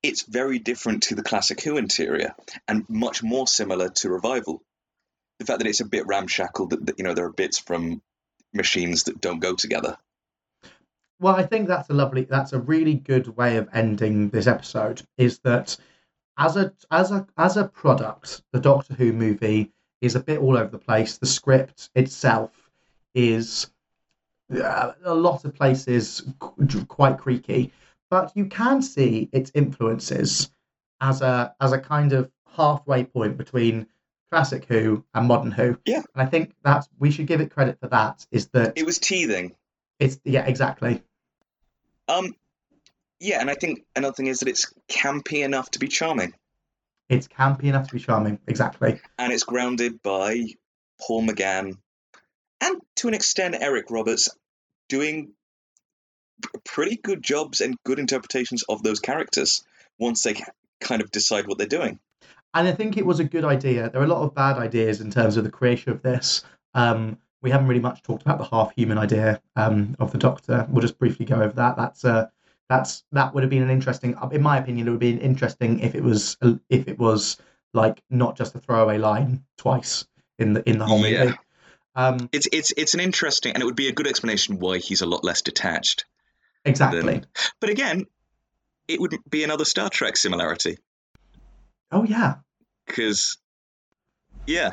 it's 0.04 0.22
very 0.22 0.58
different 0.58 1.04
to 1.04 1.14
the 1.14 1.22
classic 1.22 1.62
Who 1.62 1.78
interior 1.78 2.34
and 2.68 2.84
much 2.90 3.22
more 3.22 3.46
similar 3.46 3.88
to 3.88 4.10
Revival. 4.10 4.62
The 5.38 5.46
fact 5.46 5.60
that 5.60 5.66
it's 5.66 5.80
a 5.80 5.86
bit 5.86 6.06
ramshackle, 6.06 6.66
that, 6.68 6.86
that 6.86 6.98
you 6.98 7.04
know 7.04 7.14
there 7.14 7.24
are 7.24 7.32
bits 7.32 7.58
from 7.58 8.02
machines 8.52 9.04
that 9.04 9.20
don't 9.20 9.40
go 9.40 9.54
together. 9.54 9.96
Well, 11.20 11.34
I 11.34 11.44
think 11.44 11.68
that's 11.68 11.88
a 11.88 11.94
lovely, 11.94 12.24
that's 12.24 12.52
a 12.52 12.60
really 12.60 12.94
good 12.94 13.34
way 13.34 13.56
of 13.56 13.70
ending 13.72 14.28
this 14.28 14.46
episode. 14.46 15.00
Is 15.16 15.38
that 15.38 15.76
as 16.36 16.56
a 16.58 16.74
as 16.90 17.10
a 17.10 17.26
as 17.38 17.56
a 17.56 17.64
product, 17.64 18.42
the 18.52 18.60
Doctor 18.60 18.92
Who 18.94 19.12
movie 19.14 19.72
is 20.02 20.16
a 20.16 20.20
bit 20.20 20.38
all 20.38 20.58
over 20.58 20.70
the 20.70 20.78
place. 20.78 21.16
The 21.16 21.26
script 21.26 21.88
itself 21.94 22.70
is 23.14 23.70
uh, 24.54 24.92
a 25.02 25.14
lot 25.14 25.46
of 25.46 25.54
places 25.54 26.22
qu- 26.38 26.84
quite 26.84 27.16
creaky, 27.16 27.72
but 28.14 28.30
you 28.36 28.46
can 28.46 28.80
see 28.80 29.28
its 29.32 29.50
influences 29.56 30.48
as 31.00 31.20
a 31.20 31.52
as 31.60 31.72
a 31.72 31.80
kind 31.80 32.12
of 32.12 32.30
halfway 32.56 33.02
point 33.02 33.36
between 33.36 33.88
classic 34.30 34.66
Who 34.66 35.04
and 35.12 35.26
modern 35.26 35.50
Who. 35.50 35.76
Yeah. 35.84 36.02
and 36.14 36.22
I 36.22 36.26
think 36.26 36.54
that 36.62 36.86
we 36.96 37.10
should 37.10 37.26
give 37.26 37.40
it 37.40 37.50
credit 37.50 37.80
for 37.80 37.88
that. 37.88 38.24
Is 38.30 38.46
that 38.50 38.74
It 38.76 38.86
was 38.86 39.00
teething. 39.00 39.56
it's 39.98 40.20
yeah 40.24 40.46
exactly. 40.46 41.02
Um, 42.06 42.36
yeah, 43.18 43.40
and 43.40 43.50
I 43.50 43.54
think 43.54 43.84
another 43.96 44.14
thing 44.14 44.28
is 44.28 44.38
that 44.40 44.48
it's 44.48 44.72
campy 44.88 45.44
enough 45.44 45.72
to 45.72 45.80
be 45.80 45.88
charming, 45.88 46.34
It's 47.08 47.26
campy 47.26 47.64
enough 47.64 47.88
to 47.88 47.94
be 47.94 48.00
charming. 48.00 48.38
Exactly. 48.46 49.00
and 49.18 49.32
it's 49.32 49.42
grounded 49.42 50.02
by 50.04 50.44
Paul 51.00 51.26
McGann 51.26 51.78
and 52.60 52.80
to 52.96 53.08
an 53.08 53.14
extent 53.14 53.56
Eric 53.58 53.90
Roberts 53.90 54.28
doing 54.88 55.32
pretty 56.64 56.96
good 56.96 57.22
jobs 57.22 57.60
and 57.60 57.76
good 57.84 57.98
interpretations 57.98 58.62
of 58.68 58.82
those 58.82 59.00
characters 59.00 59.64
once 59.98 60.22
they 60.22 60.42
kind 60.80 61.02
of 61.02 61.10
decide 61.10 61.46
what 61.46 61.58
they're 61.58 61.66
doing. 61.66 61.98
And 62.52 62.68
I 62.68 62.72
think 62.72 62.96
it 62.96 63.06
was 63.06 63.20
a 63.20 63.24
good 63.24 63.44
idea. 63.44 63.90
There 63.90 64.00
are 64.00 64.04
a 64.04 64.08
lot 64.08 64.22
of 64.22 64.34
bad 64.34 64.58
ideas 64.58 65.00
in 65.00 65.10
terms 65.10 65.36
of 65.36 65.44
the 65.44 65.50
creation 65.50 65.92
of 65.92 66.02
this. 66.02 66.44
Um, 66.74 67.18
we 67.42 67.50
haven't 67.50 67.66
really 67.66 67.80
much 67.80 68.02
talked 68.02 68.22
about 68.22 68.38
the 68.38 68.44
half-human 68.44 68.96
idea 68.96 69.40
um, 69.56 69.96
of 69.98 70.12
the 70.12 70.18
Doctor. 70.18 70.66
We'll 70.70 70.82
just 70.82 70.98
briefly 70.98 71.26
go 71.26 71.36
over 71.36 71.52
that. 71.54 71.76
That's 71.76 72.04
uh, 72.04 72.28
that's 72.68 73.04
that 73.12 73.34
would 73.34 73.42
have 73.42 73.50
been 73.50 73.62
an 73.62 73.70
interesting. 73.70 74.16
In 74.32 74.42
my 74.42 74.58
opinion, 74.58 74.86
it 74.86 74.90
would 74.90 75.02
have 75.02 75.12
been 75.12 75.18
interesting 75.18 75.80
if 75.80 75.94
it 75.94 76.02
was 76.02 76.38
if 76.70 76.88
it 76.88 76.98
was 76.98 77.36
like 77.74 78.02
not 78.08 78.36
just 78.36 78.54
a 78.54 78.60
throwaway 78.60 78.98
line 78.98 79.44
twice 79.58 80.06
in 80.38 80.54
the 80.54 80.68
in 80.68 80.78
the 80.78 80.86
whole 80.86 81.04
Yeah. 81.04 81.24
movie. 81.24 81.38
Um, 81.96 82.28
It's 82.32 82.48
it's 82.52 82.72
it's 82.76 82.94
an 82.94 83.00
interesting, 83.00 83.52
and 83.52 83.62
it 83.62 83.66
would 83.66 83.76
be 83.76 83.88
a 83.88 83.92
good 83.92 84.06
explanation 84.06 84.58
why 84.58 84.78
he's 84.78 85.02
a 85.02 85.06
lot 85.06 85.22
less 85.22 85.42
detached. 85.42 86.06
Exactly. 86.64 87.02
Then- 87.02 87.26
But 87.60 87.70
again, 87.70 88.06
it 88.88 89.00
would 89.00 89.16
be 89.28 89.44
another 89.44 89.64
Star 89.64 89.88
Trek 89.88 90.16
similarity 90.16 90.78
Oh 91.92 92.02
yeah, 92.04 92.36
because, 92.86 93.36
yeah, 94.46 94.72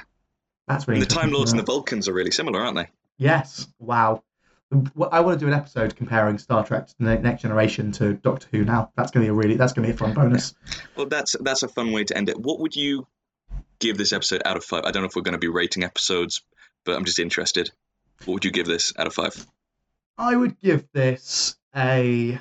that's 0.68 0.88
really 0.88 1.02
the 1.02 1.06
Time 1.06 1.32
Lords 1.32 1.52
and 1.52 1.60
the 1.60 1.64
Vulcans 1.64 2.08
are 2.08 2.14
really 2.14 2.32
similar, 2.32 2.60
aren't 2.62 2.76
they? 2.78 2.88
Yes. 3.18 3.68
Wow. 3.78 4.24
I 5.12 5.20
want 5.20 5.38
to 5.40 5.46
do 5.46 5.48
an 5.52 5.54
episode 5.54 5.96
comparing 5.96 6.38
Star 6.40 6.66
Trek 6.66 6.88
the 6.98 7.18
Next 7.20 7.42
Generation 7.42 7.92
to 7.94 8.14
Doctor 8.14 8.48
Who. 8.52 8.64
Now 8.64 8.92
that's 8.96 9.12
going 9.12 9.26
to 9.26 9.28
be 9.28 9.30
a 9.30 9.34
really 9.38 9.56
that's 9.56 9.74
going 9.74 9.86
to 9.86 9.94
be 9.94 9.96
a 9.96 9.98
fun 9.98 10.14
bonus. 10.14 10.56
Well, 10.96 11.08
that's 11.08 11.36
that's 11.42 11.62
a 11.62 11.68
fun 11.68 11.92
way 11.92 12.06
to 12.06 12.18
end 12.18 12.30
it. 12.30 12.40
What 12.40 12.60
would 12.62 12.76
you 12.76 13.06
give 13.80 13.98
this 13.98 14.14
episode 14.14 14.42
out 14.46 14.56
of 14.58 14.64
five? 14.64 14.86
I 14.86 14.92
don't 14.92 15.04
know 15.04 15.10
if 15.10 15.16
we're 15.16 15.24
going 15.24 15.34
to 15.34 15.40
be 15.40 15.50
rating 15.50 15.84
episodes, 15.84 16.42
but 16.86 16.96
I'm 16.96 17.04
just 17.06 17.20
interested. 17.20 17.70
What 18.26 18.36
would 18.36 18.46
you 18.46 18.52
give 18.52 18.66
this 18.66 18.94
out 18.98 19.08
of 19.08 19.14
five, 19.14 19.46
I 20.18 20.36
would 20.36 20.60
give 20.62 20.88
this 20.94 21.56
a. 21.76 22.40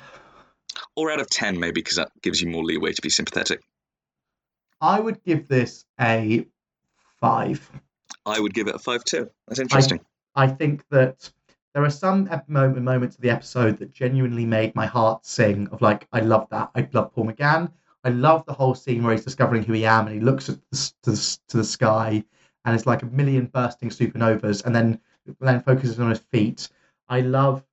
or 0.95 1.11
out 1.11 1.21
of 1.21 1.29
ten, 1.29 1.59
maybe, 1.59 1.81
because 1.81 1.97
that 1.97 2.11
gives 2.21 2.41
you 2.41 2.49
more 2.49 2.63
leeway 2.63 2.93
to 2.93 3.01
be 3.01 3.09
sympathetic? 3.09 3.61
I 4.79 4.99
would 4.99 5.23
give 5.23 5.47
this 5.47 5.85
a 5.99 6.45
five. 7.19 7.69
I 8.25 8.39
would 8.39 8.53
give 8.53 8.67
it 8.67 8.75
a 8.75 8.79
five 8.79 9.03
too. 9.03 9.29
That's 9.47 9.59
interesting. 9.59 9.99
I 10.35 10.47
think 10.47 10.83
that 10.89 11.31
there 11.73 11.83
are 11.83 11.89
some 11.89 12.27
ep- 12.31 12.49
moment, 12.49 12.81
moments 12.83 13.15
of 13.15 13.21
the 13.21 13.29
episode 13.29 13.77
that 13.77 13.93
genuinely 13.93 14.45
made 14.45 14.75
my 14.75 14.85
heart 14.85 15.25
sing. 15.25 15.67
Of 15.71 15.81
like, 15.81 16.07
I 16.11 16.21
love 16.21 16.47
that. 16.51 16.71
I 16.75 16.87
love 16.93 17.13
Paul 17.13 17.27
McGann. 17.27 17.71
I 18.03 18.09
love 18.09 18.45
the 18.45 18.53
whole 18.53 18.73
scene 18.73 19.03
where 19.03 19.13
he's 19.13 19.23
discovering 19.23 19.63
who 19.63 19.73
he 19.73 19.85
am 19.85 20.07
and 20.07 20.15
he 20.15 20.21
looks 20.21 20.49
at 20.49 20.57
the, 20.71 20.91
to, 21.03 21.11
the, 21.11 21.37
to 21.49 21.57
the 21.57 21.63
sky 21.63 22.23
and 22.65 22.75
it's 22.75 22.87
like 22.87 23.03
a 23.03 23.07
million 23.07 23.45
bursting 23.45 23.89
supernovas 23.89 24.65
and 24.65 24.75
then 24.75 24.99
then 25.39 25.61
focuses 25.61 25.99
on 25.99 26.09
his 26.09 26.19
feet. 26.19 26.67
I 27.07 27.21
love 27.21 27.63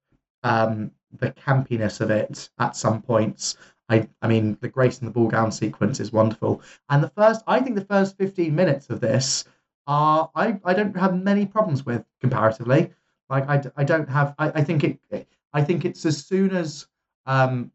um, 0.43 0.91
the 1.19 1.31
campiness 1.33 2.01
of 2.01 2.11
it 2.11 2.51
at 2.59 2.77
some 2.77 3.03
points. 3.03 3.57
I, 3.89 4.09
I 4.21 4.29
mean, 4.29 4.59
the 4.61 4.69
Grace 4.69 4.99
and 4.99 5.09
the 5.09 5.13
ball 5.13 5.29
gown 5.29 5.51
sequence 5.51 6.01
is 6.01 6.13
wonderful. 6.13 6.63
And 6.91 7.03
the 7.03 7.09
first, 7.09 7.43
I 7.47 7.61
think 7.61 7.77
the 7.77 7.85
first 7.85 8.19
15 8.19 8.55
minutes 8.55 8.91
of 8.91 9.01
this 9.01 9.45
are, 9.87 10.31
I, 10.35 10.61
I 10.65 10.75
don't 10.75 10.97
have 10.97 11.21
many 11.21 11.47
problems 11.47 11.87
with 11.87 12.05
comparatively. 12.21 12.91
Like, 13.31 13.49
I, 13.49 13.63
I 13.77 13.85
don't 13.85 14.09
have, 14.09 14.35
I, 14.39 14.49
I 14.57 14.65
think 14.65 14.85
it, 14.85 15.29
I 15.53 15.63
think 15.63 15.85
it's 15.85 16.05
as 16.05 16.25
soon 16.25 16.55
as 16.55 16.87
um, 17.27 17.71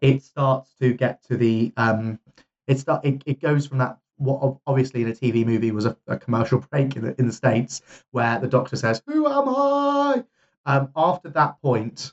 it 0.00 0.22
starts 0.22 0.74
to 0.80 0.92
get 0.92 1.22
to 1.24 1.36
the, 1.36 1.72
um, 1.76 2.18
it, 2.66 2.80
start, 2.80 3.04
it, 3.04 3.22
it 3.26 3.40
goes 3.40 3.66
from 3.66 3.78
that, 3.78 3.98
what 4.18 4.56
obviously 4.66 5.02
in 5.02 5.08
a 5.08 5.12
TV 5.12 5.44
movie 5.44 5.70
was 5.70 5.84
a, 5.86 5.96
a 6.06 6.16
commercial 6.16 6.58
break 6.70 6.96
in 6.96 7.02
the, 7.02 7.14
in 7.18 7.26
the 7.26 7.32
States 7.32 7.82
where 8.12 8.38
the 8.40 8.48
doctor 8.48 8.74
says, 8.74 9.02
Who 9.06 9.26
am 9.26 9.48
I? 9.48 10.24
Um, 10.64 10.90
after 10.96 11.28
that 11.30 11.60
point, 11.62 12.12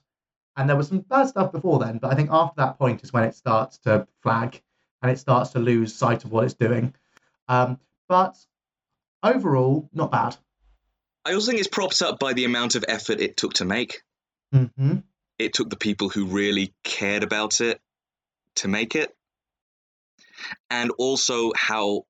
and 0.56 0.70
there 0.70 0.76
was 0.76 0.88
some 0.88 1.00
bad 1.00 1.28
stuff 1.28 1.52
before 1.52 1.80
then, 1.80 1.98
but 1.98 2.12
I 2.12 2.16
think 2.16 2.30
after 2.32 2.56
that 2.58 2.78
point 2.78 3.04
is 3.04 3.12
when 3.12 3.24
it 3.24 3.36
starts 3.36 3.80
to 3.80 4.08
flag 4.22 4.62
and 5.02 5.12
it 5.12 5.20
starts 5.20 5.52
to 5.52 5.60
lose 5.60 5.96
sight 5.96 6.24
of 6.24 6.32
what 6.32 6.46
it's 6.46 6.54
doing. 6.54 6.94
Um, 7.48 7.80
but 8.08 8.38
overall, 9.22 9.90
not 9.94 10.12
bad. 10.12 10.36
I 11.26 11.34
also 11.34 11.48
think 11.48 11.60
it's 11.60 11.68
propped 11.68 12.02
up 12.02 12.20
by 12.20 12.34
the 12.34 12.46
amount 12.46 12.76
of 12.76 12.86
effort 12.88 13.20
it 13.20 13.38
took 13.38 13.54
to 13.56 13.66
make. 13.66 14.02
hmm 14.52 14.98
It 15.40 15.54
took 15.54 15.70
the 15.70 15.78
people 15.78 16.10
who 16.10 16.26
really 16.26 16.74
cared 16.84 17.24
about 17.24 17.60
it 17.62 17.82
to 18.58 18.68
make 18.68 18.96
it, 18.96 19.12
and 20.70 20.92
also 20.98 21.52
how 21.56 22.06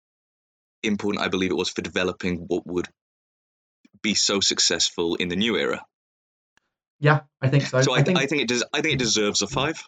important 0.82 1.24
I 1.24 1.30
believe 1.30 1.52
it 1.52 1.58
was 1.58 1.70
for 1.70 1.82
developing 1.82 2.46
what 2.48 2.68
would 2.68 2.90
be 4.02 4.14
so 4.14 4.42
successful 4.42 5.16
in 5.16 5.30
the 5.30 5.38
new 5.38 5.56
era. 5.56 5.86
Yeah, 7.00 7.22
I 7.42 7.50
think 7.50 7.64
so. 7.66 7.82
So 7.82 7.94
I, 7.94 7.98
I 8.00 8.04
think 8.04 8.18
I 8.18 8.26
think 8.26 8.42
it 8.44 8.48
does. 8.48 8.64
I 8.74 8.82
think 8.82 8.96
it 8.96 9.00
deserves 9.00 9.42
a 9.42 9.48
five. 9.48 9.84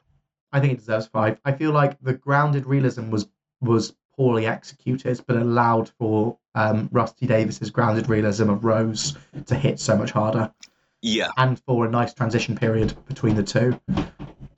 I 0.52 0.60
think 0.60 0.74
it 0.74 0.80
deserves 0.80 1.08
five. 1.08 1.40
I 1.46 1.52
feel 1.54 1.72
like 1.72 2.00
the 2.02 2.14
grounded 2.14 2.66
realism 2.66 3.10
was 3.10 3.28
was 3.62 3.94
poorly 4.16 4.46
executed, 4.46 5.22
but 5.28 5.36
allowed 5.38 5.90
for 6.00 6.38
um, 6.56 6.88
Rusty 6.92 7.28
Davies's 7.28 7.70
grounded 7.70 8.10
realism 8.10 8.50
of 8.50 8.64
Rose 8.64 9.18
to 9.48 9.56
hit 9.56 9.80
so 9.80 9.98
much 9.98 10.12
harder, 10.12 10.54
Yeah, 11.02 11.30
and 11.38 11.60
for 11.66 11.86
a 11.86 11.90
nice 11.90 12.14
transition 12.14 12.56
period 12.58 12.94
between 13.08 13.36
the 13.36 13.44
two. 13.44 13.80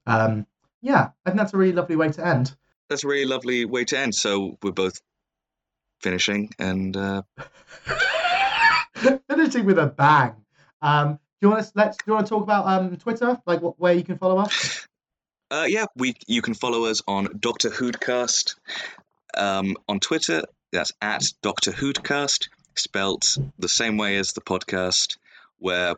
Um, 0.05 0.45
yeah, 0.81 1.09
I 1.25 1.29
think 1.29 1.39
that's 1.39 1.53
a 1.53 1.57
really 1.57 1.73
lovely 1.73 1.95
way 1.95 2.09
to 2.11 2.25
end. 2.25 2.55
that's 2.89 3.03
a 3.03 3.07
really 3.07 3.25
lovely 3.25 3.65
way 3.65 3.83
to 3.85 3.97
end. 3.97 4.13
So 4.15 4.57
we're 4.61 4.71
both 4.71 5.01
finishing, 6.01 6.51
and 6.59 6.95
uh, 6.95 7.21
Finishing 9.29 9.65
with 9.65 9.77
a 9.77 9.85
bang. 9.87 10.33
Um, 10.81 11.19
you 11.41 11.49
want 11.49 11.63
to 11.63 11.71
let's 11.75 11.97
do 11.97 12.03
you 12.07 12.13
want 12.13 12.25
to 12.25 12.29
talk 12.29 12.43
about 12.43 12.67
um, 12.67 12.95
Twitter, 12.97 13.39
like 13.45 13.61
what, 13.61 13.79
where 13.79 13.93
you 13.93 14.03
can 14.03 14.17
follow 14.17 14.39
us? 14.39 14.87
Uh, 15.49 15.65
yeah, 15.67 15.85
we 15.95 16.15
you 16.27 16.41
can 16.41 16.53
follow 16.53 16.85
us 16.85 17.01
on 17.07 17.29
Doctor 17.39 17.69
Hoodcast 17.69 18.55
um, 19.35 19.75
on 19.87 19.99
Twitter. 19.99 20.43
That's 20.71 20.91
at 21.01 21.23
Doctor 21.41 21.71
Hoodcast, 21.71 22.49
spelt 22.75 23.37
the 23.57 23.69
same 23.69 23.97
way 23.97 24.17
as 24.17 24.33
the 24.33 24.41
podcast. 24.41 25.17
Where 25.59 25.95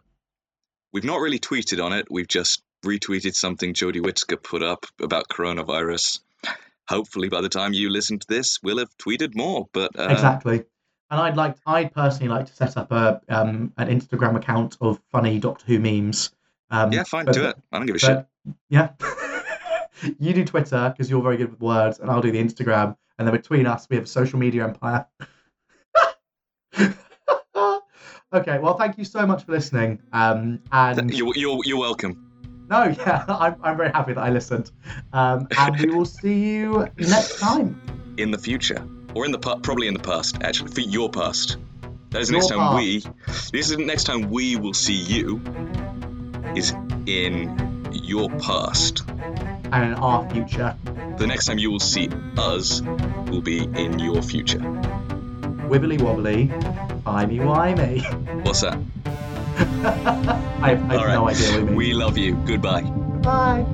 we've 0.93 1.03
not 1.03 1.19
really 1.19 1.39
tweeted 1.39 1.83
on 1.83 1.93
it, 1.93 2.07
we've 2.09 2.27
just 2.27 2.61
retweeted 2.85 3.35
something 3.35 3.73
Jodie 3.73 4.03
Whittaker 4.03 4.37
put 4.37 4.63
up 4.63 4.85
about 5.01 5.27
coronavirus. 5.29 6.19
Hopefully, 6.87 7.29
by 7.29 7.41
the 7.41 7.49
time 7.49 7.73
you 7.73 7.89
listen 7.89 8.19
to 8.19 8.27
this, 8.27 8.59
we'll 8.63 8.79
have 8.79 8.95
tweeted 8.97 9.35
more. 9.35 9.67
But 9.73 9.97
uh, 9.99 10.09
exactly. 10.11 10.65
And 11.11 11.19
I'd 11.19 11.35
like, 11.35 11.55
I'd 11.65 11.93
personally 11.93 12.29
like 12.29 12.45
to 12.45 12.53
set 12.53 12.77
up 12.77 12.91
a 12.91 13.19
um, 13.29 13.73
an 13.77 13.87
Instagram 13.87 14.35
account 14.35 14.77
of 14.79 14.99
funny 15.11 15.39
Doctor 15.39 15.65
Who 15.65 15.79
memes. 15.79 16.31
Um, 16.69 16.91
yeah, 16.93 17.03
fine, 17.03 17.25
but- 17.25 17.33
do 17.33 17.45
it. 17.45 17.55
I 17.71 17.77
don't 17.77 17.87
give 17.87 17.95
a 17.95 17.99
shit. 17.99 18.25
Yeah. 18.69 18.89
you 20.19 20.33
do 20.33 20.45
Twitter 20.45 20.93
because 20.95 21.09
you're 21.09 21.21
very 21.21 21.37
good 21.37 21.51
with 21.51 21.59
words, 21.59 21.99
and 21.99 22.09
I'll 22.11 22.21
do 22.21 22.31
the 22.31 22.41
Instagram. 22.41 22.95
And 23.17 23.27
then 23.27 23.35
between 23.35 23.65
us, 23.65 23.87
we 23.89 23.95
have 23.97 24.05
a 24.05 24.07
social 24.07 24.39
media 24.39 24.63
empire. 24.63 25.05
okay, 28.33 28.59
well, 28.59 28.77
thank 28.77 28.97
you 28.97 29.03
so 29.03 29.25
much 29.25 29.43
for 29.43 29.51
listening. 29.51 29.99
Um, 30.13 30.61
and 30.71 31.13
You're, 31.13 31.33
you're, 31.35 31.59
you're 31.65 31.79
welcome. 31.79 32.65
no, 32.69 32.83
yeah, 32.99 33.25
I'm, 33.27 33.55
I'm 33.61 33.75
very 33.75 33.91
happy 33.91 34.13
that 34.13 34.21
I 34.21 34.29
listened. 34.29 34.71
Um, 35.11 35.47
and 35.57 35.77
we 35.79 35.89
will 35.89 36.05
see 36.05 36.39
you 36.39 36.87
next 36.97 37.39
time. 37.39 37.81
In 38.17 38.31
the 38.31 38.37
future, 38.37 38.87
or 39.15 39.25
in 39.25 39.31
the 39.31 39.39
pa- 39.39 39.57
probably 39.57 39.87
in 39.87 39.93
the 39.93 39.99
past, 39.99 40.37
actually, 40.41 40.71
for 40.71 40.81
your 40.81 41.09
past. 41.09 41.57
That 42.11 42.21
is 42.21 42.29
the 42.29 42.33
Your 42.33 42.41
next 42.41 42.49
time 42.49 42.59
past. 42.59 42.75
we. 42.77 43.03
This 43.59 43.69
is 43.69 43.77
the 43.77 43.85
next 43.85 44.03
time 44.05 44.29
we 44.31 44.55
will 44.55 44.73
see 44.73 44.95
you. 44.95 45.41
Is 46.55 46.73
in 47.05 47.91
your 47.93 48.29
past. 48.29 49.03
And 49.71 49.83
in 49.91 49.93
our 49.93 50.27
future, 50.31 50.75
The 51.17 51.27
next 51.27 51.45
time 51.45 51.59
you 51.59 51.69
will 51.69 51.79
see 51.79 52.09
us 52.37 52.81
will 52.81 53.41
be 53.41 53.59
in 53.63 53.99
your 53.99 54.21
future. 54.23 54.59
wibbly 55.69 56.01
wobbly, 56.01 56.47
timey 57.05 57.37
wimey. 57.37 58.01
What's 58.43 58.61
that? 58.61 58.79
I, 59.85 60.41
I 60.63 60.69
have 60.71 60.89
right. 60.89 61.13
no 61.13 61.27
idea 61.29 61.51
what 61.51 61.59
you 61.59 61.65
mean. 61.67 61.75
We 61.75 61.93
love 61.93 62.17
you. 62.17 62.33
Goodbye. 62.47 62.81
Bye. 62.81 63.65